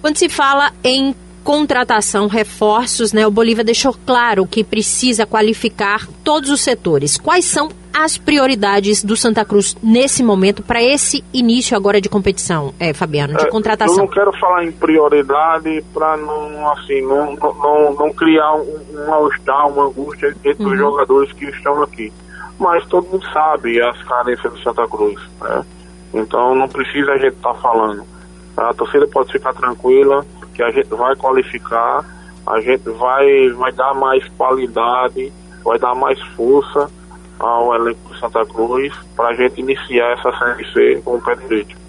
Quando 0.00 0.16
se 0.16 0.28
fala 0.28 0.72
em 0.82 1.14
contratação, 1.42 2.26
reforços, 2.28 3.12
né, 3.12 3.26
o 3.26 3.30
Bolívia 3.30 3.64
deixou 3.64 3.94
claro 4.06 4.46
que 4.46 4.62
precisa 4.62 5.26
qualificar 5.26 6.06
todos 6.22 6.50
os 6.50 6.60
setores. 6.60 7.16
Quais 7.16 7.44
são 7.44 7.68
as 7.92 8.16
prioridades 8.16 9.04
do 9.04 9.16
Santa 9.16 9.44
Cruz 9.44 9.76
nesse 9.82 10.22
momento 10.22 10.62
para 10.62 10.82
esse 10.82 11.22
início 11.32 11.76
agora 11.76 12.00
de 12.00 12.08
competição, 12.08 12.72
é, 12.78 12.94
Fabiano, 12.94 13.36
de 13.36 13.48
contratação? 13.48 13.96
É, 13.96 13.98
eu 14.00 14.04
não 14.04 14.12
quero 14.12 14.32
falar 14.38 14.64
em 14.64 14.72
prioridade 14.72 15.84
para 15.92 16.16
não 16.16 16.70
assim 16.72 17.02
não, 17.02 17.34
não, 17.34 17.94
não 17.94 18.12
criar 18.12 18.54
um, 18.54 18.80
um 18.94 19.06
mal-estar, 19.06 19.68
uma 19.68 19.86
angústia 19.86 20.34
entre 20.44 20.64
uhum. 20.64 20.72
os 20.72 20.78
jogadores 20.78 21.32
que 21.32 21.44
estão 21.46 21.82
aqui 21.82 22.12
mas 22.62 22.86
todo 22.86 23.08
mundo 23.08 23.26
sabe 23.32 23.82
as 23.82 24.00
carências 24.04 24.52
do 24.52 24.58
Santa 24.60 24.86
Cruz, 24.86 25.20
né? 25.40 25.64
Então 26.14 26.54
não 26.54 26.68
precisa 26.68 27.12
a 27.12 27.18
gente 27.18 27.34
estar 27.34 27.52
tá 27.52 27.60
falando. 27.60 28.04
A 28.56 28.72
torcida 28.72 29.06
pode 29.08 29.32
ficar 29.32 29.52
tranquila 29.52 30.24
que 30.54 30.62
a 30.62 30.70
gente 30.70 30.88
vai 30.90 31.16
qualificar, 31.16 32.04
a 32.46 32.60
gente 32.60 32.88
vai, 32.90 33.48
vai 33.50 33.72
dar 33.72 33.94
mais 33.94 34.26
qualidade, 34.36 35.32
vai 35.64 35.78
dar 35.78 35.94
mais 35.94 36.20
força 36.36 36.88
ao 37.38 37.74
elenco 37.74 38.08
do 38.08 38.16
Santa 38.18 38.46
Cruz 38.46 38.94
para 39.16 39.30
a 39.30 39.34
gente 39.34 39.60
iniciar 39.60 40.12
essa 40.12 40.30
Série 40.38 41.02
com 41.02 41.16
o 41.16 41.22
pé 41.22 41.34
direito. 41.34 41.81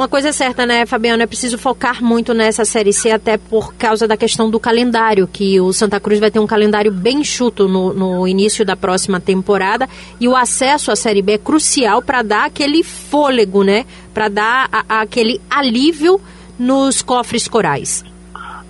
Uma 0.00 0.08
coisa 0.08 0.30
é 0.30 0.32
certa, 0.32 0.64
né, 0.64 0.86
Fabiano? 0.86 1.22
É 1.22 1.26
preciso 1.26 1.58
focar 1.58 2.02
muito 2.02 2.32
nessa 2.32 2.64
Série 2.64 2.90
C, 2.90 3.10
até 3.10 3.36
por 3.36 3.74
causa 3.74 4.08
da 4.08 4.16
questão 4.16 4.48
do 4.48 4.58
calendário, 4.58 5.28
que 5.30 5.60
o 5.60 5.74
Santa 5.74 6.00
Cruz 6.00 6.18
vai 6.18 6.30
ter 6.30 6.38
um 6.38 6.46
calendário 6.46 6.90
bem 6.90 7.22
chuto 7.22 7.68
no, 7.68 7.92
no 7.92 8.26
início 8.26 8.64
da 8.64 8.74
próxima 8.74 9.20
temporada. 9.20 9.86
E 10.18 10.26
o 10.26 10.34
acesso 10.34 10.90
à 10.90 10.96
Série 10.96 11.20
B 11.20 11.32
é 11.32 11.38
crucial 11.38 12.00
para 12.00 12.22
dar 12.22 12.46
aquele 12.46 12.82
fôlego, 12.82 13.62
né? 13.62 13.84
Para 14.14 14.30
dar 14.30 14.70
a, 14.72 14.84
a, 14.88 15.00
aquele 15.02 15.38
alívio 15.50 16.18
nos 16.58 17.02
cofres 17.02 17.46
corais. 17.46 18.02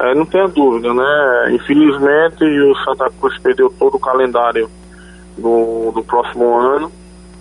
É, 0.01 0.13
não 0.17 0.27
tenha 0.27 0.49
dúvida, 0.49 0.93
né? 0.93 1.53
Infelizmente, 1.55 2.43
o 2.43 2.75
Santa 2.85 3.09
Cruz 3.21 3.39
perdeu 3.41 3.73
todo 3.79 3.95
o 3.99 4.01
calendário 4.01 4.69
do, 5.39 5.93
do 5.93 6.03
próximo 6.03 6.59
ano. 6.59 6.91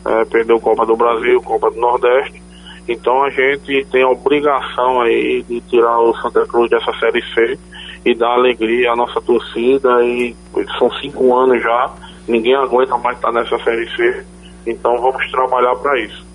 É, 0.06 0.25
perdeu 0.25 0.60
Copa 0.60 0.86
do 0.86 0.95
Brasil, 0.95 1.41
Copa 1.41 1.71
do 1.71 1.80
Nordeste. 1.82 2.48
Então 2.89 3.23
a 3.23 3.30
gente 3.30 3.86
tem 3.91 4.02
a 4.02 4.10
obrigação 4.10 5.02
aí 5.02 5.45
de 5.47 5.62
tirar 5.62 5.99
o 5.99 6.12
Santa 6.19 6.43
Cruz 6.47 6.71
dessa 6.71 6.91
Série 6.99 7.21
C 7.36 7.60
e 8.04 8.15
dar 8.15 8.32
alegria 8.32 8.91
à 8.91 8.95
nossa 8.95 9.21
torcida. 9.21 10.04
E 10.04 10.36
são 10.80 10.91
cinco 10.93 11.36
anos 11.38 11.62
já, 11.62 11.93
ninguém 12.28 12.56
aguenta 12.56 12.97
mais 12.97 13.15
estar 13.15 13.32
nessa 13.32 13.60
Série 13.60 13.88
C. 13.95 14.25
Então 14.65 14.99
vamos 14.99 15.30
trabalhar 15.30 15.75
para 15.75 15.99
isso. 15.99 16.25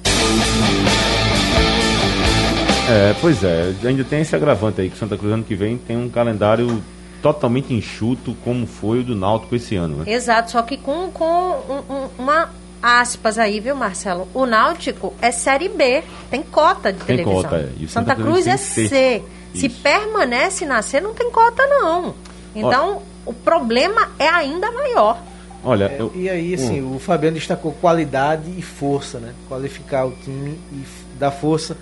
É, 2.89 3.15
pois 3.21 3.43
é, 3.43 3.75
ainda 3.85 4.05
tem 4.05 4.21
esse 4.21 4.37
agravante 4.37 4.81
aí 4.81 4.89
que 4.91 4.97
Santa 4.97 5.17
Cruz 5.17 5.33
ano 5.33 5.43
que 5.43 5.57
vem 5.57 5.77
tem 5.77 5.97
um 5.97 6.09
calendário 6.09 6.81
totalmente 7.21 7.75
enxuto 7.75 8.37
como 8.45 8.65
foi 8.65 9.01
o 9.01 9.03
do 9.03 9.17
Náutico 9.17 9.57
esse 9.57 9.75
ano, 9.75 9.97
né? 9.97 10.05
Exato, 10.07 10.53
só 10.53 10.63
que 10.63 10.77
com, 10.77 11.11
com 11.11 11.25
um, 11.25 11.95
um, 11.95 12.09
uma 12.19 12.51
aspas 12.85 13.39
aí, 13.39 13.61
viu, 13.61 13.75
Marcelo? 13.75 14.29
O 14.35 14.45
Náutico 14.45 15.15
é 15.23 15.31
Série 15.31 15.71
B, 15.71 16.05
tem 16.31 16.43
cota 16.43 16.93
de 16.93 16.99
tem 16.99 17.17
televisão. 17.17 17.43
Cota, 17.43 17.57
é. 17.57 17.69
E 17.81 17.89
Santa, 17.89 18.11
Santa 18.11 18.15
Cruz, 18.15 18.45
Cruz 18.45 18.47
é 18.47 18.57
C. 18.59 18.89
C. 18.89 19.23
Se 19.55 19.69
permanece 19.71 20.67
na 20.67 20.83
C, 20.83 21.01
não 21.01 21.15
tem 21.15 21.31
cota 21.31 21.67
não. 21.67 22.15
Então, 22.55 22.97
Olha, 22.97 23.03
o 23.25 23.33
problema 23.33 24.11
é 24.19 24.29
ainda 24.29 24.71
maior. 24.71 25.19
Olha, 25.65 25.85
é, 25.85 25.97
eu, 25.99 26.13
e 26.15 26.29
aí 26.29 26.55
assim, 26.55 26.83
hum. 26.83 26.97
o 26.97 26.99
Fabiano 26.99 27.37
destacou 27.37 27.73
qualidade 27.73 28.53
e 28.55 28.61
força, 28.61 29.19
né? 29.19 29.33
Qualificar 29.49 30.05
o 30.05 30.13
time 30.13 30.59
e 30.71 30.85
dar 31.19 31.31
força 31.31 31.79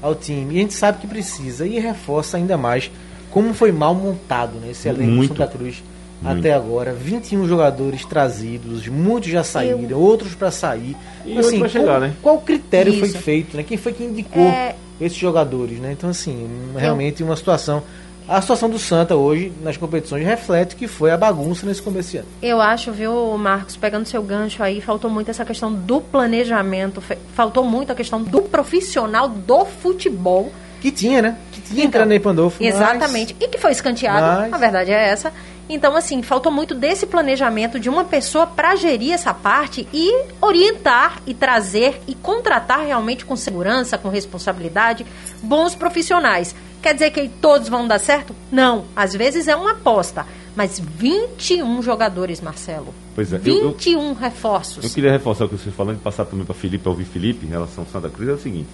ao 0.00 0.14
time. 0.14 0.54
E 0.54 0.58
a 0.58 0.60
gente 0.62 0.72
sabe 0.72 0.98
que 0.98 1.06
precisa 1.06 1.66
e 1.66 1.78
reforça 1.78 2.38
ainda 2.38 2.56
mais 2.56 2.90
como 3.30 3.52
foi 3.52 3.72
mal 3.72 3.94
montado 3.94 4.58
né, 4.58 4.70
esse 4.70 4.88
elenco 4.88 5.20
do 5.20 5.28
Santa 5.28 5.46
Cruz 5.48 5.82
muito. 6.20 6.38
até 6.38 6.52
agora. 6.52 6.92
21 6.92 7.46
jogadores 7.46 8.04
trazidos, 8.04 8.86
muitos 8.88 9.30
já 9.30 9.44
saíram, 9.44 9.80
eu... 9.88 9.98
outros 9.98 10.34
para 10.34 10.50
sair. 10.50 10.96
E 11.24 11.38
assim, 11.38 11.58
qual, 11.58 11.70
chegar, 11.70 12.00
né? 12.00 12.14
qual 12.22 12.38
critério 12.40 12.92
Isso. 12.92 13.00
foi 13.00 13.08
feito? 13.08 13.56
Né? 13.56 13.62
Quem 13.62 13.76
foi 13.76 13.92
que 13.92 14.04
indicou 14.04 14.42
é... 14.42 14.74
esses 15.00 15.18
jogadores? 15.18 15.78
Né? 15.78 15.92
Então, 15.92 16.10
assim, 16.10 16.48
realmente 16.76 17.22
uma 17.22 17.36
situação 17.36 17.82
a 18.28 18.40
situação 18.40 18.68
do 18.68 18.78
Santa 18.78 19.14
hoje 19.14 19.52
nas 19.62 19.76
competições 19.76 20.24
reflete 20.24 20.74
que 20.74 20.88
foi 20.88 21.12
a 21.12 21.16
bagunça 21.16 21.64
nesse 21.64 21.80
começo 21.80 22.10
de 22.10 22.18
ano. 22.18 22.28
Eu 22.42 22.60
acho, 22.60 22.90
viu, 22.90 23.38
Marcos, 23.38 23.76
pegando 23.76 24.04
seu 24.04 24.20
gancho 24.20 24.62
aí, 24.64 24.80
faltou 24.80 25.08
muito 25.08 25.30
essa 25.30 25.44
questão 25.44 25.72
do 25.72 26.00
planejamento, 26.00 27.00
faltou 27.34 27.62
muito 27.62 27.92
a 27.92 27.94
questão 27.94 28.20
do 28.20 28.42
profissional 28.42 29.28
do 29.28 29.64
futebol. 29.64 30.50
Que 30.80 30.90
tinha, 30.90 31.22
né? 31.22 31.38
Que 31.52 31.60
tinha 31.60 31.84
então, 31.84 32.00
Cranei 32.00 32.18
Pandolfo. 32.18 32.62
Exatamente. 32.62 33.34
Mas... 33.38 33.48
E 33.48 33.50
que 33.50 33.58
foi 33.58 33.70
escanteado, 33.70 34.42
mas... 34.42 34.52
a 34.52 34.58
verdade 34.58 34.90
é 34.90 35.08
essa. 35.08 35.32
Então, 35.68 35.96
assim, 35.96 36.22
faltou 36.22 36.52
muito 36.52 36.74
desse 36.74 37.06
planejamento 37.06 37.80
de 37.80 37.88
uma 37.88 38.04
pessoa 38.04 38.46
para 38.46 38.76
gerir 38.76 39.12
essa 39.12 39.34
parte 39.34 39.86
e 39.92 40.24
orientar 40.40 41.20
e 41.26 41.34
trazer 41.34 42.00
e 42.06 42.14
contratar 42.14 42.84
realmente 42.86 43.24
com 43.24 43.34
segurança, 43.34 43.98
com 43.98 44.08
responsabilidade, 44.08 45.04
bons 45.42 45.74
profissionais. 45.74 46.54
Quer 46.80 46.94
dizer 46.94 47.10
que 47.10 47.28
todos 47.28 47.68
vão 47.68 47.86
dar 47.86 47.98
certo? 47.98 48.34
Não. 48.50 48.84
Às 48.94 49.12
vezes 49.12 49.48
é 49.48 49.56
uma 49.56 49.72
aposta. 49.72 50.24
Mas 50.54 50.80
21 50.80 51.82
jogadores, 51.82 52.40
Marcelo. 52.40 52.94
Pois 53.14 53.32
é. 53.32 53.38
21 53.38 53.92
eu, 53.92 54.08
eu, 54.08 54.14
reforços. 54.14 54.84
Eu 54.84 54.90
queria 54.90 55.10
reforçar 55.10 55.44
o 55.44 55.48
que 55.48 55.58
você 55.58 55.70
falou 55.70 55.92
e 55.92 55.96
passar 55.96 56.24
também 56.24 56.46
para 56.46 56.54
Felipe, 56.54 56.88
ouvir 56.88 57.04
Felipe 57.04 57.44
em 57.44 57.50
relação 57.50 57.84
ao 57.84 57.90
Santa 57.90 58.08
Cruz. 58.08 58.30
É 58.30 58.32
o 58.32 58.38
seguinte: 58.38 58.68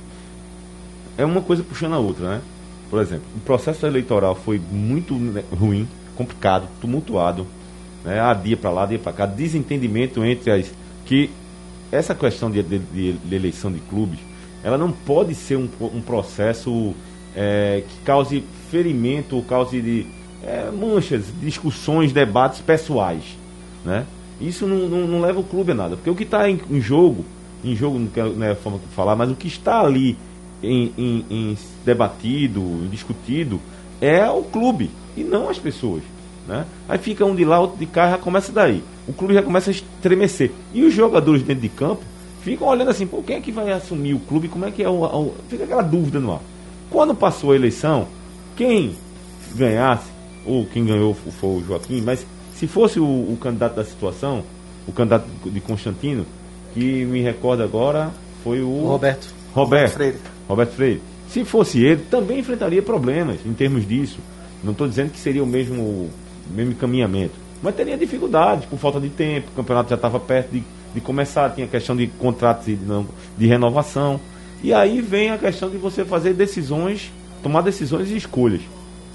é 1.17 1.25
uma 1.25 1.41
coisa 1.41 1.65
puxando 1.65 1.95
a 1.95 1.99
outra, 1.99 2.29
né? 2.37 2.43
Por 2.89 3.01
exemplo, 3.01 3.25
o 3.35 3.41
processo 3.41 3.87
eleitoral 3.87 4.35
foi 4.35 4.61
muito 4.71 5.15
né, 5.15 5.43
ruim, 5.59 5.89
complicado, 6.17 6.69
tumultuado. 6.81 7.47
Né? 8.05 8.21
A 8.21 8.35
dia 8.35 8.57
para 8.57 8.71
lá, 8.71 8.87
dia 8.87 8.99
para 8.99 9.13
cá, 9.13 9.27
desentendimento 9.27 10.25
entre 10.25 10.51
as. 10.51 10.73
que 11.05 11.31
essa 11.91 12.15
questão 12.15 12.51
de, 12.51 12.63
de, 12.63 12.79
de 12.79 13.35
eleição 13.35 13.71
de 13.71 13.79
clubes, 13.81 14.19
ela 14.65 14.79
não 14.79 14.91
pode 14.91 15.35
ser 15.35 15.57
um, 15.57 15.69
um 15.81 16.01
processo 16.01 16.95
é, 17.37 17.83
que 17.87 18.05
cause 18.05 18.45
ferimento 18.71 19.43
cause 19.47 19.81
de 19.81 20.07
é, 20.43 20.71
manchas, 20.71 21.27
discussões, 21.41 22.13
debates 22.13 22.61
pessoais, 22.61 23.23
né? 23.85 24.07
Isso 24.41 24.67
não, 24.67 24.89
não, 24.89 25.07
não, 25.07 25.21
leva 25.21 25.39
o 25.39 25.45
clube 25.45 25.71
a 25.71 25.75
nada, 25.75 25.97
porque 25.97 26.11
o 26.11 26.17
que 26.17 26.25
está 26.25 26.51
em, 26.51 26.61
em, 26.69 26.81
jogo, 26.81 27.25
em 27.63 27.77
jogo 27.77 27.99
não, 27.99 28.09
quero, 28.09 28.35
não 28.35 28.47
é 28.47 28.53
a 28.53 28.57
forma 28.57 28.79
de 28.79 28.87
falar, 28.87 29.15
mas 29.15 29.31
o 29.31 29.37
que 29.37 29.47
está 29.47 29.81
ali 29.81 30.17
em, 30.63 30.93
em, 30.99 31.25
em 31.31 31.59
debatido, 31.85 32.89
discutido, 32.91 33.61
é 34.01 34.29
o 34.29 34.43
clube 34.43 34.91
e 35.17 35.23
não 35.23 35.49
as 35.49 35.59
pessoas. 35.59 36.03
Né? 36.47 36.65
Aí 36.89 36.99
fica 36.99 37.25
um 37.25 37.35
de 37.35 37.45
lá, 37.45 37.61
outro 37.61 37.79
de 37.79 37.87
cá, 37.87 38.11
já 38.11 38.19
começa 38.19 38.53
daí. 38.53 38.83
O 39.07 39.13
clube 39.13 39.35
já 39.35 39.43
começa 39.43 39.71
a 39.71 39.73
estremecer. 39.73 40.51
E 40.75 40.83
os 40.83 40.93
jogadores 40.93 41.43
dentro 41.43 41.63
de 41.63 41.69
campo 41.69 42.03
ficam 42.43 42.69
olhando 42.69 42.91
assim, 42.91 43.07
pô, 43.07 43.23
quem 43.23 43.37
é 43.37 43.41
que 43.41 43.53
vai 43.53 43.71
assumir 43.71 44.15
o 44.15 44.21
clube? 44.21 44.49
Como 44.49 44.65
é 44.65 44.71
que 44.71 44.83
é 44.83 44.89
o. 44.89 45.05
o... 45.05 45.35
Fica 45.49 45.65
aquela 45.65 45.83
dúvida 45.83 46.19
no 46.19 46.33
ar. 46.33 46.41
Quando 46.91 47.15
passou 47.15 47.53
a 47.53 47.57
eleição, 47.57 48.07
quem 48.57 48.95
ganhasse, 49.55 50.11
ou 50.45 50.67
quem 50.67 50.85
ganhou 50.85 51.15
foi 51.15 51.51
o 51.51 51.65
Joaquim, 51.65 52.01
mas 52.01 52.27
se 52.55 52.67
fosse 52.67 53.01
o, 53.01 53.05
o 53.05 53.39
candidato 53.41 53.77
da 53.77 53.85
situação, 53.85 54.43
o 54.87 54.93
candidato 54.93 55.27
de 55.45 55.61
Constantino, 55.61 56.27
que 56.75 57.05
me 57.05 57.21
recorda 57.21 57.65
agora, 57.65 58.11
foi 58.43 58.61
o. 58.61 58.87
Roberto. 58.87 59.33
Roberto. 59.55 59.93
Freire. 59.93 60.19
Roberto 60.49 60.73
Freire. 60.73 61.03
Se 61.29 61.45
fosse 61.45 61.83
ele, 61.83 62.03
também 62.11 62.41
enfrentaria 62.41 62.83
problemas 62.83 63.39
em 63.47 63.53
termos 63.53 63.87
disso. 63.87 64.19
Não 64.63 64.73
estou 64.73 64.89
dizendo 64.89 65.11
que 65.11 65.19
seria 65.19 65.43
o 65.43 65.47
mesmo, 65.47 66.11
mesmo 66.51 66.73
encaminhamento. 66.73 67.35
Mas 67.63 67.75
teria 67.75 67.97
dificuldades 67.97 68.65
por 68.67 68.79
falta 68.79 69.01
de 69.01 69.09
tempo, 69.09 69.49
o 69.53 69.57
campeonato 69.57 69.91
já 69.91 69.97
estava 69.97 70.19
perto 70.19 70.51
de, 70.51 70.63
de 70.95 71.01
começar, 71.01 71.51
tinha 71.51 71.67
questão 71.67 71.95
de 71.97 72.07
contratos 72.07 72.67
de, 72.67 72.77
de 72.77 73.47
renovação. 73.47 74.21
E 74.63 74.73
aí 74.73 75.01
vem 75.01 75.31
a 75.31 75.39
questão 75.39 75.71
de 75.71 75.77
você 75.77 76.05
fazer 76.05 76.35
decisões, 76.35 77.13
tomar 77.43 77.63
decisões 77.63 78.11
e 78.11 78.17
escolhas. 78.17 78.61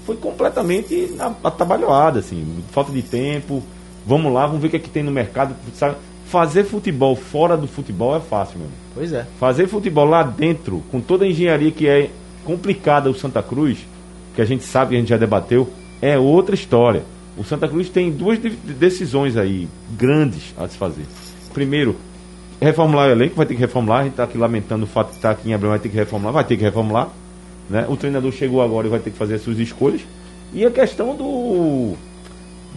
Foi 0.04 0.16
completamente 0.16 1.14
atabalhoada, 1.44 2.20
assim, 2.20 2.62
falta 2.70 2.90
de 2.90 3.02
tempo. 3.02 3.62
Vamos 4.06 4.32
lá, 4.32 4.46
vamos 4.46 4.62
ver 4.62 4.68
o 4.68 4.70
que, 4.70 4.76
é 4.76 4.80
que 4.80 4.88
tem 4.88 5.02
no 5.02 5.10
mercado. 5.10 5.54
Sabe? 5.74 5.96
Fazer 6.26 6.64
futebol 6.64 7.14
fora 7.16 7.56
do 7.56 7.66
futebol 7.66 8.16
é 8.16 8.20
fácil, 8.20 8.58
meu. 8.58 8.68
Pois 8.94 9.12
é. 9.12 9.26
Fazer 9.38 9.66
futebol 9.66 10.06
lá 10.06 10.22
dentro, 10.22 10.82
com 10.90 11.00
toda 11.00 11.24
a 11.24 11.28
engenharia 11.28 11.70
que 11.70 11.86
é 11.86 12.10
complicada 12.44 13.10
o 13.10 13.14
Santa 13.14 13.42
Cruz, 13.42 13.78
que 14.38 14.42
a 14.42 14.44
gente 14.44 14.62
sabe 14.62 14.90
que 14.90 14.94
a 14.94 15.00
gente 15.00 15.08
já 15.08 15.16
debateu, 15.16 15.68
é 16.00 16.16
outra 16.16 16.54
história. 16.54 17.02
O 17.36 17.42
Santa 17.42 17.66
Cruz 17.66 17.88
tem 17.88 18.12
duas 18.12 18.38
decisões 18.38 19.36
aí 19.36 19.66
grandes 19.98 20.54
a 20.56 20.68
se 20.68 20.78
fazer. 20.78 21.02
Primeiro, 21.52 21.96
reformular 22.60 23.08
o 23.08 23.10
elenco, 23.10 23.34
vai 23.34 23.46
ter 23.46 23.54
que 23.54 23.60
reformular. 23.60 23.98
A 23.98 24.02
gente 24.04 24.12
está 24.12 24.22
aqui 24.22 24.38
lamentando 24.38 24.84
o 24.84 24.86
fato 24.86 25.10
de 25.10 25.16
estar 25.16 25.30
aqui 25.30 25.50
em 25.50 25.54
Abreu, 25.54 25.70
vai 25.70 25.80
ter 25.80 25.88
que 25.88 25.96
reformular, 25.96 26.32
vai 26.32 26.44
ter 26.44 26.56
que 26.56 26.62
reformular. 26.62 27.08
Né? 27.68 27.84
O 27.88 27.96
treinador 27.96 28.30
chegou 28.30 28.62
agora 28.62 28.86
e 28.86 28.90
vai 28.90 29.00
ter 29.00 29.10
que 29.10 29.18
fazer 29.18 29.34
as 29.34 29.42
suas 29.42 29.58
escolhas. 29.58 30.02
E 30.54 30.64
a 30.64 30.70
questão 30.70 31.16
do, 31.16 31.94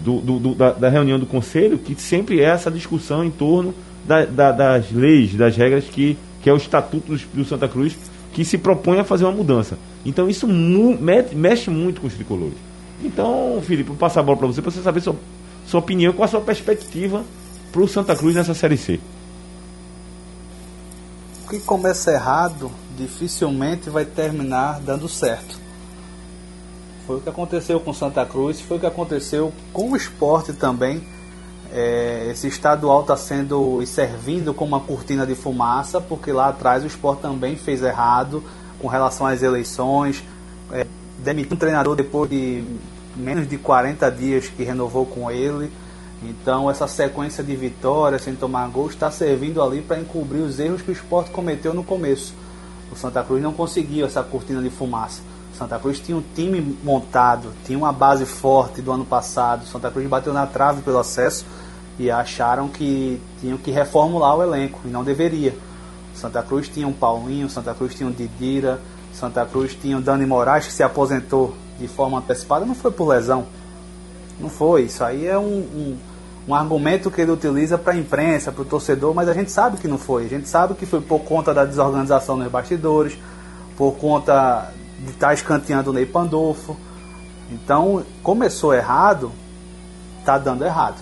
do, 0.04 0.20
do, 0.20 0.40
do 0.40 0.56
da, 0.56 0.72
da, 0.72 0.90
reunião 0.90 1.20
do 1.20 1.28
conselho, 1.28 1.78
que 1.78 1.94
sempre 1.94 2.40
é 2.40 2.46
essa 2.46 2.72
discussão 2.72 3.24
em 3.24 3.30
torno 3.30 3.72
da, 4.08 4.26
da, 4.26 4.52
das 4.52 4.92
leis, 4.92 5.36
das 5.36 5.56
regras 5.56 5.84
que, 5.84 6.18
que 6.42 6.50
é 6.50 6.54
o 6.54 6.58
estatuto 6.58 7.16
do, 7.16 7.22
do, 7.36 7.46
Santa 7.46 7.68
Cruz, 7.68 7.96
que 8.34 8.46
se 8.46 8.58
propõe 8.58 9.00
a 9.00 9.04
fazer 9.04 9.26
uma 9.26 9.32
mudança. 9.32 9.78
Então 10.06 10.30
isso 10.30 10.48
mu 10.48 10.98
mexe 11.00 11.70
muito 11.70 12.02
com 12.02 12.08
os 12.08 12.14
tricolores. 12.14 12.58
Então, 13.04 13.62
Felipe, 13.64 13.90
vou 13.90 13.98
passar 13.98 14.20
a 14.20 14.24
bola 14.24 14.38
para 14.38 14.48
você, 14.48 14.62
para 14.62 14.72
você 14.72 14.82
saber 14.82 15.02
sua, 15.02 15.16
sua 15.66 15.80
opinião, 15.80 16.14
qual 16.14 16.26
a 16.26 16.28
sua 16.28 16.42
perspectiva 16.42 17.24
para 17.72 17.82
o 17.82 17.88
Santa 17.88 18.16
Cruz 18.16 18.36
nessa 18.36 18.54
Série 18.54 18.78
C 18.78 19.00
que 21.52 21.60
começa 21.60 22.14
errado 22.14 22.72
dificilmente 22.98 23.90
vai 23.90 24.06
terminar 24.06 24.80
dando 24.80 25.10
certo. 25.10 25.60
Foi 27.06 27.18
o 27.18 27.20
que 27.20 27.28
aconteceu 27.28 27.78
com 27.82 27.94
Santa 27.94 28.26
Cruz, 28.26 28.62
foi 28.62 28.78
o 28.78 28.80
que 28.80 28.86
aconteceu 28.86 29.52
com 29.74 29.92
o 29.92 29.98
esporte 29.98 30.54
também. 30.54 31.04
É, 31.74 32.28
esse 32.30 32.48
estadual 32.48 33.02
está 33.02 33.16
sendo 33.16 33.82
servindo 33.86 34.54
como 34.54 34.76
uma 34.76 34.82
cortina 34.82 35.26
de 35.26 35.36
fumaça, 35.36 36.02
porque 36.02 36.32
lá 36.32 36.50
atrás 36.50 36.84
o 36.84 36.88
esporte 36.88 37.22
também 37.22 37.56
fez 37.56 37.82
errado 37.82 38.44
com 38.80 38.88
relação 38.88 39.26
às 39.26 39.42
eleições. 39.42 40.24
É, 40.72 40.86
demitiu 41.20 41.56
um 41.56 41.60
treinador 41.60 41.96
depois 41.96 42.30
de 42.30 42.64
menos 43.16 43.48
de 43.48 43.58
40 43.58 44.10
dias 44.12 44.50
que 44.50 44.64
renovou 44.64 45.06
com 45.06 45.32
ele. 45.32 45.72
Então 46.24 46.70
essa 46.70 46.88
sequência 46.88 47.44
de 47.44 47.56
vitórias 47.56 48.22
sem 48.22 48.36
tomar 48.36 48.68
gol 48.68 48.88
está 48.88 49.10
servindo 49.10 49.62
ali 49.62 49.82
para 49.82 50.00
encobrir 50.00 50.42
os 50.42 50.60
erros 50.60 50.82
que 50.82 50.92
o 50.92 50.94
esporte 50.94 51.32
cometeu 51.32 51.74
no 51.74 51.84
começo. 51.84 52.34
O 52.92 52.96
Santa 52.96 53.24
Cruz 53.24 53.42
não 53.42 53.54
conseguiu 53.54 54.06
essa 54.06 54.22
cortina 54.22 54.62
de 54.62 54.70
fumaça. 54.70 55.22
Santa 55.62 55.78
Cruz 55.78 56.00
tinha 56.00 56.18
um 56.18 56.24
time 56.34 56.76
montado, 56.84 57.54
tinha 57.64 57.78
uma 57.78 57.94
base 57.94 58.26
forte 58.26 58.82
do 58.82 58.92
ano 58.92 59.06
passado. 59.06 59.64
Santa 59.68 59.92
Cruz 59.92 60.08
bateu 60.08 60.34
na 60.34 60.48
trave 60.48 60.82
pelo 60.82 60.98
acesso 60.98 61.46
e 62.00 62.10
acharam 62.10 62.68
que 62.68 63.22
tinham 63.40 63.60
que 63.60 63.70
reformular 63.70 64.36
o 64.38 64.42
elenco 64.42 64.80
e 64.84 64.88
não 64.88 65.04
deveria. 65.04 65.56
Santa 66.16 66.42
Cruz 66.42 66.68
tinha 66.68 66.88
um 66.88 66.92
Paulinho, 66.92 67.48
Santa 67.48 67.76
Cruz 67.76 67.94
tinha 67.94 68.10
um 68.10 68.12
Didira, 68.12 68.82
Santa 69.14 69.46
Cruz 69.46 69.76
tinha 69.80 70.00
o 70.00 70.02
Dani 70.02 70.26
Moraes 70.26 70.66
que 70.66 70.74
se 70.74 70.82
aposentou 70.82 71.56
de 71.80 71.88
forma 71.88 72.18
antecipada, 72.18 72.66
não 72.66 72.74
foi 72.74 72.90
por 72.90 73.10
lesão. 73.10 73.46
Não 74.40 74.50
foi, 74.50 74.86
isso 74.86 75.04
aí 75.04 75.28
é 75.28 75.38
um, 75.38 75.44
um, 75.44 75.98
um 76.48 76.56
argumento 76.56 77.12
que 77.12 77.22
ele 77.22 77.30
utiliza 77.30 77.78
para 77.78 77.94
a 77.94 77.98
imprensa, 77.98 78.52
para 78.52 78.64
o 78.64 78.66
torcedor, 78.66 79.14
mas 79.14 79.30
a 79.30 79.34
gente 79.34 79.52
sabe 79.52 79.78
que 79.78 79.88
não 79.88 80.00
foi. 80.00 80.26
A 80.26 80.30
gente 80.30 80.50
sabe 80.50 80.74
que 80.74 80.88
foi 80.88 81.02
por 81.02 81.20
conta 81.20 81.54
da 81.54 81.66
desorganização 81.66 82.36
nos 82.36 82.52
bastidores, 82.52 83.16
por 83.78 83.92
conta 83.98 84.72
de 85.02 85.12
estar 85.12 85.28
tá 85.28 85.34
escanteando 85.34 85.90
o 85.90 85.94
Ney 85.94 86.06
Pandolfo. 86.06 86.78
Então, 87.52 88.04
começou 88.24 88.74
errado, 88.74 89.32
está 90.20 90.38
dando 90.38 90.64
errado. 90.64 91.02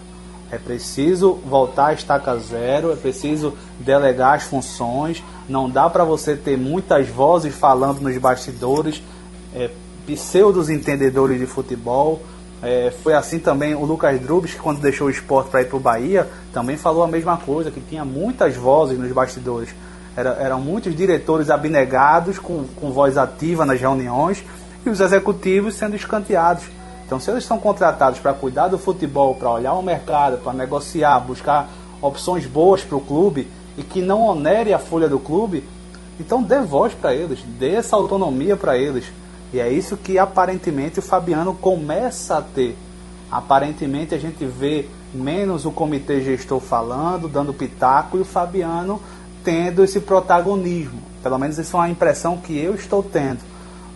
É 0.52 0.58
preciso 0.58 1.34
voltar 1.46 1.88
a 1.88 1.94
estaca 1.94 2.36
zero, 2.38 2.92
é 2.92 2.96
preciso 2.96 3.54
delegar 3.80 4.34
as 4.34 4.44
funções. 4.44 5.24
Não 5.48 5.70
dá 5.70 5.90
para 5.90 6.04
você 6.04 6.36
ter 6.36 6.58
muitas 6.58 7.08
vozes 7.08 7.54
falando 7.54 8.00
nos 8.02 8.18
bastidores, 8.18 9.04
é, 9.54 9.70
pseudos 10.08 10.70
entendedores 10.70 11.40
de 11.40 11.46
futebol. 11.46 12.22
É, 12.64 12.92
foi 13.04 13.14
assim 13.14 13.38
também 13.38 13.76
o 13.76 13.86
Lucas 13.86 14.20
Drubes, 14.20 14.54
que 14.54 14.60
quando 14.60 14.82
deixou 14.82 15.08
o 15.08 15.12
esporte 15.12 15.50
para 15.50 15.62
ir 15.62 15.66
para 15.66 15.78
o 15.78 15.80
Bahia, 15.80 16.28
também 16.52 16.76
falou 16.76 17.04
a 17.04 17.08
mesma 17.08 17.38
coisa, 17.38 17.70
que 17.70 17.80
tinha 17.80 18.04
muitas 18.04 18.56
vozes 18.56 18.98
nos 18.98 19.12
bastidores. 19.12 19.70
Era, 20.20 20.32
eram 20.32 20.60
muitos 20.60 20.94
diretores 20.94 21.50
abnegados, 21.50 22.38
com, 22.38 22.66
com 22.76 22.92
voz 22.92 23.18
ativa 23.18 23.66
nas 23.66 23.80
reuniões, 23.80 24.44
e 24.86 24.90
os 24.90 25.00
executivos 25.00 25.76
sendo 25.76 25.96
escanteados. 25.96 26.66
Então, 27.06 27.22
se 27.22 27.32
eles 27.32 27.44
estão 27.44 27.58
contratados 27.58 28.20
para 28.20 28.34
cuidar 28.34 28.68
do 28.68 28.78
futebol, 28.78 29.34
para 29.36 29.50
olhar 29.50 29.74
o 29.76 29.82
mercado, 29.82 30.38
para 30.40 30.52
negociar, 30.52 31.22
buscar 31.22 31.70
opções 32.02 32.46
boas 32.46 32.84
para 32.84 32.98
o 32.98 33.02
clube 33.02 33.48
e 33.78 33.82
que 33.82 34.02
não 34.02 34.24
onere 34.24 34.74
a 34.74 34.78
folha 34.78 35.08
do 35.08 35.20
clube, 35.20 35.64
então 36.20 36.44
dê 36.44 36.60
voz 36.60 36.94
para 36.94 37.16
eles, 37.16 37.40
dê 37.58 37.76
essa 37.76 37.96
autonomia 37.96 38.58
para 38.58 38.78
eles. 38.78 39.06
E 39.54 39.60
é 39.62 39.72
isso 39.72 39.96
que 39.96 40.20
aparentemente 40.20 41.00
o 41.00 41.02
Fabiano 41.02 41.54
começa 41.54 42.38
a 42.38 42.42
ter. 42.42 42.78
Aparentemente 43.32 44.14
a 44.14 44.18
gente 44.18 44.44
vê 44.44 44.86
menos 45.14 45.66
o 45.66 45.72
comitê 45.72 46.20
gestor 46.20 46.60
falando, 46.60 47.30
dando 47.30 47.54
pitaco 47.54 48.18
e 48.18 48.22
o 48.22 48.26
Fabiano 48.26 49.02
tendo 49.44 49.84
esse 49.84 50.00
protagonismo. 50.00 51.02
Pelo 51.22 51.38
menos 51.38 51.60
essa 51.60 51.76
é 51.76 51.80
uma 51.80 51.90
impressão 51.90 52.38
que 52.38 52.58
eu 52.58 52.76
estou 52.76 53.04
tendo. 53.04 53.40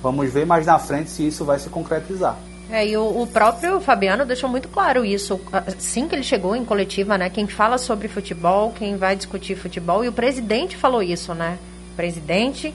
Vamos 0.02 0.32
ver 0.32 0.46
mais 0.46 0.66
na 0.66 0.78
frente 0.78 1.10
se 1.10 1.26
isso 1.26 1.46
vai 1.46 1.60
se 1.60 1.70
concretizar. 1.70 2.38
É, 2.70 2.88
e 2.88 2.98
o, 2.98 3.22
o, 3.22 3.28
próprio 3.28 3.80
Fabiano 3.80 4.26
deixou 4.26 4.50
muito 4.50 4.68
claro 4.68 5.06
isso. 5.06 5.40
Assim 5.52 6.08
que 6.08 6.16
ele 6.16 6.24
chegou 6.24 6.56
em 6.56 6.66
coletiva, 6.66 7.18
né? 7.18 7.30
Quem 7.30 7.48
fala 7.48 7.78
sobre 7.78 8.08
futebol, 8.08 8.72
quem 8.72 8.98
vai 8.98 9.16
discutir 9.16 9.56
futebol, 9.56 10.04
e 10.04 10.08
o 10.08 10.14
presidente 10.14 10.76
falou 10.76 11.04
isso, 11.04 11.34
né? 11.34 11.60
Presidente, 11.96 12.74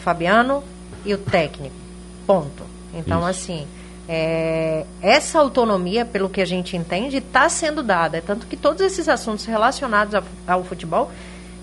Fabiano 0.00 0.62
e 1.04 1.14
o 1.14 1.18
técnico. 1.18 1.74
Ponto. 2.26 2.64
Então, 2.94 3.20
Isso. 3.20 3.28
assim, 3.28 3.66
é, 4.08 4.84
essa 5.02 5.38
autonomia, 5.38 6.04
pelo 6.04 6.28
que 6.28 6.40
a 6.40 6.46
gente 6.46 6.76
entende, 6.76 7.18
está 7.18 7.48
sendo 7.48 7.82
dada. 7.82 8.18
É 8.18 8.20
tanto 8.20 8.46
que 8.46 8.56
todos 8.56 8.80
esses 8.80 9.08
assuntos 9.08 9.44
relacionados 9.44 10.14
ao, 10.46 10.64
futebol 10.64 11.10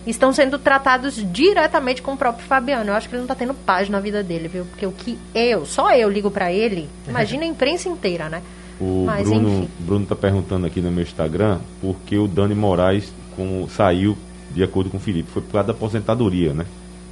estão 0.06 0.32
sendo 0.34 0.58
tratados 0.60 1.16
diretamente 1.32 2.02
com 2.02 2.14
o 2.14 2.18
próprio 2.18 2.46
Fabiano. 2.46 2.90
Eu 2.90 2.94
acho 2.94 3.08
que 3.08 3.16
ele 3.16 3.22
não 3.22 3.26
está 3.26 3.36
tendo 3.36 3.54
paz 3.54 3.90
na 3.90 4.00
vida 4.00 4.24
dele, 4.24 4.48
viu? 4.48 4.66
Porque 4.66 4.86
o 4.86 4.92
que 4.92 5.18
eu, 5.34 5.66
só 5.66 5.92
eu 5.92 6.10
ligo 6.10 6.30
para 6.30 6.52
ele, 6.52 6.90
imagina 7.08 7.44
a 7.44 7.48
imprensa 7.48 7.90
inteira, 7.90 8.30
né? 8.30 8.42
O 8.80 9.06
Mas, 9.06 9.28
Bruno, 9.28 9.50
enfim. 9.50 9.70
Bruno 9.80 10.04
está 10.04 10.16
perguntando 10.16 10.68
aqui 10.68 10.82
no 10.82 10.92
meu 10.92 11.04
Instagram 11.04 11.60
por 11.80 11.96
que 12.06 12.18
o 12.18 12.28
Dani 12.28 12.54
Moraes 12.54 13.14
com, 13.36 13.68
saiu 13.70 14.18
de 14.52 14.62
acordo 14.64 14.90
com 14.90 14.98
o 14.98 15.00
Felipe. 15.00 15.30
Foi 15.32 15.42
por 15.42 15.54
causa 15.54 15.68
da 15.68 15.74
aposentadoria, 15.74 16.54
né? 16.54 16.66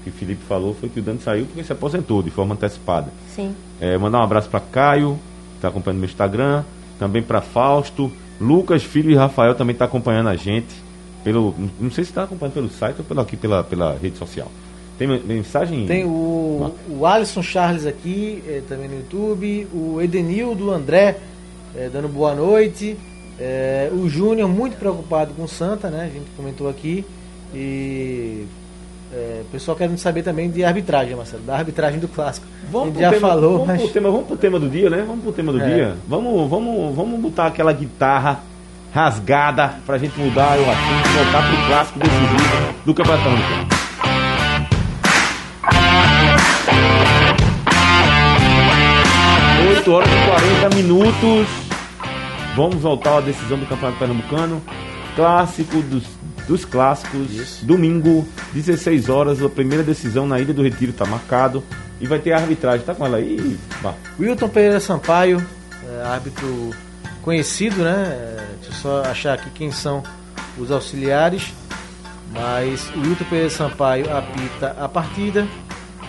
que 0.03 0.09
o 0.09 0.13
Felipe 0.13 0.43
falou 0.43 0.73
foi 0.73 0.89
que 0.89 0.99
o 0.99 1.03
Dani 1.03 1.19
saiu 1.19 1.45
porque 1.45 1.63
se 1.63 1.71
aposentou 1.71 2.21
de 2.21 2.29
forma 2.29 2.53
antecipada. 2.53 3.11
Sim. 3.33 3.55
É, 3.79 3.97
mandar 3.97 4.19
um 4.19 4.23
abraço 4.23 4.49
para 4.49 4.59
Caio, 4.59 5.17
que 5.51 5.55
está 5.55 5.69
acompanhando 5.69 5.99
meu 5.99 6.09
Instagram, 6.09 6.63
também 6.99 7.23
para 7.23 7.41
Fausto, 7.41 8.11
Lucas, 8.39 8.83
filho 8.83 9.09
e 9.09 9.15
Rafael 9.15 9.55
também 9.55 9.73
está 9.73 9.85
acompanhando 9.85 10.29
a 10.29 10.35
gente. 10.35 10.82
Pelo, 11.23 11.55
não 11.79 11.89
sei 11.89 12.03
se 12.03 12.11
está 12.11 12.23
acompanhando 12.23 12.53
pelo 12.53 12.69
site 12.69 12.97
ou 12.99 13.05
pelo, 13.05 13.21
aqui 13.21 13.37
pela, 13.37 13.63
pela 13.63 13.97
rede 13.97 14.17
social. 14.17 14.51
Tem 14.97 15.07
mensagem? 15.07 15.85
Tem 15.87 16.05
o, 16.05 16.71
o 16.89 17.05
Alisson 17.05 17.41
Charles 17.41 17.85
aqui, 17.85 18.43
é, 18.47 18.61
também 18.67 18.87
no 18.87 18.97
YouTube, 18.97 19.67
o 19.73 20.01
Edenildo 20.01 20.69
André 20.71 21.17
é, 21.75 21.89
dando 21.89 22.07
boa 22.07 22.35
noite. 22.35 22.95
É, 23.39 23.89
o 23.91 24.07
Júnior 24.07 24.47
muito 24.47 24.77
preocupado 24.77 25.33
com 25.33 25.43
o 25.43 25.47
Santa, 25.47 25.89
né? 25.89 26.03
A 26.03 26.13
gente 26.13 26.29
comentou 26.37 26.69
aqui. 26.69 27.03
E 27.53 28.45
o 29.41 29.45
pessoal 29.51 29.77
quer 29.77 29.95
saber 29.97 30.23
também 30.23 30.49
de 30.49 30.63
arbitragem, 30.63 31.15
Marcelo, 31.15 31.43
da 31.43 31.55
arbitragem 31.55 31.99
do 31.99 32.07
clássico. 32.07 32.47
Vamos 32.71 32.97
já 32.97 33.11
tema, 33.11 33.29
falou, 33.29 33.51
vamos 33.51 33.67
mas... 33.67 33.81
pro 33.81 33.91
tema, 33.91 34.09
vamos 34.09 34.27
pro 34.27 34.37
tema 34.37 34.59
do 34.59 34.69
dia, 34.69 34.89
né? 34.89 35.03
Vamos 35.05 35.23
pro 35.23 35.31
tema 35.31 35.51
do 35.51 35.61
é. 35.61 35.73
dia. 35.73 35.95
Vamos, 36.07 36.49
vamos, 36.49 36.95
vamos 36.95 37.19
botar 37.19 37.47
aquela 37.47 37.71
guitarra 37.73 38.41
rasgada 38.93 39.75
pra 39.85 39.97
gente 39.97 40.17
mudar 40.19 40.57
o 40.59 40.69
assunto, 40.69 41.09
voltar 41.15 41.49
pro 41.49 41.65
clássico 41.65 41.99
decisivo 41.99 42.73
do 42.85 42.93
Campeonato 42.93 43.23
Pernambucano. 43.23 43.67
Oito 49.69 49.91
horas 49.91 50.09
e 50.09 50.61
40 50.61 50.75
minutos. 50.75 51.47
Vamos 52.55 52.75
voltar 52.75 53.17
à 53.17 53.21
decisão 53.21 53.57
do 53.57 53.65
Campeonato 53.65 53.97
Pernambucano. 53.97 54.61
Clássico 55.15 55.81
dos 55.81 56.03
dos 56.47 56.65
clássicos. 56.65 57.31
Isso. 57.31 57.65
Domingo, 57.65 58.27
16 58.53 59.09
horas, 59.09 59.41
a 59.41 59.49
primeira 59.49 59.83
decisão 59.83 60.27
na 60.27 60.39
Ilha 60.39 60.53
do 60.53 60.61
Retiro 60.61 60.91
está 60.91 61.05
marcado. 61.05 61.63
E 61.99 62.05
vai 62.07 62.19
ter 62.19 62.33
a 62.33 62.37
arbitragem. 62.37 62.85
Tá 62.85 62.93
com 62.93 63.05
ela 63.05 63.17
aí? 63.17 63.57
Bah. 63.81 63.95
Wilton 64.19 64.49
Pereira 64.49 64.79
Sampaio, 64.79 65.43
é, 65.87 66.05
árbitro 66.05 66.71
conhecido, 67.23 67.83
né? 67.83 68.05
É, 68.11 68.45
deixa 68.59 68.69
eu 68.69 68.81
só 68.81 69.01
achar 69.09 69.33
aqui 69.33 69.49
quem 69.51 69.71
são 69.71 70.03
os 70.57 70.69
auxiliares. 70.69 71.53
Mas 72.31 72.89
o 72.95 72.99
Wilton 72.99 73.25
Pereira 73.25 73.49
Sampaio 73.49 74.15
apita 74.15 74.75
a 74.79 74.89
partida 74.89 75.47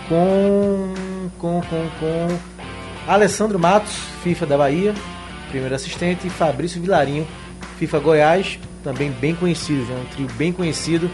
com, 0.09 0.93
com, 1.37 1.61
com, 1.61 1.89
com 1.99 2.39
Alessandro 3.07 3.59
Matos, 3.59 3.95
FIFA 4.23 4.45
da 4.45 4.57
Bahia, 4.57 4.93
primeiro 5.49 5.75
assistente, 5.75 6.25
e 6.25 6.29
Fabrício 6.29 6.81
Vilarinho, 6.81 7.27
FIFA 7.77 7.99
Goiás, 7.99 8.59
também 8.83 9.11
bem 9.11 9.35
conhecidos, 9.35 9.87
né? 9.87 10.03
um 10.03 10.05
trio 10.13 10.27
bem 10.35 10.51
conhecido. 10.51 11.09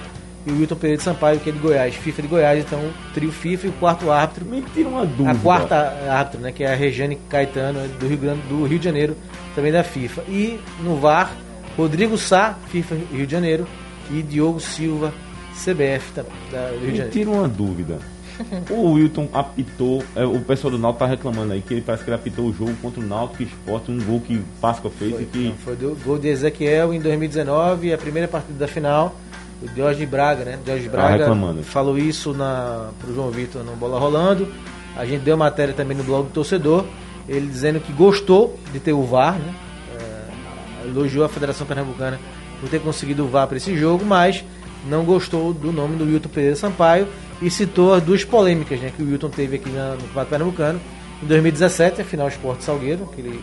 E 0.45 0.51
o 0.51 0.59
Wilton 0.59 0.75
Pereira 0.75 0.97
de 0.97 1.03
Sampaio, 1.03 1.39
que 1.39 1.49
é 1.49 1.53
de 1.53 1.59
Goiás, 1.59 1.95
FIFA 1.95 2.21
de 2.21 2.27
Goiás, 2.27 2.59
então 2.59 2.79
trio 3.13 3.31
FIFA 3.31 3.67
e 3.67 3.69
o 3.69 3.73
quarto 3.73 4.11
árbitro. 4.11 4.45
Me 4.45 4.61
tira 4.73 4.89
uma 4.89 5.05
dúvida. 5.05 5.31
A 5.31 5.35
quarta 5.35 5.75
árbitro, 6.09 6.41
né? 6.41 6.51
Que 6.51 6.63
é 6.63 6.73
a 6.73 6.75
Regiane 6.75 7.15
Caetano, 7.29 7.87
do 7.99 8.07
Rio, 8.07 8.17
Grande, 8.17 8.41
do 8.49 8.65
Rio 8.65 8.79
de 8.79 8.85
Janeiro, 8.85 9.15
também 9.53 9.71
da 9.71 9.83
FIFA. 9.83 10.23
E 10.27 10.59
no 10.83 10.97
VAR, 10.97 11.31
Rodrigo 11.77 12.17
Sá, 12.17 12.57
FIFA 12.69 12.95
Rio 13.11 13.25
de 13.27 13.31
Janeiro, 13.31 13.67
e 14.09 14.21
Diogo 14.21 14.59
Silva, 14.59 15.13
CBF 15.53 16.13
da, 16.15 16.23
da 16.51 16.69
Rio 16.71 16.79
de 16.79 16.85
Janeiro. 16.85 17.05
Me 17.05 17.11
tira 17.11 17.29
uma 17.29 17.47
dúvida. 17.47 17.99
O 18.69 18.93
Wilton 18.93 19.29
apitou, 19.33 20.03
é, 20.15 20.25
o 20.25 20.39
pessoal 20.39 20.71
do 20.71 20.79
Náutico 20.79 20.99
tá 20.99 21.05
reclamando 21.05 21.53
aí 21.53 21.61
que 21.61 21.73
ele 21.73 21.81
parece 21.81 22.03
que 22.03 22.09
ele 22.09 22.15
apitou 22.15 22.45
o 22.45 22.53
jogo 22.53 22.73
contra 22.81 22.99
o 22.99 23.03
Náutico 23.03 23.43
Esporte, 23.43 23.91
um 23.91 24.03
gol 24.03 24.19
que 24.19 24.41
Páscoa 24.59 24.89
fez 24.89 25.11
foi, 25.11 25.21
e 25.21 25.25
que. 25.25 25.43
Não, 25.49 25.55
foi 25.57 25.75
do 25.75 25.95
gol 26.03 26.17
de 26.17 26.29
Ezequiel 26.29 26.93
em 26.93 26.99
2019, 26.99 27.93
a 27.93 27.97
primeira 27.97 28.27
partida 28.27 28.57
da 28.57 28.67
final. 28.67 29.15
O 29.61 29.67
Jorge 29.75 30.05
Braga, 30.05 30.43
né? 30.43 30.59
Jorge 30.65 30.85
tá 30.85 30.91
Braga 30.91 31.25
tá 31.25 31.63
falou 31.63 31.97
isso 31.97 32.33
na, 32.33 32.89
pro 32.99 33.13
João 33.13 33.29
Vitor 33.29 33.63
no 33.63 33.75
Bola 33.75 33.99
Rolando. 33.99 34.47
A 34.95 35.05
gente 35.05 35.21
deu 35.21 35.37
matéria 35.37 35.73
também 35.73 35.95
no 35.95 36.03
blog 36.03 36.25
do 36.25 36.33
torcedor, 36.33 36.85
ele 37.27 37.47
dizendo 37.47 37.79
que 37.79 37.93
gostou 37.93 38.59
de 38.73 38.79
ter 38.79 38.93
o 38.93 39.03
VAR, 39.03 39.37
né? 39.39 39.53
É, 39.99 40.87
elogiou 40.87 41.23
a 41.23 41.29
Federação 41.29 41.65
Pernambucana 41.65 42.19
por 42.59 42.69
ter 42.69 42.79
conseguido 42.79 43.23
o 43.23 43.27
VAR 43.27 43.47
para 43.47 43.57
esse 43.57 43.77
jogo, 43.77 44.03
mas 44.03 44.43
não 44.89 45.05
gostou 45.05 45.53
do 45.53 45.71
nome 45.71 45.95
do 45.95 46.05
Wilton 46.05 46.29
Pereira 46.29 46.55
Sampaio 46.55 47.07
e 47.41 47.49
citou 47.49 47.93
as 47.93 48.03
duas 48.03 48.23
polêmicas 48.23 48.79
né, 48.79 48.91
que 48.95 49.01
o 49.01 49.05
Wilton 49.05 49.29
teve 49.29 49.57
aqui 49.57 49.69
na, 49.69 49.91
no 49.91 49.97
Campeonato 49.97 50.29
Pernambucano. 50.29 50.81
Em 51.23 51.27
2017, 51.27 52.01
a 52.01 52.05
final 52.05 52.27
Esporte 52.27 52.63
Salgueiro, 52.63 53.07
aquele 53.11 53.39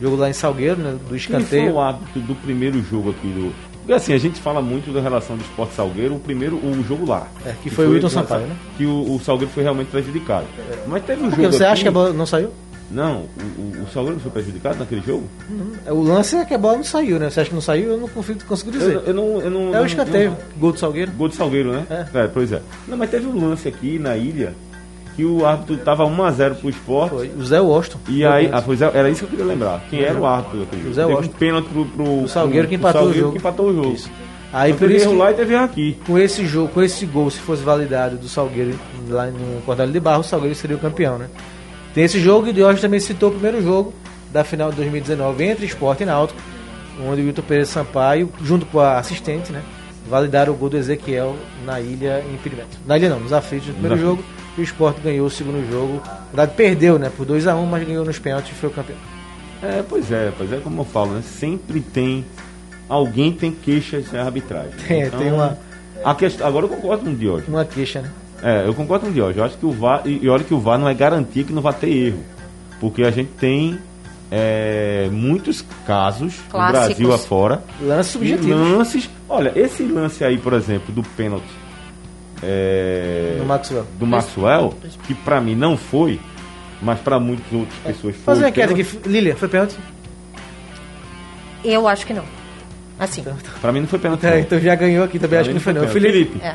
jogo 0.00 0.16
lá 0.16 0.30
em 0.30 0.32
Salgueiro, 0.32 0.80
né, 0.80 0.98
do 1.08 1.16
escanteio. 1.16 1.48
Quem 1.48 1.72
foi 1.72 1.72
o 1.72 1.80
árbitro 1.80 2.20
do 2.22 2.34
primeiro 2.34 2.82
jogo 2.82 3.10
aqui 3.10 3.28
do. 3.28 3.52
Porque 3.88 3.96
assim, 3.96 4.12
a 4.12 4.18
gente 4.18 4.38
fala 4.38 4.60
muito 4.60 4.92
da 4.92 5.00
relação 5.00 5.34
do 5.34 5.40
Esporte 5.40 5.74
Salgueiro, 5.74 6.14
o 6.14 6.20
primeiro, 6.20 6.56
o 6.56 6.84
jogo 6.86 7.06
lá. 7.06 7.26
É, 7.42 7.52
que, 7.52 7.70
que 7.70 7.70
foi, 7.70 7.86
o 7.86 7.92
Wilton 7.92 8.10
Sampaio, 8.10 8.46
né? 8.46 8.54
Que 8.76 8.84
o, 8.84 9.14
o 9.14 9.18
Salgueiro 9.18 9.50
foi 9.50 9.62
realmente 9.62 9.88
prejudicado. 9.88 10.44
É. 10.58 10.76
Mas 10.86 11.02
teve 11.04 11.22
um 11.22 11.30
Porque 11.30 11.44
jogo. 11.44 11.54
Você 11.54 11.64
aqui... 11.64 11.72
acha 11.72 11.82
que 11.84 11.88
a 11.88 11.92
bola 11.92 12.12
não 12.12 12.26
saiu? 12.26 12.50
Não, 12.90 13.24
o, 13.56 13.84
o 13.84 13.86
Salgueiro 13.90 14.20
foi 14.20 14.30
prejudicado 14.30 14.78
naquele 14.78 15.00
jogo? 15.00 15.26
Uhum. 15.48 15.72
O 15.86 16.02
lance 16.02 16.36
é 16.36 16.44
que 16.44 16.52
a 16.52 16.58
bola 16.58 16.76
não 16.76 16.84
saiu, 16.84 17.18
né? 17.18 17.30
Você 17.30 17.40
acha 17.40 17.48
que 17.48 17.54
não 17.54 17.62
saiu? 17.62 17.88
Eu 17.92 17.96
não 17.96 18.08
consigo, 18.08 18.44
consigo 18.44 18.70
dizer. 18.70 18.96
Eu, 18.96 19.00
eu, 19.04 19.14
não, 19.14 19.40
eu 19.40 19.50
não, 19.50 19.74
é 19.74 19.80
o 19.80 19.86
escanteio, 19.86 20.36
gol 20.58 20.72
do 20.72 20.78
Salgueiro. 20.78 21.10
Gol 21.12 21.28
do 21.28 21.34
Salgueiro, 21.34 21.72
né? 21.72 21.86
É. 21.88 22.24
é. 22.24 22.28
pois 22.28 22.52
é. 22.52 22.60
Não, 22.86 22.98
mas 22.98 23.08
teve 23.08 23.26
um 23.26 23.48
lance 23.48 23.66
aqui 23.66 23.98
na 23.98 24.18
ilha 24.18 24.54
que 25.18 25.24
o 25.24 25.44
árbitro 25.44 25.76
tava 25.78 26.04
1x0 26.04 26.54
pro 26.54 26.70
esporte. 26.70 27.10
Foi. 27.10 27.28
O 27.36 27.44
Zé 27.44 27.60
Washington. 27.60 27.98
E 28.08 28.24
aí, 28.24 28.48
ah, 28.52 28.62
pois 28.62 28.80
é, 28.80 28.88
era 28.94 29.10
isso 29.10 29.18
que 29.18 29.24
eu 29.26 29.30
queria 29.30 29.46
lembrar. 29.46 29.82
Quem 29.90 30.00
era 30.00 30.16
o 30.16 30.24
árbitro 30.24 30.60
daquele 30.60 30.82
jogo? 30.82 30.94
Zé 30.94 31.02
Teve 31.02 31.12
um 31.12 31.16
Washington. 31.16 31.38
pênalti 31.40 31.66
pro, 31.66 31.86
pro, 31.86 32.22
O 32.22 32.28
Salgueiro 32.28 32.68
que 32.68 32.76
empatou 32.76 33.00
o 33.00 33.04
Salgueiro 33.04 33.20
jogo. 33.26 33.32
que 33.32 33.38
empatou 33.38 33.66
o 33.66 33.74
jogo. 33.74 33.92
Isso. 33.94 34.10
Aí 34.52 34.70
Então 34.70 34.86
por 34.86 34.94
isso 34.94 35.12
lá 35.16 35.32
e 35.32 35.34
teve 35.34 35.56
aqui. 35.56 35.98
Com 36.06 36.16
esse 36.16 36.46
jogo, 36.46 36.68
com 36.72 36.80
esse 36.80 37.04
gol, 37.04 37.28
se 37.32 37.40
fosse 37.40 37.64
validado 37.64 38.16
do 38.16 38.28
Salgueiro 38.28 38.78
lá 39.08 39.26
no 39.26 39.60
Cordel 39.62 39.88
de 39.88 39.98
Barro, 39.98 40.20
o 40.20 40.24
Salgueiro 40.24 40.54
seria 40.54 40.76
o 40.76 40.80
campeão, 40.80 41.18
né? 41.18 41.28
Tem 41.92 42.04
esse 42.04 42.20
jogo 42.20 42.46
e 42.46 42.50
o 42.50 42.52
Diógenes 42.52 42.80
também 42.80 43.00
citou 43.00 43.30
o 43.30 43.32
primeiro 43.32 43.60
jogo 43.60 43.92
da 44.32 44.44
final 44.44 44.70
de 44.70 44.76
2019 44.76 45.42
entre 45.44 45.66
Esporte 45.66 46.04
e 46.04 46.06
Náutico, 46.06 46.40
onde 47.04 47.22
o 47.22 47.24
Wilton 47.26 47.42
Pereira 47.42 47.66
Sampaio, 47.66 48.30
junto 48.40 48.64
com 48.66 48.78
a 48.78 48.98
assistente, 48.98 49.50
né, 49.50 49.62
validaram 50.08 50.52
o 50.52 50.56
gol 50.56 50.68
do 50.68 50.76
Ezequiel 50.76 51.34
na 51.66 51.80
ilha 51.80 52.24
em 52.30 52.34
impedimento. 52.34 52.78
Na 52.86 52.96
ilha 52.96 53.08
não, 53.08 53.18
nos 53.18 53.32
aflitos 53.32 53.66
no 53.68 53.74
primeiro 53.74 53.98
jogo, 53.98 54.24
e 54.58 54.62
o 54.62 54.64
Esporte 54.64 55.00
ganhou 55.00 55.26
o 55.26 55.30
segundo 55.30 55.66
jogo. 55.70 56.00
Na 56.04 56.12
verdade, 56.26 56.52
perdeu, 56.56 56.98
né, 56.98 57.10
por 57.16 57.26
2x1, 57.26 57.64
mas 57.66 57.86
ganhou 57.86 58.04
nos 58.04 58.18
pênaltis 58.18 58.50
e 58.52 58.54
foi 58.54 58.68
o 58.68 58.72
campeão. 58.72 58.98
É, 59.62 59.82
pois 59.88 60.10
é, 60.12 60.32
pois 60.36 60.52
é 60.52 60.58
como 60.58 60.80
eu 60.82 60.84
falo, 60.84 61.12
né? 61.14 61.22
Sempre 61.22 61.80
tem. 61.80 62.24
Alguém 62.88 63.32
tem 63.32 63.50
queixas 63.52 64.10
da 64.10 64.22
arbitragem. 64.24 64.70
Tem- 64.86 65.08
tem 65.10 65.32
uma- 65.32 65.58
A 66.04 66.14
questão, 66.14 66.46
agora 66.46 66.66
eu 66.66 66.68
concordo 66.70 67.04
com 67.04 67.10
o 67.10 67.14
Diogo. 67.14 67.42
Uma 67.48 67.64
queixa, 67.64 68.00
né? 68.02 68.10
É, 68.42 68.66
eu 68.66 68.72
concordo 68.74 69.06
com 69.06 69.10
o 69.10 69.14
Diogo. 69.14 69.32
Eu 69.36 69.42
acho 69.44 69.56
que 69.58 69.66
o 69.66 69.72
VAR. 69.72 70.02
E, 70.06 70.28
olha 70.28 70.44
que 70.44 70.54
o 70.54 70.60
VAR 70.60 70.78
não 70.78 70.88
é 70.88 70.94
garantia 70.94 71.42
que 71.42 71.52
não 71.52 71.60
vai 71.60 71.72
ter 71.72 71.88
erro. 71.90 72.22
Porque 72.80 73.02
a 73.02 73.10
gente 73.10 73.30
tem 73.32 73.76
é, 74.30 75.08
muitos 75.10 75.64
casos 75.86 76.36
no 76.44 76.50
Clássicos. 76.50 76.86
Brasil 76.88 77.12
afora. 77.12 77.62
Lance 77.80 78.10
E 78.10 78.12
subjetivo 78.12 78.76
lances. 78.76 79.10
Olha, 79.28 79.52
esse 79.56 79.82
lance 79.82 80.22
aí, 80.24 80.38
por 80.38 80.52
exemplo, 80.52 80.94
do 80.94 81.02
pênalti. 81.02 81.48
É, 82.42 83.36
no 83.38 83.44
Maxwell. 83.46 83.86
do 83.98 84.06
Maxwell, 84.06 84.74
que 85.06 85.14
pra 85.14 85.40
mim 85.40 85.54
não 85.54 85.76
foi, 85.76 86.20
mas 86.80 86.98
pra 87.00 87.18
muitas 87.18 87.52
outras 87.52 87.78
pessoas 87.80 88.14
foi. 88.16 88.24
Fazer 88.24 88.44
uma 88.44 88.52
pênalti. 88.52 88.80
aqui. 88.80 89.08
Lilia, 89.08 89.36
foi 89.36 89.48
pênalti? 89.48 89.76
Eu 91.64 91.88
acho 91.88 92.06
que 92.06 92.14
não. 92.14 92.24
Assim. 92.98 93.24
Pra 93.60 93.72
mim 93.72 93.80
não 93.80 93.88
foi 93.88 93.98
pênalti. 93.98 94.24
É, 94.26 94.30
não. 94.30 94.38
então 94.38 94.58
já 94.60 94.74
ganhou 94.74 95.04
aqui 95.04 95.18
também, 95.18 95.30
Pra 95.30 95.40
acho 95.40 95.48
que 95.50 95.54
não 95.54 95.60
foi 95.60 95.72
não. 95.72 95.88
Felipe, 95.88 96.38
É. 96.42 96.54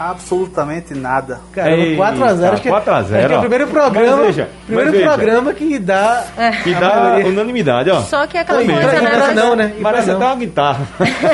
Absolutamente 0.00 0.94
nada. 0.94 1.40
Caramba, 1.52 1.76
Eita, 1.82 2.02
4x0. 2.02 2.52
Acho 2.52 2.62
que, 2.62 2.68
4 2.70 2.92
a 2.94 2.98
acho 3.00 3.08
0, 3.10 3.28
que 3.28 3.34
é 3.34 3.36
o 3.36 3.40
primeiro 3.40 3.66
programa, 3.66 4.16
Mas 4.16 4.26
veja, 4.26 4.48
primeiro 4.64 4.90
mas 4.90 4.98
veja. 4.98 5.12
programa 5.12 5.52
que 5.52 5.78
dá. 5.78 6.24
Que 6.64 6.74
a 6.74 6.80
dá 6.80 7.16
unanimidade, 7.26 7.90
ó. 7.90 8.00
Só 8.00 8.26
que 8.26 8.38
é 8.38 8.40
aquela 8.40 8.64
coisa, 8.64 9.00
né? 9.02 9.16
nós- 9.18 9.34
não, 9.36 9.54
né? 9.54 9.74
E 9.78 9.82
Parece 9.82 10.10
até 10.10 10.18
não. 10.18 10.26
uma 10.28 10.36
guitarra. 10.36 10.86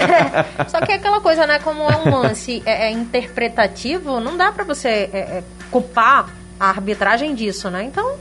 Só 0.66 0.80
que 0.80 0.90
é 0.90 0.96
aquela 0.96 1.20
coisa, 1.20 1.46
né? 1.46 1.60
Como 1.60 1.82
é 1.88 1.96
um 1.96 2.10
lance 2.22 2.60
é, 2.66 2.88
é 2.88 2.90
interpretativo, 2.90 4.18
não 4.18 4.36
dá 4.36 4.50
pra 4.50 4.64
você 4.64 4.88
é, 4.88 5.18
é, 5.18 5.42
culpar 5.70 6.26
a 6.58 6.68
arbitragem 6.68 7.36
disso, 7.36 7.70
né? 7.70 7.84
Então, 7.84 8.16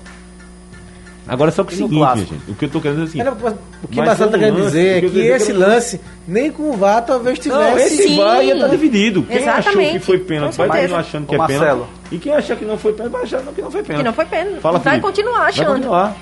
Agora 1.27 1.49
só 1.51 1.63
que 1.63 1.73
o 1.73 1.77
E 1.77 1.81
no 1.81 1.87
seguinte, 1.89 2.29
gente, 2.33 2.51
o 2.51 2.55
que 2.55 2.65
eu 2.65 2.69
tô 2.69 2.79
querendo 2.79 3.03
dizer 3.05 3.19
é 3.19 3.23
o 3.23 3.27
É, 3.27 3.31
seguinte. 3.31 3.43
não, 3.43 3.57
O 3.83 3.87
que 3.87 3.97
Mas 3.97 4.07
Marcelo 4.07 4.29
é 4.29 4.31
tá 4.33 4.37
querendo 4.39 4.61
dizer 4.61 5.03
é 5.03 5.07
o 5.07 5.11
que 5.11 5.17
esse 5.19 5.53
não- 5.53 5.59
lance, 5.59 6.01
nem 6.27 6.51
com 6.51 6.69
o 6.69 6.73
VAR, 6.77 7.03
talvez 7.03 7.37
Não, 7.39 7.43
tivesse. 7.43 7.87
esse 7.95 8.07
Sim. 8.09 8.17
vai 8.17 8.45
ia 8.45 8.53
estar 8.53 8.67
dividido. 8.67 9.23
Quem 9.23 9.37
achou 9.37 9.53
Exatamente. 9.57 9.91
que 9.93 9.99
foi 9.99 10.19
pênalti 10.19 10.55
vai 10.57 10.67
continuar 10.69 10.99
achando 10.99 11.27
que 11.27 11.35
Ô, 11.35 11.43
é 11.43 11.47
pênalti. 11.47 11.83
E 12.11 12.17
quem 12.19 12.33
achar 12.33 12.55
que 12.55 12.65
não 12.65 12.77
foi 12.77 12.93
pênalti 12.93 13.11
vai 13.11 13.23
achar 13.23 13.39
que 13.41 13.61
não 13.61 13.71
foi 13.71 13.81
pênalti. 13.83 13.97
que 13.97 14.03
não 14.03 14.13
foi 14.13 14.25
pênalti. 14.25 14.59
Fala, 14.59 14.77
vai 14.79 14.93
Felipe. 14.93 15.07
continuar 15.07 15.39
Vai 15.39 15.49
achando. 15.49 15.67
continuar. 15.73 16.15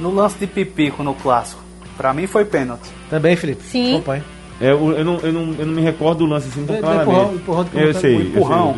No 0.00 0.10
lance 0.14 0.38
de 0.38 0.46
Pipico 0.46 1.02
no 1.02 1.14
clássico, 1.14 1.60
pra 1.96 2.12
mim 2.12 2.26
foi 2.26 2.44
pênalti. 2.44 2.90
Também, 3.08 3.36
Felipe. 3.36 3.62
Sim. 3.64 3.94
Acompanha. 3.94 4.24
É, 4.60 4.70
eu, 4.70 4.92
eu 4.92 5.04
não, 5.04 5.16
eu, 5.20 5.32
não, 5.32 5.54
eu 5.58 5.66
não 5.66 5.74
me 5.74 5.82
recordo 5.82 6.18
do 6.18 6.26
lance 6.26 6.48
assim 6.48 6.64
tão 6.64 6.76
Do 6.76 6.80
claramente. 6.82 7.10
empurrão- 7.10 7.34
empurrão 7.34 7.64
de 7.64 7.70
eu 7.70 7.72
sei, 7.74 7.82
O 7.82 7.88
eu 7.88 7.94
sei, 7.94 8.12
eu 8.12 8.34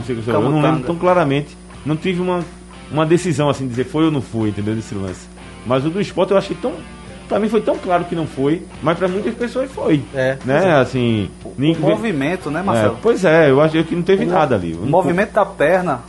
sei, 0.06 0.16
eu 0.18 0.22
sei, 0.22 0.34
eu 0.34 0.40
não 0.50 0.62
lembro 0.62 0.84
tão 0.84 0.96
claramente. 0.96 1.56
Não 1.84 1.96
tive 1.96 2.20
uma, 2.22 2.40
uma 2.90 3.04
decisão 3.06 3.48
assim, 3.48 3.66
dizer 3.66 3.84
foi 3.84 4.04
ou 4.04 4.10
não 4.10 4.20
foi, 4.22 4.48
entendeu? 4.50 4.74
Desse 4.74 4.94
lance. 4.94 5.26
Mas 5.66 5.84
o 5.84 5.90
do 5.90 6.00
esporte 6.00 6.30
eu 6.32 6.36
achei 6.38 6.56
tão. 6.60 6.72
Pra 7.28 7.38
mim 7.38 7.48
foi 7.48 7.62
tão 7.62 7.78
claro 7.78 8.04
que 8.04 8.14
não 8.14 8.26
foi, 8.26 8.62
mas 8.82 8.98
pra 8.98 9.08
muitas 9.08 9.34
pessoas 9.34 9.70
foi. 9.72 10.02
É, 10.14 10.36
Né? 10.44 10.74
Assim. 10.76 11.30
O 11.44 11.52
ninguém- 11.56 11.80
movimento, 11.80 12.50
né, 12.50 12.60
É, 12.60 12.62
Marcelo? 12.62 12.98
pois 13.02 13.24
é, 13.24 13.50
eu 13.50 13.60
acho 13.62 13.82
que 13.84 13.94
não 13.94 14.02
teve 14.02 14.24
O- 14.24 14.28
nada 14.28 14.54
ali. 14.54 14.74
O 14.74 14.84
movimento 14.86 15.32
da 15.32 15.44
perna 15.46 16.00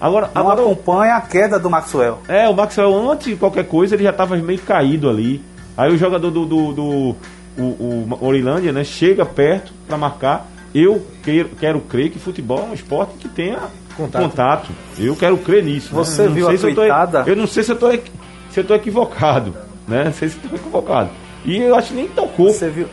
Agora, 0.00 0.28
não 0.34 0.42
agora 0.42 0.60
acompanha 0.60 1.14
a 1.14 1.20
queda 1.20 1.58
do 1.58 1.70
Maxwell. 1.70 2.18
É, 2.28 2.48
o 2.48 2.54
Maxwell, 2.54 3.10
antes 3.10 3.28
de 3.28 3.36
qualquer 3.36 3.64
coisa, 3.66 3.94
ele 3.94 4.02
já 4.02 4.12
tava 4.12 4.36
meio 4.36 4.58
caído 4.58 5.08
ali. 5.08 5.40
Aí 5.76 5.92
o 5.92 5.96
jogador 5.96 6.30
do, 6.30 6.44
do, 6.44 6.72
do- 6.72 7.16
o, 7.56 7.62
o 7.62 8.18
Orilândia, 8.20 8.72
né, 8.72 8.82
chega 8.84 9.24
perto 9.24 9.72
pra 9.86 9.96
marcar. 9.96 10.46
Eu 10.74 11.06
quero, 11.22 11.50
quero 11.58 11.80
crer 11.80 12.10
que 12.10 12.18
futebol 12.18 12.58
é 12.58 12.70
um 12.70 12.74
esporte 12.74 13.14
que 13.18 13.28
tenha 13.28 13.58
Contato. 13.96 14.22
contato. 14.22 14.70
Eu 14.98 15.14
quero 15.16 15.36
crer 15.38 15.62
nisso. 15.64 15.94
né? 15.94 15.98
Você 16.04 16.22
não 16.26 16.32
viu 16.34 16.48
a 16.48 16.56
se 16.56 16.64
eu 16.64 16.70
tô- 16.70 16.74
tweetada? 16.76 17.24
Eu 17.26 17.36
não 17.36 17.46
sei 17.46 17.62
se 17.62 17.72
eu 17.72 17.76
tô, 17.76 17.90
se 17.92 18.60
eu 18.60 18.64
tô 18.64 18.74
equivocado, 18.74 19.54
né? 19.86 20.04
Não 20.04 20.12
sei 20.12 20.28
se 20.28 20.36
eu 20.42 20.50
tô 20.50 20.56
equivocado. 20.56 21.10
E 21.44 21.58
eu 21.58 21.74
acho 21.76 21.88
que 21.88 21.94
nem 21.94 22.08
tocou. 22.08 22.52
Você 22.52 22.68
viu 22.68 22.88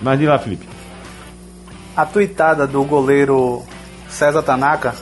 Mas 0.00 0.18
de 0.18 0.26
lá, 0.26 0.38
Felipe. 0.38 0.66
a 1.96 2.04
tuitada 2.06 2.66
do 2.66 2.82
goleiro 2.84 3.62
César 4.08 4.42
Tanaka 4.42 4.94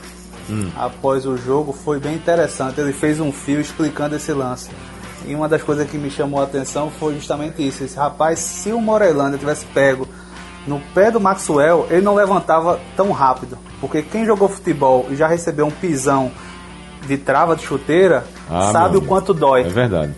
Hum. 0.49 0.69
após 0.77 1.25
o 1.25 1.37
jogo 1.37 1.71
foi 1.71 1.99
bem 1.99 2.13
interessante. 2.15 2.79
Ele 2.81 2.91
fez 2.93 3.19
um 3.19 3.31
fio 3.31 3.59
explicando 3.61 4.15
esse 4.15 4.33
lance. 4.33 4.69
E 5.25 5.33
uma 5.35 5.47
das 5.47 5.61
coisas 5.63 5.89
que 5.89 5.97
me 5.97 6.09
chamou 6.09 6.41
a 6.41 6.43
atenção 6.43 6.91
foi 6.99 7.13
justamente 7.15 7.65
isso. 7.65 7.83
Esse 7.83 7.95
rapaz, 7.95 8.39
se 8.39 8.71
o 8.71 8.81
Morelândia 8.81 9.37
tivesse 9.37 9.65
pego 9.67 10.07
no 10.67 10.79
pé 10.93 11.09
do 11.11 11.19
Maxwell, 11.21 11.87
ele 11.89 12.01
não 12.01 12.15
levantava 12.15 12.79
tão 12.97 13.11
rápido. 13.11 13.57
Porque 13.81 14.03
quem 14.03 14.25
jogou 14.25 14.47
futebol 14.47 15.07
e 15.09 15.15
já 15.15 15.27
recebeu 15.27 15.65
um 15.65 15.71
pisão 15.71 16.31
de 17.07 17.17
trava 17.17 17.55
de 17.55 17.63
chuteira, 17.63 18.23
Ah, 18.49 18.69
sabe 18.71 18.95
o 18.97 19.01
quanto 19.01 19.33
dói. 19.33 19.61
É 19.61 19.69
verdade. 19.69 20.13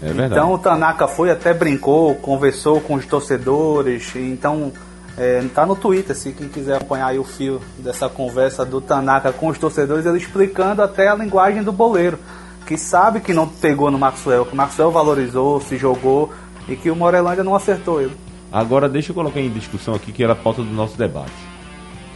É 0.00 0.06
verdade. 0.06 0.32
Então 0.32 0.52
o 0.52 0.58
Tanaka 0.58 1.08
foi, 1.08 1.30
até 1.30 1.52
brincou, 1.52 2.14
conversou 2.14 2.80
com 2.80 2.94
os 2.94 3.04
torcedores. 3.04 4.14
Então 4.14 4.72
é, 5.18 5.42
tá 5.54 5.66
no 5.66 5.74
Twitter, 5.74 6.14
se 6.14 6.32
quem 6.32 6.48
quiser 6.48 6.76
acompanhar 6.76 7.08
aí 7.08 7.18
o 7.18 7.24
fio 7.24 7.60
dessa 7.78 8.08
conversa 8.08 8.64
do 8.64 8.80
Tanaka 8.80 9.32
com 9.32 9.48
os 9.48 9.58
torcedores, 9.58 10.06
ele 10.06 10.18
explicando 10.18 10.82
até 10.82 11.08
a 11.08 11.14
linguagem 11.14 11.62
do 11.62 11.72
boleiro, 11.72 12.18
que 12.66 12.76
sabe 12.76 13.20
que 13.20 13.32
não 13.32 13.48
pegou 13.48 13.90
no 13.90 13.98
Maxwell, 13.98 14.44
que 14.44 14.52
o 14.52 14.56
Maxwell 14.56 14.90
valorizou, 14.92 15.60
se 15.60 15.76
jogou 15.76 16.30
e 16.68 16.76
que 16.76 16.90
o 16.90 16.96
Morelândia 16.96 17.42
não 17.42 17.54
acertou 17.54 18.00
ele. 18.00 18.14
Agora 18.52 18.88
deixa 18.88 19.10
eu 19.10 19.14
colocar 19.14 19.40
em 19.40 19.50
discussão 19.50 19.94
aqui 19.94 20.12
que 20.12 20.22
era 20.22 20.34
a 20.34 20.36
pauta 20.36 20.62
do 20.62 20.70
nosso 20.70 20.96
debate. 20.96 21.32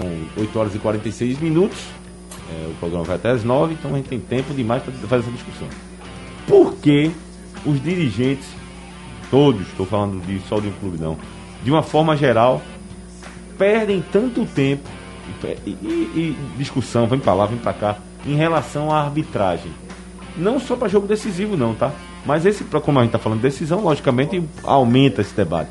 São 0.00 0.08
8 0.36 0.58
horas 0.58 0.74
e 0.74 0.78
46 0.78 1.38
minutos. 1.40 1.78
É, 2.50 2.66
o 2.68 2.74
programa 2.80 3.04
vai 3.04 3.16
até 3.16 3.30
as 3.30 3.44
9, 3.44 3.74
então 3.74 3.92
a 3.92 3.96
gente 3.96 4.08
tem 4.08 4.18
tempo 4.18 4.52
demais 4.54 4.82
para 4.82 4.92
fazer 4.92 5.22
essa 5.22 5.30
discussão. 5.30 5.68
Por 6.46 6.74
que 6.76 7.10
os 7.64 7.80
dirigentes, 7.82 8.46
todos, 9.30 9.62
estou 9.68 9.84
falando 9.86 10.20
de, 10.26 10.40
só 10.48 10.58
de 10.58 10.68
um 10.68 10.72
clube 10.72 10.98
não, 11.00 11.16
de 11.62 11.70
uma 11.70 11.82
forma 11.82 12.16
geral, 12.16 12.60
perdem 13.58 14.02
tanto 14.10 14.44
tempo 14.46 14.88
e, 15.66 15.70
e- 15.70 15.76
e 16.16 16.36
discussão, 16.56 17.06
vem 17.06 17.20
para 17.20 17.34
lá, 17.34 17.46
vem 17.46 17.58
para 17.58 17.72
cá, 17.72 17.98
em 18.26 18.34
relação 18.34 18.90
à 18.90 19.00
arbitragem? 19.02 19.70
Não 20.36 20.58
só 20.58 20.74
para 20.76 20.88
jogo 20.88 21.06
decisivo, 21.06 21.56
não, 21.56 21.74
tá? 21.74 21.92
Mas 22.24 22.44
esse, 22.46 22.64
como 22.64 22.98
a 22.98 23.02
gente 23.02 23.12
tá 23.12 23.18
falando 23.18 23.38
de 23.38 23.42
decisão, 23.42 23.80
logicamente 23.80 24.42
aumenta 24.64 25.20
esse 25.20 25.34
debate. 25.34 25.70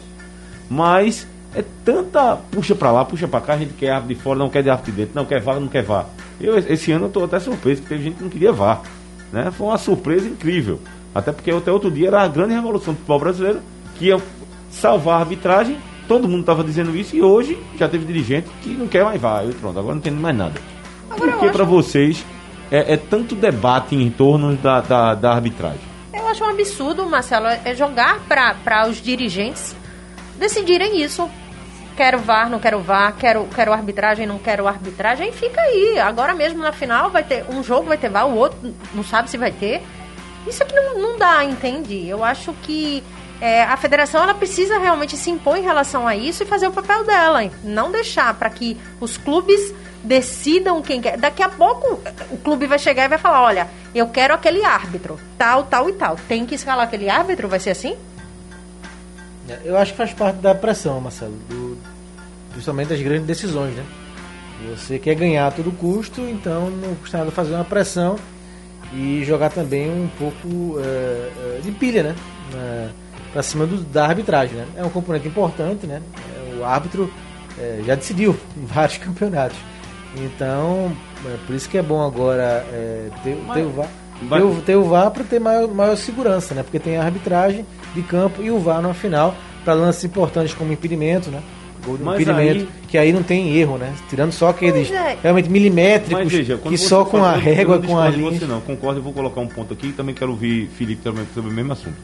Mas 0.70 1.28
é 1.56 1.64
tanta 1.84 2.36
puxa 2.52 2.76
pra 2.76 2.91
lá, 2.91 3.04
puxa 3.06 3.28
pra 3.28 3.41
cá, 3.41 3.54
a 3.54 3.58
gente 3.58 3.74
quer 3.74 3.91
árbitro 3.91 4.16
de 4.16 4.22
fora, 4.22 4.38
não 4.39 4.50
quer 4.50 4.62
de 4.64 4.70
árbitro 4.70 4.91
de 4.91 4.97
dentro, 5.00 5.16
não 5.16 5.26
quer 5.26 5.41
VAR, 5.41 5.60
não 5.60 5.68
quer 5.68 5.84
VAR. 5.84 6.06
Eu, 6.39 6.58
esse 6.58 6.91
ano 6.91 7.06
eu 7.06 7.10
tô 7.10 7.24
até 7.24 7.39
surpreso 7.39 7.82
que 7.82 7.88
teve 7.89 8.04
gente 8.04 8.18
que 8.18 8.24
não 8.24 8.30
queria 8.30 8.52
VAR. 8.52 8.82
Né? 9.32 9.52
Foi 9.52 9.68
uma 9.68 9.78
surpresa 9.78 10.28
incrível. 10.28 10.80
Até 11.14 11.32
porque 11.32 11.52
até 11.52 11.72
outro 11.72 11.89
dia 11.91 12.08
era 12.08 12.22
a 12.24 12.28
grande 12.28 12.54
revolução 12.54 12.93
do 12.93 12.97
futebol 12.97 13.20
brasileiro, 13.20 13.60
que 13.95 14.06
ia 14.06 14.18
salvar 14.70 15.18
a 15.18 15.20
arbitragem, 15.22 15.78
todo 16.08 16.28
mundo 16.28 16.41
estava 16.41 16.64
dizendo 16.64 16.95
isso, 16.95 17.16
e 17.16 17.22
hoje 17.22 17.58
já 17.78 17.89
teve 17.89 18.06
dirigente 18.06 18.47
que 18.62 18.70
não 18.70 18.88
quer 18.88 19.04
mais 19.04 19.20
VAR. 19.20 19.43
Eu, 19.43 19.54
pronto, 19.54 19.78
agora 19.80 19.95
não 19.95 20.00
entendo 20.00 20.20
mais 20.22 20.36
nada. 20.38 20.54
Agora, 21.10 21.32
Por 21.32 21.39
que 21.39 21.47
acho- 21.47 21.66
vocês 21.66 22.26
é, 22.72 22.93
é 22.93 22.97
tanto 22.97 23.34
debate 23.36 23.95
em 23.95 24.10
torno 24.12 24.56
da, 24.56 24.82
da, 24.82 25.16
da 25.16 25.32
arbitragem? 25.34 25.80
Eu 26.14 26.28
acho 26.28 26.43
um 26.43 26.50
absurdo, 26.50 27.06
Marcelo, 27.10 27.47
é 27.47 27.74
jogar 27.76 28.20
para 28.28 28.88
os 28.88 29.02
dirigentes 29.02 29.76
decidirem 30.38 31.02
isso. 31.02 31.28
Quero 32.00 32.20
VAR, 32.20 32.50
não 32.50 32.60
quero 32.60 32.80
VAR, 32.80 33.14
quero, 33.20 33.45
quero 33.54 33.74
arbitragem, 33.74 34.26
não 34.26 34.39
quero 34.39 34.66
arbitragem, 34.66 35.34
fica 35.34 35.60
aí. 35.60 36.00
Agora 36.00 36.34
mesmo 36.34 36.60
na 36.60 36.72
final 36.72 37.10
vai 37.10 37.26
ter 37.26 37.43
um 37.50 37.62
jogo, 37.62 37.89
vai 37.89 37.97
ter 37.97 38.10
VAR, 38.10 38.26
o 38.26 38.38
outro 38.38 38.74
não 38.93 39.04
sabe 39.04 39.30
se 39.30 39.36
vai 39.36 39.52
ter. 39.52 39.82
Isso 40.47 40.64
aqui 40.64 40.74
não, 40.74 40.97
não 40.97 41.18
dá, 41.18 41.43
entende? 41.43 42.08
Eu 42.08 42.24
acho 42.24 42.54
que 42.64 43.04
é, 43.41 43.64
a 43.64 43.76
federação 43.76 44.24
ela 44.24 44.34
precisa 44.34 44.80
realmente 44.80 45.18
se 45.18 45.30
impor 45.30 45.58
em 45.58 45.62
relação 45.62 46.08
a 46.08 46.16
isso 46.16 46.41
e 46.41 46.45
fazer 46.45 46.68
o 46.68 46.72
papel 46.72 47.04
dela. 47.04 47.41
Não 47.66 47.91
deixar 47.91 48.34
para 48.34 48.50
que 48.50 48.78
os 49.02 49.18
clubes 49.18 49.60
decidam 50.02 50.82
quem 50.82 51.02
quer. 51.02 51.18
Daqui 51.18 51.43
a 51.43 51.50
pouco 51.50 52.02
o 52.32 52.38
clube 52.38 52.66
vai 52.66 52.80
chegar 52.80 53.04
e 53.04 53.10
vai 53.10 53.18
falar: 53.18 53.41
olha, 53.41 53.68
eu 53.93 54.08
quero 54.08 54.34
aquele 54.34 54.64
árbitro, 54.64 55.20
tal, 55.38 55.66
tal 55.66 55.89
e 55.89 55.93
tal. 55.93 56.16
Tem 56.30 56.45
que 56.45 56.56
escalar 56.56 56.86
aquele 56.86 57.10
árbitro? 57.10 57.50
Vai 57.50 57.60
ser 57.60 57.72
assim? 57.72 57.97
Eu 59.64 59.78
acho 59.78 59.91
que 59.91 59.97
faz 59.97 60.14
parte 60.14 60.38
da 60.38 60.54
pressão, 60.54 61.00
Marcelo, 61.00 61.36
do, 61.50 61.78
principalmente 62.52 62.89
das 62.89 63.02
grandes 63.02 63.26
decisões, 63.26 63.74
né? 63.76 63.86
Você 64.76 65.00
quer 65.00 65.16
ganhar 65.16 65.47
a 65.47 65.52
todo 65.52 65.72
custo, 65.72 66.22
então 66.22 66.70
não 66.70 66.95
custa 66.95 67.20
nada 67.20 67.32
fazer 67.32 67.54
uma 67.54 67.64
pressão 67.64 68.18
e 68.93 69.24
jogar 69.24 69.50
também 69.50 69.89
um 69.89 70.10
pouco 70.18 70.80
é, 70.80 71.58
é, 71.58 71.62
de 71.62 71.72
pilha, 71.72 72.04
né? 72.04 72.16
para 73.32 73.43
cima 73.43 73.66
do, 73.66 73.78
da 73.78 74.06
arbitragem, 74.06 74.58
né? 74.58 74.68
É 74.76 74.84
um 74.84 74.89
componente 74.89 75.28
importante, 75.28 75.86
né? 75.86 76.02
É, 76.36 76.56
o 76.56 76.66
árbitro 76.66 77.12
é, 77.58 77.82
já 77.86 77.95
decidiu 77.95 78.36
em 78.58 78.66
vários 78.66 78.97
campeonatos. 78.97 79.58
Então, 80.16 80.91
é 81.26 81.38
por 81.45 81.56
isso 81.56 81.70
que 81.70 81.78
é 81.78 81.84
bom 81.84 82.02
agora 82.02 82.66
é, 82.72 83.10
ter, 83.24 83.38
ter, 83.54 83.62
o 83.62 83.70
VAR. 83.70 83.88
Ter 84.28 84.43
o, 84.43 84.61
ter 84.61 84.76
o 84.76 84.84
VAR 84.84 85.11
para 85.11 85.24
ter 85.24 85.39
maior, 85.39 85.67
maior 85.67 85.95
segurança, 85.95 86.53
né? 86.53 86.63
Porque 86.63 86.80
tem 86.80 86.97
a 86.97 87.03
arbitragem 87.03 87.65
de 87.95 88.01
campo 88.01 88.41
e 88.41 88.51
o 88.51 88.59
VAR 88.59 88.82
no 88.82 88.93
final 88.93 89.36
para 89.63 89.74
lances 89.74 90.03
importantes 90.03 90.53
como 90.53 90.74
impedimento, 90.74 91.30
né? 91.30 91.41
Gol 91.86 91.97
de 91.97 92.03
impedimento, 92.03 92.61
aí... 92.61 92.88
que 92.88 92.97
aí 92.97 93.13
não 93.13 93.24
tem 93.24 93.55
erro, 93.55 93.78
né? 93.78 93.93
Tirando 94.09 94.32
só 94.32 94.49
aqueles 94.49 94.91
é. 94.91 95.17
realmente 95.22 95.49
milimétricos, 95.49 96.24
Mas, 96.24 96.32
veja, 96.32 96.57
que 96.57 96.78
só 96.78 97.05
com 97.05 97.24
a 97.24 97.36
régua, 97.36 97.80
com 97.80 97.97
a 97.97 98.09
linha. 98.09 98.39
Você 98.39 98.45
não, 98.45 98.59
concordo, 98.59 98.99
eu 98.99 99.03
vou 99.03 99.13
colocar 99.13 99.39
um 99.39 99.47
ponto 99.47 99.74
aqui 99.74 99.93
também 99.93 100.13
quero 100.13 100.32
ouvir 100.32 100.67
Felipe 100.78 101.01
também 101.01 101.26
sobre 101.34 101.49
o 101.49 101.53
mesmo 101.53 101.72
assunto. 101.72 101.95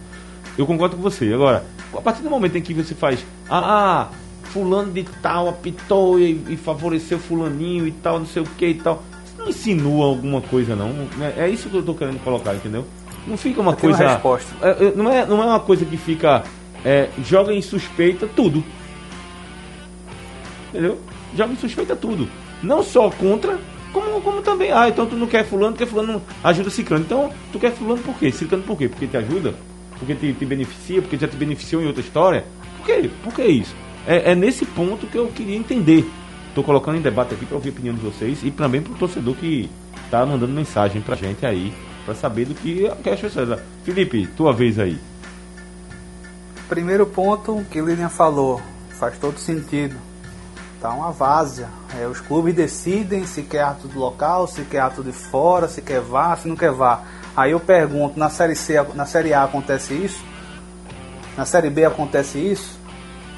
Eu 0.57 0.66
concordo 0.66 0.95
com 0.95 1.01
você. 1.01 1.34
Agora, 1.34 1.66
a 1.93 2.01
partir 2.01 2.22
do 2.22 2.30
momento 2.30 2.57
em 2.57 2.61
que 2.61 2.74
você 2.74 2.95
faz, 2.95 3.26
ah, 3.49 3.59
ah 3.59 4.09
fulano 4.55 4.93
de 4.93 5.03
tal 5.22 5.49
apitou 5.49 6.18
e, 6.18 6.41
e, 6.47 6.55
favoreceu 6.55 7.20
fulaninho 7.20 7.86
e 7.86 7.91
tal, 7.91 8.20
não 8.20 8.26
sei 8.26 8.41
o 8.41 8.45
que 8.45 8.68
e 8.68 8.76
tal. 8.76 9.03
Não 9.46 9.52
insinua 9.52 10.06
alguma 10.08 10.41
coisa, 10.41 10.76
não. 10.76 11.08
É, 11.22 11.43
é 11.46 11.50
isso 11.50 11.70
que 11.70 11.76
eu 11.76 11.84
tô 11.84 11.93
querendo 11.93 12.20
colocar, 12.24 12.56
entendeu? 12.56 12.84
Não 13.28 13.38
fica 13.38 13.62
uma 13.62 13.74
eu 13.74 13.78
coisa. 13.78 14.04
Uma 14.04 14.14
resposta. 14.14 14.56
É, 14.60 14.91
não, 14.96 15.12
é, 15.12 15.26
não 15.28 15.43
é 15.43 15.46
uma 15.46 15.60
coisa 15.60 15.86
que 15.86 15.98
fica. 15.98 16.43
É, 16.84 17.10
joga 17.24 17.54
em 17.54 17.62
suspeita 17.62 18.28
tudo. 18.36 18.64
Entendeu? 20.70 21.00
Joga 21.38 21.54
em 21.54 21.58
suspeita 21.58 21.96
tudo. 21.96 22.28
Não 22.64 22.82
só 22.82 23.12
contra, 23.12 23.60
como, 23.93 24.20
como 24.20 24.41
também. 24.41 24.72
Ah, 24.72 24.89
então 24.89 25.06
tu 25.06 25.16
não 25.16 25.28
quer 25.28 25.46
fulano, 25.46 25.74
porque 25.74 25.86
fulano 25.86 26.24
ajuda 26.43 26.72
Ciclano. 26.72 27.04
Então, 27.06 27.32
tu 27.52 27.60
quer 27.60 27.72
fulano 27.72 28.02
por 28.02 28.16
quê? 28.16 28.32
Ciclano 28.32 28.64
por 28.64 28.76
quê? 28.76 28.89
Porque 28.89 29.06
te 29.06 29.18
ajuda? 29.18 29.54
Porque 30.00 30.16
te, 30.16 30.34
te 30.34 30.46
beneficia? 30.46 31.04
Porque 31.04 31.18
já 31.18 31.28
te 31.28 31.36
beneficiou 31.36 31.84
em 31.84 31.86
outra 31.86 32.02
história? 32.02 32.46
Por 32.78 32.88
quê? 32.88 33.12
Por 33.24 33.32
que 33.32 33.43
isso? 33.43 33.76
É, 34.08 34.32
é 34.32 34.36
nesse 34.36 34.66
ponto 34.66 35.06
que 35.06 35.18
eu 35.20 35.28
queria 35.28 35.56
entender. 35.56 36.04
Estou 36.56 36.64
colocando 36.64 36.97
em 36.97 37.01
debate 37.01 37.34
aqui 37.34 37.45
para 37.45 37.56
ouvir 37.56 37.68
a 37.68 37.72
opinião 37.74 37.93
de 37.93 37.99
vocês 37.99 38.41
e 38.41 38.49
também 38.49 38.82
para 38.82 38.93
o 38.93 38.95
torcedor 38.95 39.36
que 39.36 39.70
está 40.06 40.26
mandando 40.26 40.53
mensagem 40.53 41.01
para 41.01 41.14
a 41.14 41.18
gente 41.18 41.45
aí, 41.45 41.74
para 42.06 42.16
saber 42.16 42.45
do 42.45 42.56
que, 42.56 42.89
que 43.03 43.10
as 43.10 43.20
pessoas. 43.20 43.60
Felipe, 43.84 44.26
tua 44.38 44.53
vez 44.53 44.80
aí. 44.80 44.97
Primeiro 46.70 47.06
ponto 47.08 47.62
que 47.70 47.82
Lilian 47.82 48.08
falou, 48.08 48.62
faz 48.91 49.18
todo 49.18 49.38
sentido. 49.38 49.97
Tá 50.80 50.91
uma 50.91 51.12
várzea. 51.12 51.68
É, 51.99 52.08
os 52.08 52.22
clubes 52.22 52.56
decidem 52.56 53.26
se 53.26 53.41
quer 53.41 53.64
ato 53.64 53.89
do 53.89 53.99
local, 53.99 54.47
se 54.47 54.62
quer 54.62 54.80
ato 54.80 55.03
de 55.03 55.12
fora, 55.12 55.68
se 55.68 55.82
quer 55.82 55.99
vá, 55.99 56.38
se 56.38 56.47
não 56.47 56.56
quer 56.56 56.72
vá. 56.72 57.01
Aí 57.36 57.51
eu 57.51 57.60
pergunto, 57.60 58.18
na 58.18 58.30
série 58.30 58.56
C, 58.56 58.82
na 58.93 59.06
série 59.06 59.34
A 59.34 59.43
acontece 59.43 59.93
isso? 59.93 60.24
Na 61.36 61.43
série 61.43 61.70
B 61.70 61.84
acontece 61.84 62.39
isso? 62.39 62.80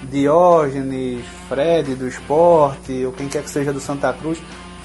Diógenes, 0.03 1.25
Fred 1.49 1.95
do 1.95 2.07
esporte, 2.07 3.05
ou 3.05 3.11
quem 3.11 3.27
quer 3.27 3.43
que 3.43 3.49
seja 3.49 3.73
do 3.73 3.79
Santa 3.79 4.13
Cruz, 4.13 4.39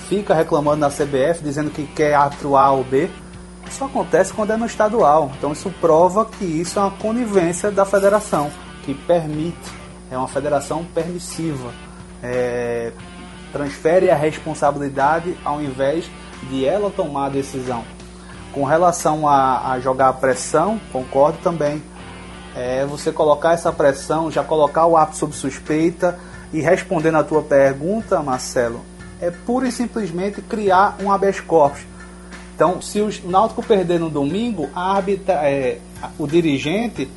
fica 0.08 0.34
reclamando 0.34 0.78
na 0.78 0.88
CBF, 0.88 1.42
dizendo 1.42 1.70
que 1.70 1.86
quer 1.86 2.14
árbitro 2.14 2.56
A 2.56 2.70
ou 2.70 2.84
B. 2.84 3.10
Isso 3.68 3.84
acontece 3.84 4.32
quando 4.32 4.52
é 4.52 4.56
no 4.56 4.66
estadual. 4.66 5.30
Então 5.38 5.52
isso 5.52 5.72
prova 5.80 6.26
que 6.26 6.44
isso 6.44 6.78
é 6.78 6.82
uma 6.82 6.90
conivência 6.90 7.70
da 7.70 7.84
federação, 7.84 8.50
que 8.84 8.94
permite, 8.94 9.70
é 10.10 10.16
uma 10.16 10.28
federação 10.28 10.84
permissiva. 10.94 11.70
É, 12.22 12.92
transfere 13.52 14.10
a 14.10 14.16
responsabilidade 14.16 15.36
ao 15.44 15.60
invés 15.60 16.10
de 16.48 16.64
ela 16.64 16.90
tomar 16.90 17.26
a 17.26 17.30
decisão. 17.30 17.84
Com 18.52 18.64
relação 18.64 19.26
a, 19.26 19.72
a 19.72 19.80
jogar 19.80 20.08
a 20.08 20.12
pressão, 20.12 20.80
concordo 20.92 21.38
também 21.42 21.82
é 22.54 22.84
você 22.84 23.10
colocar 23.10 23.52
essa 23.52 23.72
pressão, 23.72 24.30
já 24.30 24.44
colocar 24.44 24.86
o 24.86 24.96
árbitro 24.96 25.18
sob 25.18 25.34
suspeita 25.34 26.18
e 26.52 26.60
respondendo 26.60 27.16
a 27.16 27.24
tua 27.24 27.42
pergunta, 27.42 28.22
Marcelo, 28.22 28.80
é 29.20 29.30
pura 29.30 29.68
e 29.68 29.72
simplesmente 29.72 30.42
criar 30.42 30.96
um 31.02 31.10
habeas 31.10 31.40
corpus. 31.40 31.82
Então, 32.54 32.82
se 32.82 33.00
o 33.00 33.10
Náutico 33.24 33.62
perder 33.62 33.98
no 33.98 34.10
domingo, 34.10 34.68
arbitra, 34.74 35.34
é, 35.48 35.78
o 36.18 36.26
dirigente 36.26 37.08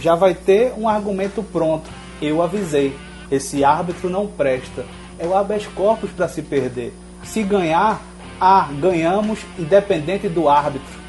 já 0.00 0.14
vai 0.14 0.34
ter 0.34 0.72
um 0.76 0.88
argumento 0.88 1.42
pronto. 1.42 1.90
Eu 2.22 2.42
avisei, 2.42 2.96
esse 3.30 3.64
árbitro 3.64 4.08
não 4.08 4.26
presta. 4.26 4.84
É 5.18 5.26
o 5.26 5.36
habeas 5.36 5.66
corpus 5.66 6.10
para 6.10 6.28
se 6.28 6.40
perder. 6.40 6.94
Se 7.22 7.42
ganhar, 7.42 8.00
ah, 8.40 8.68
ganhamos 8.80 9.40
independente 9.58 10.28
do 10.28 10.48
árbitro. 10.48 10.99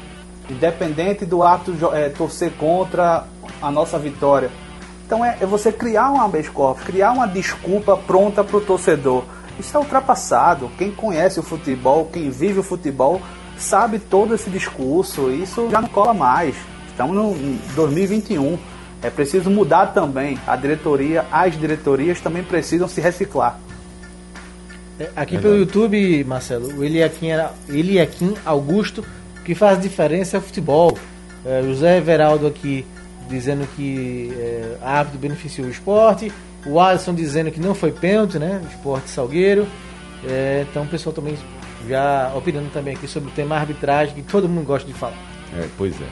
Independente 0.52 1.24
do 1.24 1.42
árbitro 1.42 1.94
é, 1.94 2.08
torcer 2.08 2.52
contra 2.52 3.24
a 3.60 3.70
nossa 3.70 3.98
vitória. 3.98 4.50
Então 5.06 5.24
é, 5.24 5.36
é 5.40 5.46
você 5.46 5.72
criar 5.72 6.10
um 6.10 6.20
habeas 6.20 6.48
corpus, 6.48 6.84
criar 6.84 7.12
uma 7.12 7.26
desculpa 7.26 7.96
pronta 7.96 8.44
para 8.44 8.56
o 8.56 8.60
torcedor. 8.60 9.24
Isso 9.58 9.76
é 9.76 9.80
ultrapassado. 9.80 10.70
Quem 10.78 10.90
conhece 10.90 11.38
o 11.38 11.42
futebol, 11.42 12.08
quem 12.12 12.30
vive 12.30 12.60
o 12.60 12.62
futebol, 12.62 13.20
sabe 13.58 13.98
todo 13.98 14.34
esse 14.34 14.48
discurso. 14.50 15.30
Isso 15.30 15.68
já 15.70 15.80
não 15.80 15.88
cola 15.88 16.14
mais. 16.14 16.56
Estamos 16.88 17.14
no 17.14 17.34
2021. 17.74 18.58
É 19.02 19.10
preciso 19.10 19.50
mudar 19.50 19.88
também. 19.88 20.38
A 20.46 20.56
diretoria, 20.56 21.26
as 21.30 21.58
diretorias 21.58 22.20
também 22.20 22.42
precisam 22.42 22.88
se 22.88 23.00
reciclar. 23.00 23.58
É, 24.98 25.10
aqui 25.16 25.38
pelo 25.38 25.56
YouTube, 25.56 26.24
Marcelo, 26.24 26.72
o 26.78 26.84
Eliakim, 26.84 27.28
era, 27.28 27.52
Eliakim 27.68 28.34
Augusto, 28.44 29.04
que 29.44 29.54
faz 29.54 29.80
diferença 29.80 30.36
é 30.36 30.40
o 30.40 30.42
futebol. 30.42 30.96
É, 31.44 31.62
José 31.62 31.98
Everaldo 31.98 32.46
aqui 32.46 32.84
dizendo 33.28 33.66
que 33.74 34.32
é, 34.36 34.76
a 34.82 34.98
árbitro 34.98 35.18
beneficiou 35.18 35.66
o 35.66 35.70
esporte. 35.70 36.32
O 36.64 36.78
Alisson 36.78 37.14
dizendo 37.14 37.50
que 37.50 37.60
não 37.60 37.74
foi 37.74 37.90
pênalti, 37.90 38.38
né? 38.38 38.60
O 38.64 38.68
esporte 38.68 39.10
Salgueiro. 39.10 39.66
É, 40.24 40.64
então 40.70 40.84
o 40.84 40.86
pessoal 40.86 41.12
também 41.12 41.36
já 41.88 42.32
opinando 42.36 42.68
também 42.70 42.94
aqui 42.94 43.08
sobre 43.08 43.30
o 43.30 43.32
tema 43.32 43.56
arbitragem, 43.56 44.14
que 44.14 44.22
todo 44.22 44.48
mundo 44.48 44.66
gosta 44.66 44.86
de 44.86 44.94
falar. 44.94 45.18
É, 45.56 45.66
pois 45.76 45.94
é. 46.00 46.06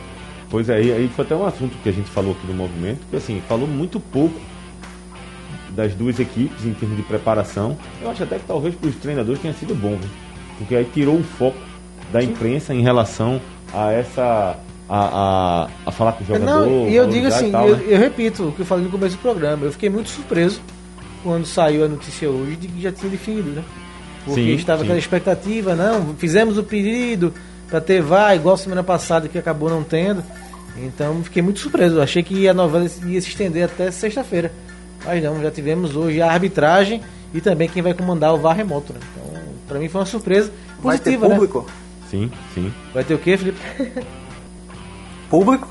Pois 0.50 0.68
é, 0.68 0.74
aí 0.74 1.08
foi 1.14 1.24
até 1.24 1.36
um 1.36 1.46
assunto 1.46 1.76
que 1.80 1.88
a 1.88 1.92
gente 1.92 2.10
falou 2.10 2.32
aqui 2.32 2.44
no 2.46 2.54
movimento, 2.54 3.00
que 3.08 3.16
assim, 3.16 3.40
falou 3.48 3.68
muito 3.68 4.00
pouco 4.00 4.34
das 5.70 5.94
duas 5.94 6.18
equipes 6.18 6.66
em 6.66 6.74
termos 6.74 6.96
de 6.96 7.04
preparação. 7.04 7.78
Eu 8.02 8.10
acho 8.10 8.24
até 8.24 8.36
que 8.36 8.46
talvez 8.46 8.74
para 8.74 8.88
os 8.88 8.96
treinadores 8.96 9.40
tenha 9.40 9.54
sido 9.54 9.76
bom, 9.76 9.96
viu? 9.96 10.10
porque 10.58 10.74
aí 10.74 10.84
tirou 10.92 11.16
o 11.16 11.22
foco 11.22 11.56
da 12.12 12.22
imprensa 12.22 12.74
em 12.74 12.82
relação 12.82 13.40
a 13.72 13.92
essa 13.92 14.56
a, 14.88 14.98
a, 14.98 15.68
a 15.86 15.92
falar 15.92 16.12
com 16.12 16.24
o 16.24 16.26
jogador. 16.26 16.66
Não, 16.66 16.88
e 16.88 16.96
eu 16.96 17.06
digo 17.06 17.28
assim, 17.28 17.52
tal, 17.52 17.68
eu, 17.68 17.76
né? 17.76 17.84
eu, 17.86 17.98
repito 17.98 18.48
o 18.48 18.52
que 18.52 18.60
eu 18.60 18.66
falei 18.66 18.84
no 18.84 18.90
começo 18.90 19.16
do 19.16 19.22
programa, 19.22 19.64
eu 19.64 19.72
fiquei 19.72 19.88
muito 19.88 20.10
surpreso 20.10 20.60
quando 21.22 21.46
saiu 21.46 21.84
a 21.84 21.88
notícia 21.88 22.28
hoje 22.28 22.56
de 22.56 22.68
que 22.68 22.82
já 22.82 22.90
tinha 22.90 23.10
definido, 23.10 23.50
né? 23.50 23.62
Porque 24.24 24.40
sim, 24.40 24.50
estava 24.54 24.78
sim. 24.78 24.84
aquela 24.84 24.98
expectativa, 24.98 25.76
não, 25.76 26.14
fizemos 26.16 26.58
o 26.58 26.64
pedido 26.64 27.32
para 27.68 27.80
ter 27.80 28.02
VAR, 28.02 28.34
igual 28.34 28.56
semana 28.56 28.82
passada 28.82 29.28
que 29.28 29.38
acabou 29.38 29.70
não 29.70 29.84
tendo. 29.84 30.24
Então 30.76 31.22
fiquei 31.22 31.40
muito 31.40 31.60
surpreso, 31.60 32.00
achei 32.00 32.22
que 32.22 32.48
a 32.48 32.54
novela 32.54 32.84
ia 33.06 33.20
se 33.20 33.28
estender 33.28 33.64
até 33.64 33.90
sexta-feira. 33.90 34.52
Mas 35.04 35.22
não, 35.22 35.40
já 35.40 35.50
tivemos 35.50 35.94
hoje 35.94 36.20
a 36.20 36.30
arbitragem 36.30 37.00
e 37.32 37.40
também 37.40 37.68
quem 37.68 37.82
vai 37.82 37.94
comandar 37.94 38.34
o 38.34 38.38
VAR 38.38 38.56
remoto, 38.56 38.92
né? 38.92 39.00
Então, 39.14 39.40
para 39.68 39.78
mim 39.78 39.88
foi 39.88 40.00
uma 40.00 40.06
surpresa 40.06 40.50
positiva, 40.82 41.28
vai 41.28 41.28
ter 41.28 41.34
público? 41.34 41.60
Né? 41.60 41.79
Sim, 42.10 42.30
sim. 42.54 42.72
Vai 42.92 43.04
ter 43.04 43.14
o 43.14 43.18
quê, 43.18 43.36
Felipe? 43.36 43.60
público. 45.30 45.68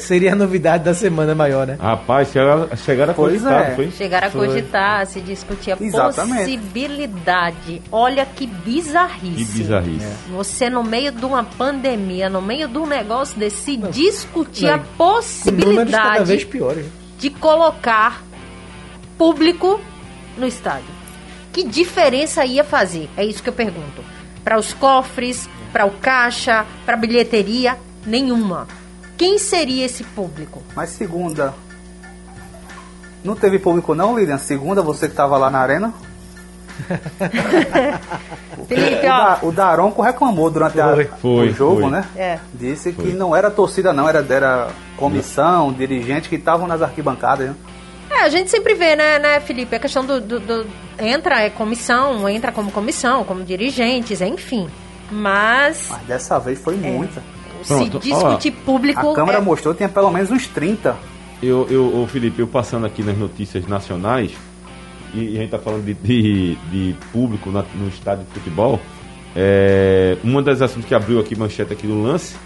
Seria 0.00 0.32
a 0.32 0.34
novidade 0.34 0.84
da 0.84 0.92
semana 0.92 1.34
maior, 1.34 1.66
né? 1.66 1.78
Rapaz, 1.80 2.32
chegaram, 2.32 2.76
chegaram 2.76 3.12
a 3.12 3.14
cogitar, 3.14 3.70
é. 3.70 3.74
foi? 3.76 3.90
Chegaram 3.92 4.26
a 4.26 4.30
foi. 4.30 4.48
cogitar, 4.48 5.06
se 5.06 5.20
discutir 5.20 5.72
a 5.72 5.76
Exatamente. 5.80 6.58
possibilidade. 6.58 7.80
Olha 7.90 8.26
que 8.26 8.46
bizarrice. 8.46 9.36
Que 9.36 9.58
bizarrice. 9.58 10.04
É. 10.04 10.32
Você 10.32 10.68
no 10.68 10.82
meio 10.82 11.12
de 11.12 11.24
uma 11.24 11.44
pandemia, 11.44 12.28
no 12.28 12.42
meio 12.42 12.66
de 12.66 12.76
um 12.76 12.86
negócio 12.86 13.38
desse, 13.38 13.56
se 13.56 13.76
não, 13.76 13.90
discutir 13.90 14.66
não, 14.66 14.74
a 14.74 14.78
possibilidade 14.78 15.92
cada 15.92 16.24
vez 16.24 16.44
pior, 16.44 16.76
de 17.18 17.30
colocar 17.30 18.22
público 19.16 19.80
no 20.36 20.46
estádio. 20.46 20.92
Que 21.52 21.62
diferença 21.62 22.44
ia 22.44 22.64
fazer? 22.64 23.08
É 23.16 23.24
isso 23.24 23.40
que 23.40 23.48
eu 23.48 23.52
pergunto. 23.52 24.02
Para 24.44 24.58
os 24.58 24.72
cofres, 24.74 25.48
para 25.72 25.86
o 25.86 25.90
caixa, 25.92 26.66
para 26.84 26.94
a 26.94 26.98
bilheteria, 26.98 27.78
nenhuma. 28.06 28.68
Quem 29.16 29.38
seria 29.38 29.86
esse 29.86 30.04
público? 30.04 30.62
Mas 30.76 30.90
segunda. 30.90 31.54
Não 33.24 33.34
teve 33.34 33.58
público 33.58 33.94
não, 33.94 34.18
Lilian? 34.18 34.38
Segunda, 34.38 34.82
você 34.82 35.06
que 35.06 35.12
estava 35.12 35.38
lá 35.38 35.50
na 35.50 35.60
arena? 35.60 35.94
Felipe, 38.68 39.06
ó. 39.06 39.38
O, 39.46 39.52
Daronco 39.52 40.02
reclamou 40.02 40.50
durante 40.50 40.74
foi, 40.74 41.04
a, 41.04 41.16
foi, 41.16 41.48
o 41.48 41.54
jogo, 41.54 41.80
foi. 41.82 41.90
né? 41.90 42.04
É. 42.16 42.38
Disse 42.52 42.92
que 42.92 43.12
não 43.12 43.34
era 43.34 43.50
torcida, 43.50 43.92
não, 43.92 44.08
era, 44.08 44.24
era 44.28 44.68
comissão, 44.96 45.72
dirigente 45.72 46.28
que 46.28 46.36
estavam 46.36 46.66
nas 46.66 46.82
arquibancadas. 46.82 47.48
Né? 47.48 47.54
É, 48.16 48.22
a 48.24 48.28
gente 48.28 48.50
sempre 48.50 48.74
vê, 48.74 48.94
né, 48.94 49.18
né, 49.18 49.40
Felipe? 49.40 49.74
A 49.74 49.78
questão 49.78 50.04
do, 50.04 50.20
do, 50.20 50.38
do- 50.40 50.66
Entra 50.98 51.40
é 51.42 51.50
comissão, 51.50 52.28
entra 52.28 52.52
como 52.52 52.70
comissão, 52.70 53.24
como 53.24 53.42
dirigentes, 53.42 54.20
enfim. 54.20 54.68
Mas 55.10 55.88
Mas 55.90 56.02
dessa 56.02 56.38
vez 56.38 56.58
foi 56.60 56.74
É. 56.74 56.78
muita. 56.78 57.22
Pronto, 57.66 58.00
se 58.02 58.08
discutir 58.10 58.50
público. 58.52 59.10
A 59.12 59.14
câmera 59.14 59.38
é- 59.38 59.40
mostrou 59.40 59.74
tinha 59.74 59.88
pelo 59.88 60.10
menos 60.10 60.30
uns 60.30 60.46
30. 60.46 60.96
Eu, 61.42 61.66
eu, 61.70 62.02
ô, 62.02 62.06
Felipe, 62.06 62.40
eu 62.40 62.46
passando 62.46 62.86
aqui 62.86 63.02
nas 63.02 63.16
notícias 63.18 63.66
nacionais, 63.66 64.30
e, 65.12 65.32
e 65.32 65.36
a 65.36 65.40
gente 65.40 65.50
tá 65.50 65.58
falando 65.58 65.84
de, 65.84 65.94
de, 65.94 66.54
de 66.70 66.94
público 67.12 67.50
na- 67.50 67.64
no 67.74 67.88
estádio 67.88 68.24
de 68.24 68.30
futebol, 68.32 68.80
é, 69.34 70.16
uma 70.22 70.42
das 70.42 70.62
assuntos 70.62 70.86
que 70.88 70.94
abriu 70.94 71.18
aqui 71.20 71.36
manchete 71.36 71.72
aqui 71.72 71.86
do 71.86 72.02
lance 72.02 72.36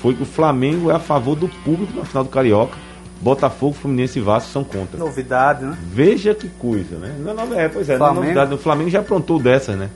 foi 0.00 0.14
que 0.14 0.22
o 0.22 0.26
Flamengo 0.26 0.90
é 0.90 0.94
a 0.94 1.00
favor 1.00 1.34
do 1.34 1.48
público 1.48 1.92
na 1.98 2.04
final 2.04 2.22
do 2.24 2.30
Carioca. 2.30 2.76
Botafogo, 3.20 3.74
Fluminense 3.74 4.18
e 4.18 4.22
Vasco 4.22 4.50
são 4.50 4.62
contra. 4.64 4.98
Novidade, 4.98 5.64
né? 5.64 5.76
Veja 5.92 6.34
que 6.34 6.48
coisa, 6.48 6.96
né? 6.98 7.14
Não, 7.18 7.30
é 7.32 7.34
nove- 7.34 7.56
é, 7.56 7.68
pois 7.68 7.88
é, 7.90 7.98
não 7.98 8.08
é 8.10 8.12
novidade. 8.14 8.54
O 8.54 8.58
Flamengo 8.58 8.90
já 8.90 9.00
aprontou 9.00 9.38
dessas, 9.40 9.76
né? 9.76 9.90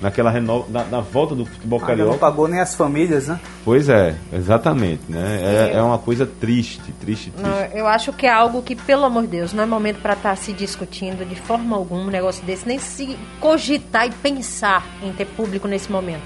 Naquela 0.00 0.30
reno... 0.30 0.64
na, 0.68 0.84
na 0.84 1.00
volta 1.00 1.34
do 1.34 1.44
futebol 1.44 1.80
não 1.80 1.86
carioca. 1.86 2.18
pagou 2.18 2.46
nem 2.46 2.60
as 2.60 2.72
famílias, 2.76 3.26
né? 3.26 3.40
Pois 3.64 3.88
é, 3.88 4.14
exatamente, 4.32 5.02
né? 5.08 5.40
É, 5.72 5.76
é 5.76 5.82
uma 5.82 5.98
coisa 5.98 6.24
triste, 6.24 6.80
triste, 7.00 7.30
triste. 7.30 7.32
Não, 7.36 7.50
eu 7.76 7.84
acho 7.86 8.12
que 8.12 8.24
é 8.24 8.32
algo 8.32 8.62
que, 8.62 8.76
pelo 8.76 9.04
amor 9.04 9.22
de 9.22 9.28
Deus, 9.30 9.52
não 9.52 9.64
é 9.64 9.66
momento 9.66 10.00
para 10.00 10.12
estar 10.12 10.36
se 10.36 10.52
discutindo 10.52 11.28
de 11.28 11.34
forma 11.34 11.76
alguma 11.76 12.02
um 12.02 12.06
negócio 12.06 12.44
desse, 12.44 12.66
nem 12.66 12.78
se 12.78 13.16
cogitar 13.40 14.06
e 14.06 14.10
pensar 14.12 14.86
em 15.02 15.12
ter 15.12 15.24
público 15.26 15.66
nesse 15.66 15.90
momento. 15.90 16.22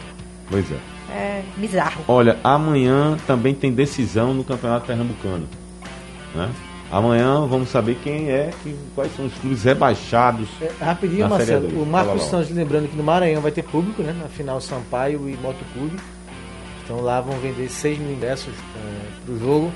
Pois 0.50 0.70
é. 0.70 0.76
É 1.14 1.42
bizarro. 1.56 2.02
Olha, 2.08 2.36
amanhã 2.44 3.16
também 3.26 3.54
tem 3.54 3.72
decisão 3.72 4.34
no 4.34 4.44
Campeonato 4.44 4.86
Pernambucano. 4.86 5.46
Né? 6.34 6.50
Amanhã 6.90 7.46
vamos 7.46 7.70
saber 7.70 7.98
quem 8.02 8.30
é, 8.30 8.50
que, 8.62 8.76
quais 8.94 9.14
são 9.16 9.24
os 9.24 9.32
clubes 9.34 9.62
rebaixados. 9.62 10.46
É, 10.60 10.70
rapidinho, 10.84 11.28
Marcelo. 11.28 11.62
Série 11.62 11.76
A2. 11.78 11.82
O 11.82 11.86
Marcos. 11.86 12.22
Santos, 12.24 12.50
lembrando 12.50 12.88
que 12.88 12.96
no 12.96 13.02
Maranhão 13.02 13.40
vai 13.40 13.50
ter 13.50 13.62
público, 13.62 14.02
né? 14.02 14.12
Na 14.12 14.28
final 14.28 14.60
Sampaio 14.60 15.26
e 15.26 15.36
Motoclube. 15.38 15.96
Então 16.84 17.00
lá 17.00 17.20
vão 17.20 17.38
vender 17.38 17.70
6 17.70 17.98
mil 17.98 18.12
ingressos 18.12 18.52
é, 18.76 19.24
pro 19.24 19.38
jogo. 19.38 19.72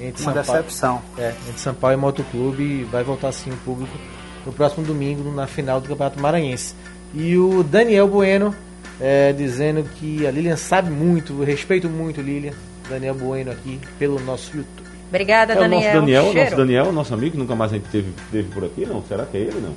Entre 0.00 0.22
Uma 0.24 0.34
Sampaio, 0.34 0.62
decepção. 0.64 1.02
é, 1.16 1.34
entre 1.48 1.60
Sampaio 1.60 1.94
e 1.94 2.00
Motoclube. 2.00 2.62
E 2.62 2.84
vai 2.84 3.04
voltar 3.04 3.30
sim 3.30 3.50
o 3.50 3.56
público 3.58 3.96
no 4.44 4.52
próximo 4.52 4.84
domingo, 4.84 5.30
na 5.32 5.46
final 5.46 5.80
do 5.80 5.88
Campeonato 5.88 6.20
Maranhense. 6.20 6.74
E 7.14 7.36
o 7.36 7.62
Daniel 7.62 8.08
Bueno 8.08 8.52
é, 9.00 9.32
dizendo 9.32 9.84
que 9.84 10.26
a 10.26 10.32
Lilian 10.32 10.56
sabe 10.56 10.90
muito, 10.90 11.42
respeito 11.44 11.88
muito 11.88 12.20
Lilian. 12.20 12.52
Daniel 12.88 13.14
Bueno 13.14 13.52
aqui 13.52 13.80
pelo 13.98 14.18
nosso 14.20 14.56
YouTube. 14.56 14.75
Obrigada, 15.08 15.52
É 15.54 15.56
o 15.56 15.60
Daniel. 15.60 15.80
nosso 15.82 15.94
Daniel, 16.00 16.22
Cheiro. 16.24 16.40
nosso 16.44 16.56
Daniel, 16.56 16.92
nosso 16.92 17.14
amigo, 17.14 17.38
nunca 17.38 17.54
mais 17.54 17.72
a 17.72 17.76
gente 17.76 17.88
teve, 17.88 18.12
teve 18.30 18.48
por 18.52 18.64
aqui, 18.64 18.84
não? 18.86 19.02
Será 19.08 19.24
que 19.24 19.36
é 19.36 19.40
ele, 19.40 19.60
não? 19.60 19.72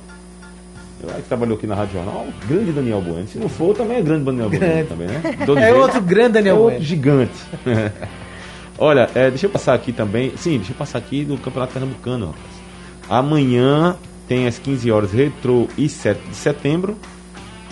Eu 1.02 1.08
acho 1.10 1.22
que 1.22 1.28
trabalhou 1.28 1.56
aqui 1.56 1.66
na 1.66 1.74
Rádio 1.74 1.94
Jornal, 1.94 2.26
grande 2.46 2.72
Daniel 2.72 3.00
Bueno. 3.00 3.26
Se 3.26 3.38
não 3.38 3.48
for, 3.48 3.74
também 3.74 3.96
é 3.98 4.02
grande 4.02 4.24
Daniel 4.24 4.50
Bueno 4.50 4.86
também, 4.86 5.06
né? 5.06 5.22
Todo 5.46 5.58
É 5.58 5.62
jeito. 5.64 5.78
outro 5.78 6.00
grande 6.02 6.32
Daniel 6.32 6.56
é 6.56 6.58
outro 6.58 6.70
Bueno. 6.72 6.84
gigante. 6.84 7.32
Olha, 8.78 9.08
é, 9.14 9.28
deixa 9.30 9.46
eu 9.46 9.50
passar 9.50 9.74
aqui 9.74 9.92
também. 9.92 10.32
Sim, 10.36 10.56
deixa 10.58 10.72
eu 10.72 10.76
passar 10.76 10.98
aqui 10.98 11.24
no 11.24 11.38
Campeonato 11.38 11.72
Pernambucano. 11.72 12.26
rapaz. 12.26 12.60
Amanhã 13.08 13.96
tem 14.28 14.46
às 14.46 14.58
15 14.58 14.90
horas 14.90 15.12
Retro 15.12 15.68
e 15.76 15.88
7 15.88 16.20
de 16.28 16.34
setembro. 16.36 16.96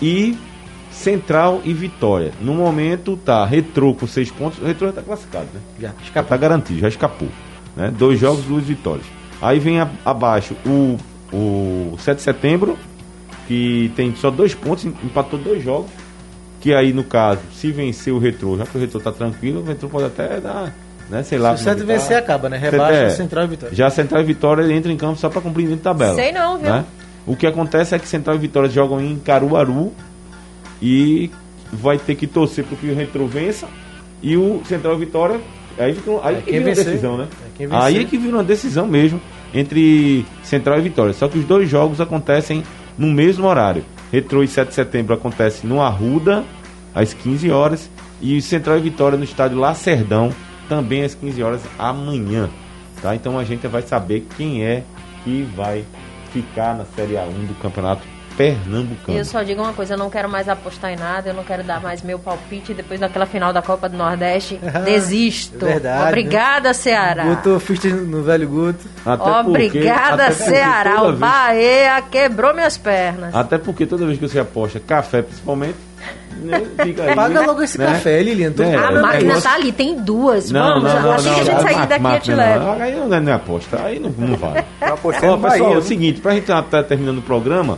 E 0.01 0.37
Central 0.91 1.61
e 1.65 1.73
Vitória. 1.73 2.31
No 2.41 2.53
momento 2.53 3.17
tá 3.17 3.45
Retro 3.45 3.93
com 3.93 4.05
6 4.07 4.31
pontos. 4.31 4.59
O 4.59 4.65
Retro 4.65 4.85
já 4.85 4.89
está 4.89 5.01
classificado, 5.01 5.45
né? 5.53 5.59
Já, 5.79 5.87
Já 5.89 5.93
escapou. 6.03 6.21
está 6.23 6.37
garantido, 6.37 6.79
já 6.79 6.87
escapou. 6.87 7.27
Né? 7.79 7.91
Dois 7.97 8.19
jogos, 8.19 8.43
duas 8.43 8.63
vitórias. 8.65 9.05
Aí 9.41 9.57
vem 9.57 9.79
a- 9.79 9.89
abaixo 10.05 10.53
o, 10.65 10.97
o 11.33 11.95
7 11.97 12.17
de 12.17 12.23
setembro, 12.23 12.77
que 13.47 13.91
tem 13.95 14.13
só 14.15 14.29
dois 14.29 14.53
pontos, 14.53 14.85
empatou 14.85 15.39
dois 15.39 15.63
jogos. 15.63 15.89
Que 16.61 16.73
aí, 16.73 16.91
no 16.91 17.05
caso, 17.05 17.39
se 17.53 17.71
vencer 17.71 18.13
o 18.13 18.19
Retro, 18.19 18.57
já 18.57 18.65
que 18.65 18.77
o 18.77 18.81
Retro 18.81 18.97
está 18.97 19.13
tranquilo, 19.13 19.61
o 19.61 19.63
Retro 19.63 19.87
pode 19.87 20.03
até 20.07 20.41
dar, 20.41 20.75
né? 21.09 21.23
Sei 21.23 21.37
lá. 21.37 21.55
Se 21.55 21.63
o 21.63 21.65
como 21.65 21.69
é 21.69 21.73
Santos 21.73 21.81
que 21.83 21.87
tá. 21.87 21.93
vencer, 21.99 22.17
acaba, 22.17 22.49
né? 22.49 22.57
Rebaixa 22.57 22.93
É. 22.95 23.09
Central 23.11 23.45
e 23.45 23.47
Vitória. 23.47 23.73
Já 23.75 23.89
Central 23.89 24.21
e 24.21 24.25
Vitória 24.25 24.73
entra 24.73 24.91
em 24.91 24.97
campo 24.97 25.17
só 25.17 25.29
para 25.29 25.39
cumprir 25.39 25.67
dentro 25.69 25.85
da 25.85 25.91
tabela. 25.91 26.15
Sei 26.15 26.33
não, 26.33 26.57
viu? 26.57 26.69
né? 26.69 26.83
O 27.25 27.33
que 27.33 27.47
acontece 27.47 27.95
é 27.95 27.99
que 27.99 28.05
Central 28.09 28.35
e 28.35 28.39
Vitória 28.39 28.69
jogam 28.69 28.99
em 28.99 29.17
Caruaru 29.19 29.93
e 30.81 31.31
vai 31.71 31.97
ter 31.97 32.15
que 32.15 32.27
torcer 32.27 32.65
para 32.65 32.75
que 32.77 32.87
o 32.89 32.95
Retro 32.95 33.25
vença 33.25 33.67
e 34.21 34.35
o 34.35 34.61
Central 34.65 34.95
e 34.95 34.99
Vitória 34.99 35.39
aí, 35.83 35.93
fica, 35.93 36.11
aí 36.23 36.35
É, 36.35 36.41
que 36.41 36.51
vira 36.51 36.61
uma 36.61 36.69
vencer. 36.69 36.85
decisão, 36.85 37.17
né? 37.17 37.27
É, 37.59 37.67
aí 37.71 37.97
é 37.99 38.03
que 38.03 38.17
vira 38.17 38.35
uma 38.37 38.43
decisão 38.43 38.87
mesmo 38.87 39.21
entre 39.53 40.25
Central 40.43 40.79
e 40.79 40.81
Vitória. 40.81 41.13
Só 41.13 41.27
que 41.27 41.37
os 41.39 41.45
dois 41.45 41.69
jogos 41.69 41.99
acontecem 41.99 42.63
no 42.97 43.07
mesmo 43.07 43.47
horário. 43.47 43.83
Retro 44.11 44.43
e 44.43 44.47
7 44.47 44.69
de 44.69 44.75
setembro 44.75 45.13
acontece 45.13 45.65
no 45.65 45.81
Arruda 45.81 46.43
às 46.93 47.13
15 47.13 47.51
horas 47.51 47.89
e 48.21 48.41
Central 48.41 48.77
e 48.77 48.81
Vitória 48.81 49.17
no 49.17 49.23
estádio 49.23 49.57
Lacerdão 49.57 50.31
também 50.67 51.03
às 51.03 51.15
15 51.15 51.41
horas 51.41 51.61
amanhã. 51.77 52.49
Tá? 53.01 53.15
Então 53.15 53.39
a 53.39 53.43
gente 53.43 53.67
vai 53.67 53.81
saber 53.81 54.25
quem 54.37 54.63
é 54.63 54.83
que 55.23 55.47
vai 55.55 55.83
ficar 56.31 56.75
na 56.77 56.85
Série 56.85 57.13
A1 57.13 57.47
do 57.47 57.55
Campeonato 57.61 58.01
Pernambucano. 58.39 59.17
Eu 59.17 59.25
só 59.25 59.43
digo 59.43 59.61
uma 59.61 59.73
coisa, 59.73 59.95
eu 59.95 59.97
não 59.97 60.09
quero 60.09 60.29
mais 60.29 60.47
apostar 60.47 60.93
em 60.93 60.95
nada, 60.95 61.29
eu 61.29 61.33
não 61.33 61.43
quero 61.43 61.61
dar 61.61 61.81
mais 61.81 62.01
meu 62.01 62.17
palpite 62.17 62.73
depois 62.73 62.97
daquela 62.97 63.25
final 63.25 63.51
da 63.51 63.61
Copa 63.61 63.89
do 63.89 63.97
Nordeste. 63.97 64.57
Desisto. 64.85 65.65
É 65.65 65.71
verdade, 65.73 66.07
Obrigada, 66.07 66.73
Ceará. 66.73 67.23
Guto, 67.25 67.59
fiz 67.59 67.83
no 67.83 68.23
velho 68.23 68.47
Guto. 68.47 68.87
Até 69.05 69.23
porque- 69.43 69.49
Obrigada, 69.49 70.23
até 70.27 70.33
porque 70.35 70.49
Ceará. 70.51 71.01
O 71.03 71.07
vez- 71.07 71.19
Bahia 71.19 72.01
quebrou 72.09 72.53
minhas 72.53 72.77
pernas. 72.77 73.35
Até 73.35 73.57
porque 73.57 73.85
toda 73.85 74.05
vez 74.05 74.17
que 74.17 74.25
você 74.27 74.39
aposta 74.39 74.79
café, 74.79 75.21
principalmente, 75.21 75.75
né, 76.41 76.61
fica 76.81 77.03
aí, 77.03 77.15
Paga 77.15 77.41
logo 77.41 77.61
esse 77.61 77.77
né? 77.77 77.87
café, 77.87 78.23
Lilian. 78.23 78.53
Tô 78.53 78.63
É, 78.63 78.73
a 78.73 78.89
máquina 78.91 79.11
negócio. 79.17 79.41
tá 79.43 79.53
ali, 79.55 79.71
tem 79.73 79.95
duas. 80.01 80.49
Não, 80.49 80.75
Vamos, 80.79 80.83
não, 80.93 81.01
não, 81.01 81.11
assim 81.11 81.27
não, 81.27 81.35
que 81.35 81.41
a 81.41 81.43
gente 81.43 81.53
não, 81.55 81.61
sair 81.61 81.75
ma- 81.75 81.85
daqui 81.85 82.05
eu 82.05 82.19
te 82.21 82.33
levo. 82.33 82.69
Aí 82.81 82.95
não 82.95 83.13
é, 83.13 83.19
não 83.19 83.31
é 83.31 83.35
aposta, 83.35 83.81
aí 83.83 83.99
não, 83.99 84.09
não 84.17 84.37
vale. 84.37 84.63
Ó, 84.81 84.95
pessoal, 84.95 85.37
Bahia. 85.37 85.61
é 85.63 85.67
o 85.67 85.71
viu? 85.73 85.81
seguinte, 85.81 86.21
pra 86.21 86.31
gente 86.31 86.43
estar 86.43 86.63
tá 86.63 86.81
terminando 86.81 87.17
o 87.17 87.21
programa, 87.21 87.77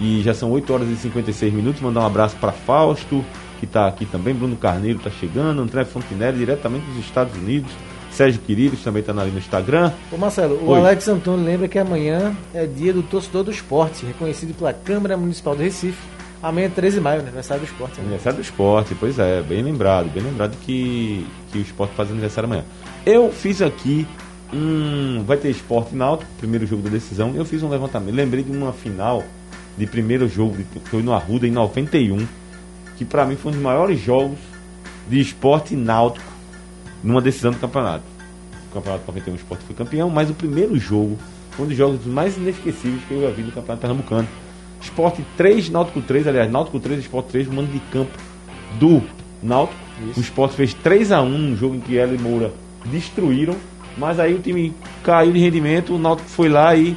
e 0.00 0.22
já 0.22 0.32
são 0.32 0.50
8 0.50 0.72
horas 0.72 0.88
e 0.88 0.96
56 0.96 1.52
minutos, 1.52 1.80
mandar 1.82 2.00
um 2.00 2.06
abraço 2.06 2.36
para 2.36 2.52
Fausto, 2.52 3.24
que 3.58 3.66
está 3.66 3.86
aqui 3.86 4.06
também, 4.06 4.34
Bruno 4.34 4.56
Carneiro 4.56 4.98
está 4.98 5.10
chegando, 5.10 5.60
André 5.60 5.84
Fontinelli, 5.84 6.38
diretamente 6.38 6.86
dos 6.86 7.04
Estados 7.04 7.36
Unidos, 7.36 7.70
Sérgio 8.10 8.40
Quirilos 8.40 8.82
também 8.82 9.00
está 9.00 9.12
ali 9.12 9.30
no 9.30 9.38
Instagram. 9.38 9.92
Ô 10.10 10.16
Marcelo, 10.16 10.56
o 10.56 10.70
Oi. 10.70 10.80
Alex 10.80 11.06
Antônio 11.08 11.44
lembra 11.44 11.68
que 11.68 11.78
amanhã 11.78 12.34
é 12.52 12.66
dia 12.66 12.92
do 12.92 13.02
torcedor 13.02 13.44
do 13.44 13.50
esporte, 13.50 14.04
reconhecido 14.04 14.54
pela 14.54 14.72
Câmara 14.72 15.16
Municipal 15.16 15.54
do 15.54 15.62
Recife. 15.62 15.98
Amanhã 16.42 16.66
é 16.66 16.70
13 16.70 16.96
de 16.96 17.02
maio, 17.02 17.20
aniversário 17.20 17.62
do 17.62 17.66
esporte. 17.66 17.98
Né? 17.98 18.04
Aniversário 18.06 18.38
do 18.38 18.42
esporte, 18.42 18.94
pois 18.98 19.18
é, 19.18 19.42
bem 19.42 19.62
lembrado, 19.62 20.10
bem 20.10 20.22
lembrado 20.22 20.56
que, 20.62 21.26
que 21.52 21.58
o 21.58 21.60
esporte 21.60 21.94
faz 21.94 22.10
aniversário 22.10 22.46
amanhã. 22.46 22.64
Eu 23.04 23.30
fiz 23.30 23.60
aqui 23.60 24.06
um. 24.52 25.22
Vai 25.24 25.36
ter 25.36 25.50
esporte 25.50 25.94
náutico, 25.94 26.30
primeiro 26.38 26.66
jogo 26.66 26.82
da 26.82 26.88
decisão. 26.88 27.34
Eu 27.34 27.44
fiz 27.44 27.62
um 27.62 27.68
levantamento. 27.68 28.14
Lembrei 28.14 28.42
de 28.42 28.50
uma 28.50 28.72
final 28.72 29.22
de 29.76 29.86
primeiro 29.86 30.28
jogo 30.28 30.56
que 30.72 30.80
foi 30.80 31.02
no 31.02 31.12
Arruda 31.12 31.46
em 31.46 31.50
91, 31.50 32.26
que 32.96 33.04
pra 33.04 33.24
mim 33.24 33.36
foi 33.36 33.50
um 33.50 33.54
dos 33.54 33.62
maiores 33.62 34.00
jogos 34.00 34.38
de 35.08 35.20
esporte 35.20 35.74
náutico 35.74 36.30
numa 37.02 37.20
decisão 37.20 37.50
do 37.50 37.58
campeonato. 37.58 38.04
O 38.70 38.74
campeonato 38.74 39.04
91 39.06 39.32
o 39.32 39.36
esporte 39.36 39.64
foi 39.64 39.74
campeão, 39.74 40.10
mas 40.10 40.30
o 40.30 40.34
primeiro 40.34 40.78
jogo 40.78 41.16
foi 41.52 41.64
um 41.64 41.68
dos 41.68 41.76
jogos 41.76 42.06
mais 42.06 42.36
inesquecíveis 42.36 43.02
que 43.04 43.14
eu 43.14 43.22
já 43.22 43.30
vi 43.30 43.42
no 43.42 43.52
campeonato 43.52 43.80
pernambucano. 43.80 44.28
Esporte 44.80 45.24
3, 45.36 45.70
Náutico 45.70 46.00
3, 46.00 46.26
aliás, 46.26 46.50
Náutico 46.50 46.78
3, 46.78 47.00
Esporte 47.00 47.30
3, 47.30 47.48
mando 47.48 47.70
de 47.70 47.80
campo 47.90 48.12
do 48.78 49.02
Náutico. 49.42 49.78
O 50.16 50.20
Esporte 50.20 50.54
fez 50.54 50.72
3 50.72 51.12
a 51.12 51.20
1 51.20 51.28
num 51.28 51.56
jogo 51.56 51.74
em 51.74 51.80
que 51.80 51.98
ela 51.98 52.14
e 52.14 52.18
Moura 52.18 52.52
destruíram, 52.86 53.56
mas 53.98 54.18
aí 54.18 54.34
o 54.34 54.38
time 54.38 54.74
caiu 55.02 55.32
de 55.32 55.38
rendimento, 55.38 55.94
o 55.94 55.98
Náutico 55.98 56.28
foi 56.28 56.48
lá 56.48 56.74
e 56.74 56.96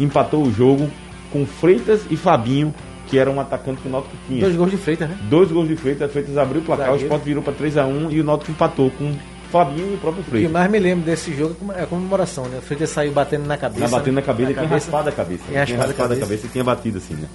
empatou 0.00 0.42
o 0.42 0.52
jogo 0.52 0.90
com 1.32 1.46
Freitas 1.46 2.02
e 2.10 2.16
Fabinho, 2.16 2.74
que 3.06 3.18
era 3.18 3.30
um 3.30 3.40
atacante 3.40 3.80
que 3.80 3.88
o 3.88 3.90
Náutico 3.90 4.16
tinha. 4.26 4.40
Dois 4.40 4.56
gols 4.56 4.70
de 4.70 4.76
Freitas, 4.76 5.08
né? 5.08 5.18
Dois 5.28 5.50
gols 5.50 5.68
de 5.68 5.76
Freitas, 5.76 6.10
Freitas 6.10 6.36
abriu 6.36 6.60
o 6.60 6.64
placar, 6.64 6.88
o 6.88 6.92
Zagueiro. 6.92 7.06
Sport 7.06 7.24
virou 7.24 7.42
para 7.42 7.52
3x1 7.54 8.12
e 8.12 8.20
o 8.20 8.24
Náutico 8.24 8.50
empatou 8.50 8.90
com 8.90 9.14
Fabinho 9.50 9.92
e 9.92 9.94
o 9.94 9.98
próprio 9.98 10.22
O 10.22 10.24
que 10.24 10.30
Freitas. 10.30 10.52
mais 10.52 10.70
me 10.70 10.78
lembro 10.78 11.04
desse 11.04 11.34
jogo 11.34 11.56
é 11.74 11.82
a 11.84 11.86
comemoração, 11.86 12.44
né? 12.46 12.58
O 12.58 12.62
Freitas 12.62 12.90
saiu 12.90 13.12
batendo 13.12 13.46
na 13.46 13.56
cabeça. 13.56 13.80
Na 13.80 13.88
batendo 13.88 14.14
na 14.14 14.20
né? 14.20 14.26
cabeça, 14.26 14.50
ele 14.50 14.54
tinha 14.58 14.68
cabeça. 14.68 14.90
raspado 14.90 15.08
a 15.08 15.12
cabeça. 15.12 15.44
Tinha 15.48 15.66
tinha 15.66 15.78
raspado 15.78 15.82
a 15.82 15.86
raspado 15.86 16.12
a 16.12 16.16
cabeça. 16.16 16.20
cabeça 16.26 16.46
e 16.46 16.50
tinha 16.50 16.64
batido 16.64 16.98
assim, 16.98 17.14
né? 17.14 17.28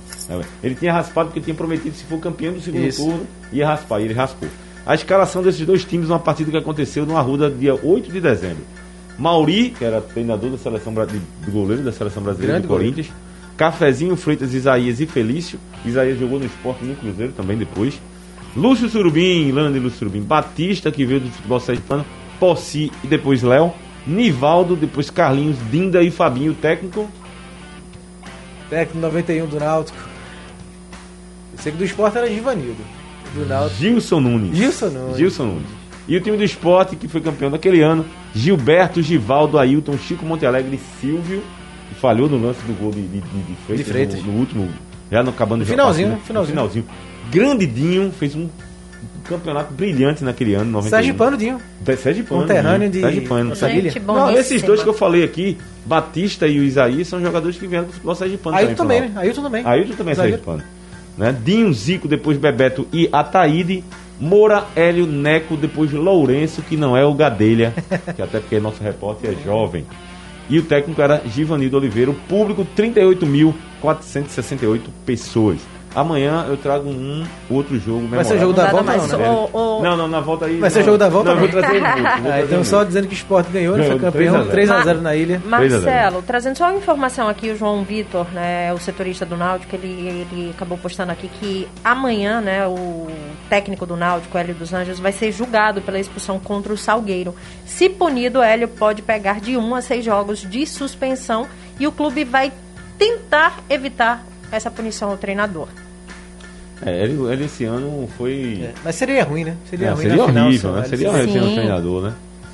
Ele 0.63 0.75
tinha 0.75 0.93
raspado 0.93 1.29
porque 1.29 1.41
tinha 1.41 1.55
prometido 1.55 1.95
se 1.95 2.03
for 2.03 2.19
campeão 2.19 2.53
do 2.53 2.61
segundo 2.61 2.85
Isso. 2.85 3.03
turno, 3.03 3.25
ia 3.51 3.67
raspar, 3.67 4.01
e 4.01 4.05
ele 4.05 4.13
raspou. 4.13 4.49
A 4.85 4.95
escalação 4.95 5.43
desses 5.43 5.65
dois 5.65 5.85
times 5.85 6.07
numa 6.09 6.19
partida 6.19 6.51
que 6.51 6.57
aconteceu 6.57 7.05
no 7.05 7.15
Arruda 7.15 7.49
dia 7.49 7.75
8 7.75 8.11
de 8.11 8.19
dezembro. 8.19 8.63
Mauri, 9.17 9.69
que 9.69 9.85
era 9.85 10.01
treinador 10.01 10.49
da 10.49 10.57
seleção 10.57 10.93
do 10.93 11.51
goleiro 11.51 11.83
da 11.83 11.91
seleção 11.91 12.23
brasileira 12.23 12.53
Grande 12.53 12.67
do 12.67 12.73
Corinthians. 12.73 13.07
Cafezinho, 13.57 14.15
Freitas, 14.15 14.53
Isaías 14.53 14.99
e 14.99 15.05
Felício. 15.05 15.59
Isaías 15.85 16.19
jogou 16.19 16.39
no 16.39 16.45
esporte 16.45 16.83
no 16.83 16.95
Cruzeiro 16.95 17.33
também 17.33 17.57
depois. 17.57 17.99
Lúcio 18.55 18.89
Surubim, 18.89 19.51
Lana 19.51 19.71
de 19.71 19.79
Lúcio 19.79 19.99
Surubim. 19.99 20.21
Batista, 20.21 20.91
que 20.91 21.05
veio 21.05 21.21
do 21.21 21.29
futebol 21.29 21.59
sergipano. 21.59 22.05
Possi 22.39 22.91
e 23.03 23.07
depois 23.07 23.41
Léo. 23.43 23.73
Nivaldo, 24.05 24.75
depois 24.75 25.09
Carlinhos, 25.09 25.57
Dinda 25.69 26.01
e 26.01 26.09
Fabinho, 26.09 26.53
técnico. 26.53 27.07
Técnico 28.69 28.99
91 28.99 29.47
do 29.47 29.59
Náutico. 29.59 29.97
Eu 31.53 31.59
sei 31.59 31.71
que 31.71 31.77
do 31.77 31.85
esporte 31.85 32.17
era 32.17 32.27
Givanildo. 32.27 32.83
Do 33.35 33.45
Náutico. 33.45 33.79
Gilson 33.79 34.19
Nunes. 34.19 34.57
Gilson 34.57 34.87
Nunes. 34.87 35.17
Gilson 35.17 35.45
Nunes. 35.45 35.81
E 36.07 36.17
o 36.17 36.21
time 36.21 36.35
do 36.35 36.43
esporte, 36.43 36.95
que 36.95 37.07
foi 37.07 37.21
campeão 37.21 37.51
daquele 37.51 37.81
ano, 37.81 38.05
Gilberto, 38.33 39.01
Givaldo, 39.01 39.59
Ailton, 39.59 39.97
Chico 39.97 40.25
Montealegre 40.25 40.75
e 40.75 40.99
Silvio, 40.99 41.43
que 41.93 41.99
falhou 41.99 42.29
no 42.29 42.37
lance 42.41 42.59
do 42.65 42.73
gol 42.79 42.91
de, 42.91 43.01
de, 43.01 43.19
de, 43.21 43.41
de 43.43 43.55
Freitas, 43.65 43.85
De 43.85 43.91
Freitas. 43.91 44.23
No, 44.23 44.31
no 44.31 44.39
último, 44.39 44.69
já 45.11 45.21
no 45.21 45.29
acabando 45.31 45.59
No 45.59 45.65
de 45.65 45.71
finalzinho, 45.71 46.07
jogar, 46.07 46.17
né? 46.19 46.23
Finalzinho. 46.25 46.55
No 46.55 46.69
finalzinho. 46.69 46.85
Grande 47.31 47.65
Dinho 47.65 48.11
fez 48.11 48.35
um 48.35 48.47
campeonato 49.27 49.73
brilhante 49.73 50.23
naquele 50.23 50.53
ano, 50.53 50.71
91. 50.71 50.89
Sérgio 50.89 51.15
Pano, 51.15 51.37
Dinho. 51.37 51.59
Da- 51.81 51.97
Sérgio 51.97 52.23
Pano. 52.25 52.41
Conterrâneo 52.41 52.89
de 52.89 53.01
Sérgio 53.01 53.27
Pano. 53.27 53.49
nossa 53.49 53.69
ilha. 53.69 53.89
Gente 53.91 53.99
Não, 53.99 54.13
boníssima. 54.15 54.39
esses 54.39 54.61
dois 54.61 54.81
que 54.83 54.89
eu 54.89 54.93
falei 54.93 55.23
aqui, 55.23 55.57
Batista 55.85 56.47
e 56.47 56.59
o 56.59 56.63
Isaías, 56.63 57.07
são 57.07 57.21
jogadores 57.21 57.57
que 57.57 57.67
vieram 57.67 57.85
do 57.87 57.91
futebol 57.93 58.15
Sérgio 58.15 58.37
Pano. 58.37 58.57
Ailton 58.57 58.75
também, 58.75 59.01
pro 59.03 59.09
né? 59.11 59.21
Ailton 59.21 59.43
também. 59.43 59.65
Ailton 59.65 59.93
também 59.95 60.13
é 60.33 60.37
Pano. 60.37 60.63
Né? 61.17 61.35
Dinho, 61.43 61.73
Zico, 61.73 62.07
depois 62.07 62.37
Bebeto 62.37 62.87
e 62.91 63.09
Ataíde. 63.11 63.83
Moura, 64.19 64.65
Hélio, 64.75 65.07
Neco, 65.07 65.57
depois 65.57 65.91
Lourenço, 65.91 66.61
que 66.61 66.77
não 66.77 66.95
é 66.95 67.03
o 67.03 67.11
Gadelha, 67.11 67.73
que 68.15 68.21
até 68.21 68.39
porque 68.39 68.59
nosso 68.59 68.81
repórter 68.83 69.31
é 69.31 69.43
jovem. 69.43 69.83
E 70.49 70.59
o 70.59 70.63
técnico 70.63 71.01
era 71.01 71.21
Givanildo 71.25 71.77
Oliveira, 71.77 72.11
o 72.11 72.15
público 72.15 72.67
38.468 72.75 74.81
pessoas. 75.05 75.61
Amanhã 75.93 76.45
eu 76.47 76.55
trago 76.55 76.89
um 76.89 77.25
outro 77.49 77.77
jogo 77.77 78.07
Vai 78.07 78.23
ser 78.23 78.39
jogo 78.39 78.53
da 78.53 78.67
volta, 78.67 78.83
mais. 78.83 79.11
não, 79.11 79.19
né? 79.19 79.25
Não, 79.53 79.97
não, 79.97 80.07
na 80.07 80.19
volta 80.21 80.45
aí. 80.45 80.57
Vai 80.57 80.69
ser 80.69 80.79
não. 80.79 80.85
jogo 80.85 80.97
da 80.97 81.09
volta, 81.09 81.35
Não, 81.35 81.41
eu 81.41 81.47
vou 81.49 81.61
não? 81.61 81.61
trazer 81.61 81.81
um 81.81 82.21
vou 82.23 82.31
Ah, 82.31 82.41
então 82.41 82.63
só 82.63 82.83
dizendo 82.83 83.07
que 83.07 83.13
o 83.13 83.17
Sport 83.17 83.49
ganhou, 83.49 83.75
né? 83.75 83.83
Ganhou 83.83 83.99
Foi 83.99 84.11
campeão 84.11 84.47
3 84.47 84.71
a 84.71 84.81
0. 84.83 84.99
3x0 84.99 85.01
na 85.01 85.15
ilha. 85.15 85.41
3 85.41 85.73
a 85.73 85.79
0. 85.79 85.91
Marcelo, 85.91 86.21
trazendo 86.21 86.57
só 86.57 86.65
uma 86.65 86.77
informação 86.77 87.27
aqui, 87.27 87.49
o 87.49 87.57
João 87.57 87.83
Vitor, 87.83 88.25
né, 88.31 88.73
o 88.73 88.77
setorista 88.77 89.25
do 89.25 89.35
Náutico, 89.35 89.75
ele, 89.75 89.87
ele 90.31 90.51
acabou 90.55 90.77
postando 90.77 91.11
aqui 91.11 91.29
que 91.39 91.67
amanhã, 91.83 92.39
né, 92.39 92.65
o 92.67 93.07
técnico 93.49 93.85
do 93.85 93.97
Náutico, 93.97 94.37
Hélio 94.37 94.55
dos 94.55 94.73
Anjos, 94.73 94.99
vai 94.99 95.11
ser 95.11 95.31
julgado 95.31 95.81
pela 95.81 95.99
expulsão 95.99 96.39
contra 96.39 96.71
o 96.71 96.77
Salgueiro. 96.77 97.35
Se 97.65 97.89
punido, 97.89 98.41
Hélio 98.41 98.67
pode 98.69 99.01
pegar 99.01 99.39
de 99.41 99.57
um 99.57 99.75
a 99.75 99.81
seis 99.81 100.05
jogos 100.05 100.39
de 100.39 100.65
suspensão 100.65 101.47
e 101.79 101.85
o 101.85 101.91
clube 101.91 102.23
vai 102.23 102.51
tentar 102.97 103.59
evitar 103.69 104.23
essa 104.51 104.69
punição 104.71 105.09
ao 105.11 105.17
treinador. 105.17 105.67
É, 106.83 107.03
ele, 107.03 107.13
ele 107.31 107.45
esse 107.45 107.63
ano 107.65 108.09
foi. 108.17 108.59
É, 108.63 108.71
Mas 108.83 108.95
seria 108.95 109.23
ruim, 109.23 109.43
né? 109.43 109.55
Seria 109.69 109.87
É, 109.87 109.89
ruim 109.91 110.01
seria 110.01 110.25
final, 110.25 110.45
horrível, 110.47 110.69
só, 110.71 110.75
né? 110.75 110.81
né? 110.81 110.87
Seria 110.87 111.09
horrível 111.09 111.33
ser 111.33 111.41
um 111.41 111.53
treinador, 111.53 112.01
né? 112.03 112.13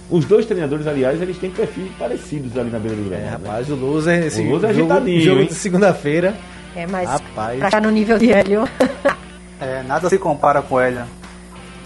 Os 0.10 0.26
dois 0.26 0.46
treinadores, 0.46 0.86
aliás, 0.88 1.22
eles 1.22 1.38
têm 1.38 1.50
perfis 1.50 1.90
parecidos 1.98 2.58
ali 2.58 2.70
na 2.70 2.80
beira 2.80 2.96
do 2.96 3.14
É, 3.14 3.18
gramado. 3.18 3.44
né? 3.44 3.48
rapaz, 3.50 3.70
o 3.70 3.76
Loser, 3.76 4.26
esse 4.26 4.42
O 4.42 4.52
Loser 4.52 4.70
é 4.70 4.74
jogo, 4.74 4.92
agitadinho, 4.92 5.22
jogo 5.22 5.42
hein? 5.42 5.48
de 5.48 5.54
segunda-feira. 5.54 6.36
É, 6.76 6.86
mas 6.88 7.10
Rapaz. 7.10 7.58
pra 7.60 7.68
estar 7.68 7.82
no 7.82 7.90
nível 7.90 8.18
de 8.18 8.32
Hélio. 8.32 8.68
É, 9.60 9.82
nada 9.88 10.08
se 10.08 10.20
compara 10.20 10.62
com 10.62 10.80
ele. 10.80 11.00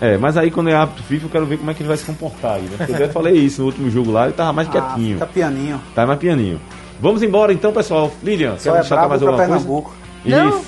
É, 0.01 0.18
mas 0.18 0.36
aí 0.36 0.51
quando 0.51 0.70
é 0.70 0.76
hábito 0.76 1.01
FIFA, 1.03 1.28
eu 1.28 1.30
quero 1.30 1.45
ver 1.45 1.57
como 1.57 1.72
é 1.72 1.74
que 1.74 1.82
ele 1.82 1.88
vai 1.88 1.95
se 1.95 2.03
comportar 2.03 2.55
aí, 2.55 2.64
né? 2.64 2.74
Porque 2.76 2.91
eu 2.91 2.95
até 2.97 3.07
falei 3.07 3.34
isso 3.36 3.62
no 3.62 3.68
último 3.68 3.89
jogo 3.89 4.12
lá, 4.12 4.26
ele 4.26 4.34
tava 4.34 4.51
mais 4.51 4.68
Ah, 4.68 4.72
quietinho. 4.72 5.14
fica 5.14 5.26
pianinho. 5.28 5.80
Tá 5.95 6.05
mais 6.05 6.20
pianinho. 6.20 6.59
Vamos 6.99 7.24
embora 7.24 7.53
então, 7.53 7.72
pessoal. 7.72 8.12
Lilian, 8.22 8.57
Só 8.57 8.72
quer 8.74 8.78
é 8.78 8.82
destacar 8.82 9.07
mais 9.07 9.22
alguma 9.22 9.38
coisa? 9.38 9.53
Pernambuco. 9.53 9.93
Não. 10.26 10.64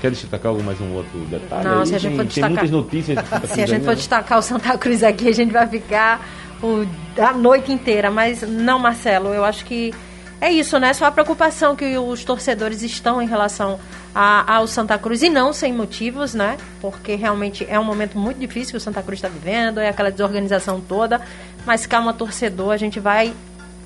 Quer 0.00 0.10
destacar 0.10 0.50
algum 0.50 0.62
mais 0.62 0.80
um 0.80 0.92
outro 0.94 1.18
detalhe? 1.20 1.64
Não, 1.64 1.80
aí? 1.80 1.86
se 1.86 1.94
a 1.94 1.98
gente 1.98 2.10
tem, 2.10 2.16
for 2.16 2.22
tem 2.22 2.26
destacar- 2.28 2.50
muitas 2.50 2.70
notícias. 2.70 3.18
Se 3.48 3.62
a 3.62 3.66
gente 3.66 3.80
for 3.84 3.90
né? 3.90 3.94
destacar 3.96 4.38
o 4.38 4.42
Santa 4.42 4.76
Cruz 4.76 5.02
aqui, 5.02 5.28
a 5.28 5.32
gente 5.32 5.52
vai 5.52 5.66
ficar 5.66 6.20
o- 6.62 6.86
a 7.18 7.32
noite 7.32 7.72
inteira. 7.72 8.10
Mas 8.10 8.42
não, 8.42 8.78
Marcelo, 8.78 9.28
eu 9.30 9.42
acho 9.44 9.64
que 9.64 9.94
é 10.38 10.52
isso, 10.52 10.78
né? 10.78 10.92
Só 10.92 11.06
a 11.06 11.10
preocupação 11.10 11.74
que 11.74 11.96
os 11.96 12.22
torcedores 12.24 12.82
estão 12.82 13.22
em 13.22 13.26
relação 13.26 13.80
a- 14.14 14.56
ao 14.56 14.66
Santa 14.66 14.98
Cruz 14.98 15.22
e 15.22 15.30
não 15.30 15.50
sem 15.54 15.72
motivos, 15.72 16.34
né? 16.34 16.58
Porque 16.80 17.14
realmente 17.14 17.66
é 17.68 17.80
um 17.80 17.84
momento 17.84 18.18
muito 18.18 18.38
difícil 18.38 18.72
que 18.72 18.76
o 18.76 18.80
Santa 18.80 19.02
Cruz 19.02 19.18
está 19.18 19.28
vivendo, 19.28 19.80
é 19.80 19.88
aquela 19.88 20.10
desorganização 20.10 20.78
toda. 20.78 21.22
Mas 21.64 21.86
calma, 21.86 22.12
torcedor, 22.12 22.72
a 22.72 22.76
gente 22.76 23.00
vai 23.00 23.32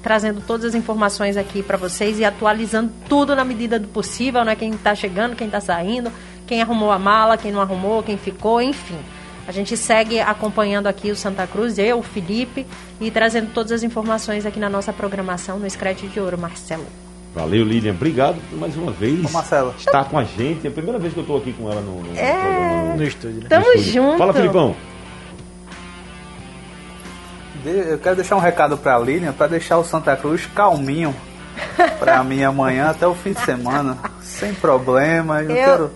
trazendo 0.03 0.41
todas 0.47 0.67
as 0.67 0.75
informações 0.75 1.37
aqui 1.37 1.63
para 1.63 1.77
vocês 1.77 2.19
e 2.19 2.25
atualizando 2.25 2.91
tudo 3.09 3.35
na 3.37 3.45
medida 3.45 3.79
do 3.79 3.89
possível, 3.89 4.45
né? 4.45 4.55
Quem 4.57 4.71
está 4.71 4.95
chegando, 4.95 5.37
quem 5.37 5.47
está 5.47 5.61
saindo, 5.61 6.11
quem 6.47 6.63
arrumou 6.63 6.91
a 6.91 6.99
mala, 6.99 7.37
quem 7.37 7.53
não 7.53 7.61
arrumou, 7.61 8.03
quem 8.03 8.17
ficou, 8.17 8.61
enfim. 8.63 8.99
A 9.47 9.53
gente 9.53 9.77
segue 9.77 10.21
acompanhando 10.21 10.87
aqui 10.87 11.11
o 11.11 11.17
Santa 11.17 11.47
Cruz, 11.47 11.77
eu, 11.79 11.99
o 11.99 12.03
Felipe, 12.03 12.67
e 13.01 13.11
trazendo 13.11 13.51
todas 13.53 13.73
as 13.73 13.83
informações 13.83 14.47
aqui 14.47 14.61
na 14.61 14.69
nossa 14.71 14.93
programação 14.93 15.59
no 15.59 15.69
Scratch 15.69 16.03
de 16.03 16.21
Ouro, 16.21 16.39
Marcelo. 16.39 16.87
Valeu, 17.35 17.65
Lilian. 17.65 17.93
Obrigado 17.93 18.37
mais 18.53 18.77
uma 18.77 18.91
vez. 18.91 19.25
Ô, 19.25 19.31
Marcelo. 19.31 19.73
Estar 19.79 20.05
com 20.05 20.19
a 20.19 20.25
gente. 20.25 20.67
É 20.67 20.71
a 20.71 20.73
primeira 20.73 20.99
vez 20.99 21.15
que 21.15 21.21
eu 21.21 21.25
tô 21.25 21.37
aqui 21.37 21.53
com 21.53 21.71
ela 21.71 21.81
no, 21.81 22.03
no 22.03 22.17
É. 22.17 22.89
no- 22.91 22.97
No 22.97 23.05
estúdio, 23.05 23.41
né? 23.43 23.47
Tamo 23.49 23.67
no 23.67 23.73
estúdio. 23.75 23.93
junto. 23.93 24.19
Fala, 24.19 24.33
Filipão. 24.33 24.75
Eu 27.65 27.99
quero 27.99 28.17
deixar 28.17 28.37
um 28.37 28.41
recado 28.41 28.77
pra 28.77 28.99
Lilian 28.99 29.33
pra 29.33 29.47
deixar 29.47 29.79
o 29.79 29.85
Santa 29.85 30.17
Cruz 30.17 30.47
calminho 30.55 31.15
pra 31.99 32.23
mim 32.25 32.43
amanhã 32.43 32.91
até 32.91 33.07
o 33.07 33.15
fim 33.15 33.33
de 33.33 33.41
semana. 33.41 33.99
Sem 34.23 34.55
problema. 34.55 35.43
Eu, 35.43 35.51
Eu- 35.51 35.57
quero. 35.57 35.91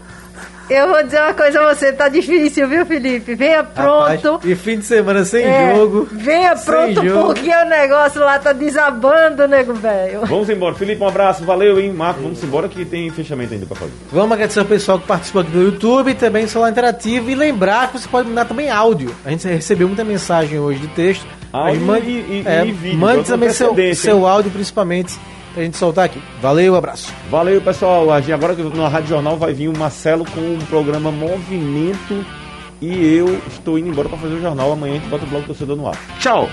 Eu 0.71 0.89
vou 0.89 1.03
dizer 1.03 1.21
uma 1.21 1.35
coisa 1.35 1.61
a 1.61 1.75
você, 1.75 1.93
tá 1.93 2.09
difícil, 2.09 2.67
viu, 2.67 2.87
Felipe? 2.87 3.35
Venha 3.35 3.59
Rapaz, 3.59 4.21
pronto. 4.21 4.49
e 4.49 4.55
fim 4.55 4.79
de 4.79 4.85
semana 4.87 5.23
sem 5.25 5.45
É, 5.45 5.75
jogo. 5.75 6.09
Venha 6.11 6.57
pronto, 6.57 7.05
jogo. 7.07 7.27
porque 7.35 7.51
o 7.51 7.65
negócio 7.69 8.21
lá 8.21 8.39
tá 8.39 8.53
desabando, 8.53 9.47
nego 9.47 9.75
velho. 9.75 10.25
Vamos 10.25 10.49
embora. 10.49 10.75
Felipe, 10.75 11.03
um 11.03 11.09
abraço. 11.09 11.45
Valeu, 11.45 11.79
hein? 11.79 11.93
Marco, 11.93 12.23
vamos 12.23 12.43
embora 12.43 12.67
que 12.69 12.83
tem 12.85 13.11
fechamento 13.11 13.53
ainda 13.53 13.67
pra 13.67 13.77
fazer. 13.77 13.93
Vamos 14.11 14.33
agradecer 14.33 14.61
ao 14.61 14.65
pessoal 14.65 14.99
que 14.99 15.07
participou 15.07 15.43
aqui 15.43 15.51
do 15.51 15.63
YouTube 15.63 16.11
e 16.11 16.15
também 16.15 16.45
do 16.47 16.51
celular 16.51 16.71
interativo. 16.71 17.31
E 17.31 17.35
lembrar 17.35 17.89
que 17.93 17.99
você 17.99 18.09
pode 18.09 18.29
mandar 18.29 18.47
também 18.47 18.71
áudio. 18.71 19.15
A 19.25 19.31
gente 19.31 19.47
recebeu 19.47 19.87
muita 19.87 20.03
mensagem 20.03 20.59
hoje 20.59 20.79
de 20.81 20.89
texto. 20.89 21.27
Áudio 21.53 21.81
mande, 21.83 22.07
e- 22.11 22.43
e- 22.43 22.49
é, 22.49 22.65
e 22.67 22.73
vídeo, 22.73 22.99
Mande 22.99 23.25
também 23.25 23.51
seu, 23.51 23.75
seu 23.95 24.27
áudio, 24.27 24.51
principalmente, 24.51 25.15
pra 25.55 25.63
gente 25.63 25.77
soltar 25.77 26.05
aqui. 26.05 26.21
Valeu, 26.43 26.75
abraço. 26.75 27.13
Valeu, 27.31 27.61
pessoal. 27.61 28.11
Agora 28.11 28.55
que 28.55 28.63
na 28.63 28.89
Rádio 28.89 29.09
Jornal 29.09 29.39
vai 29.39 29.53
vir 29.55 29.69
o 29.69 29.79
Marcelo 29.79 30.25
com 30.25 30.41
o 30.41 30.59
programa 30.69 31.11
Movimento. 31.11 32.25
E 32.83 33.17
eu 33.17 33.41
estou 33.49 33.79
indo 33.79 33.89
embora 33.89 34.09
para 34.09 34.19
fazer 34.19 34.35
o 34.35 34.41
jornal. 34.41 34.73
Amanhã 34.73 34.97
a 34.97 34.99
gente 34.99 35.09
bota 35.09 35.25
o 35.25 35.29
blog 35.29 35.47
torcedor 35.47 35.77
no 35.77 35.89
ar. 35.89 35.97
Tchau! 36.19 36.49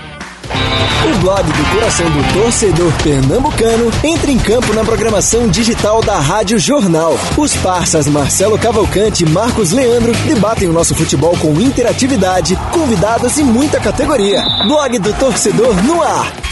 O 1.04 1.18
blog 1.18 1.42
do 1.42 1.74
coração 1.74 2.08
do 2.08 2.32
torcedor 2.32 2.92
pernambucano 3.02 3.90
entra 4.04 4.30
em 4.30 4.38
campo 4.38 4.72
na 4.72 4.84
programação 4.84 5.48
digital 5.48 6.00
da 6.00 6.18
Rádio 6.18 6.58
Jornal. 6.60 7.14
Os 7.36 7.56
parças 7.56 8.06
Marcelo 8.06 8.56
Cavalcante 8.56 9.24
e 9.24 9.28
Marcos 9.28 9.72
Leandro 9.72 10.12
debatem 10.24 10.68
o 10.68 10.72
nosso 10.72 10.94
futebol 10.94 11.36
com 11.38 11.60
interatividade, 11.60 12.56
convidados 12.72 13.36
e 13.36 13.42
muita 13.42 13.80
categoria. 13.80 14.44
Blog 14.68 14.98
do 15.00 15.12
torcedor 15.14 15.74
no 15.82 16.02
ar. 16.02 16.51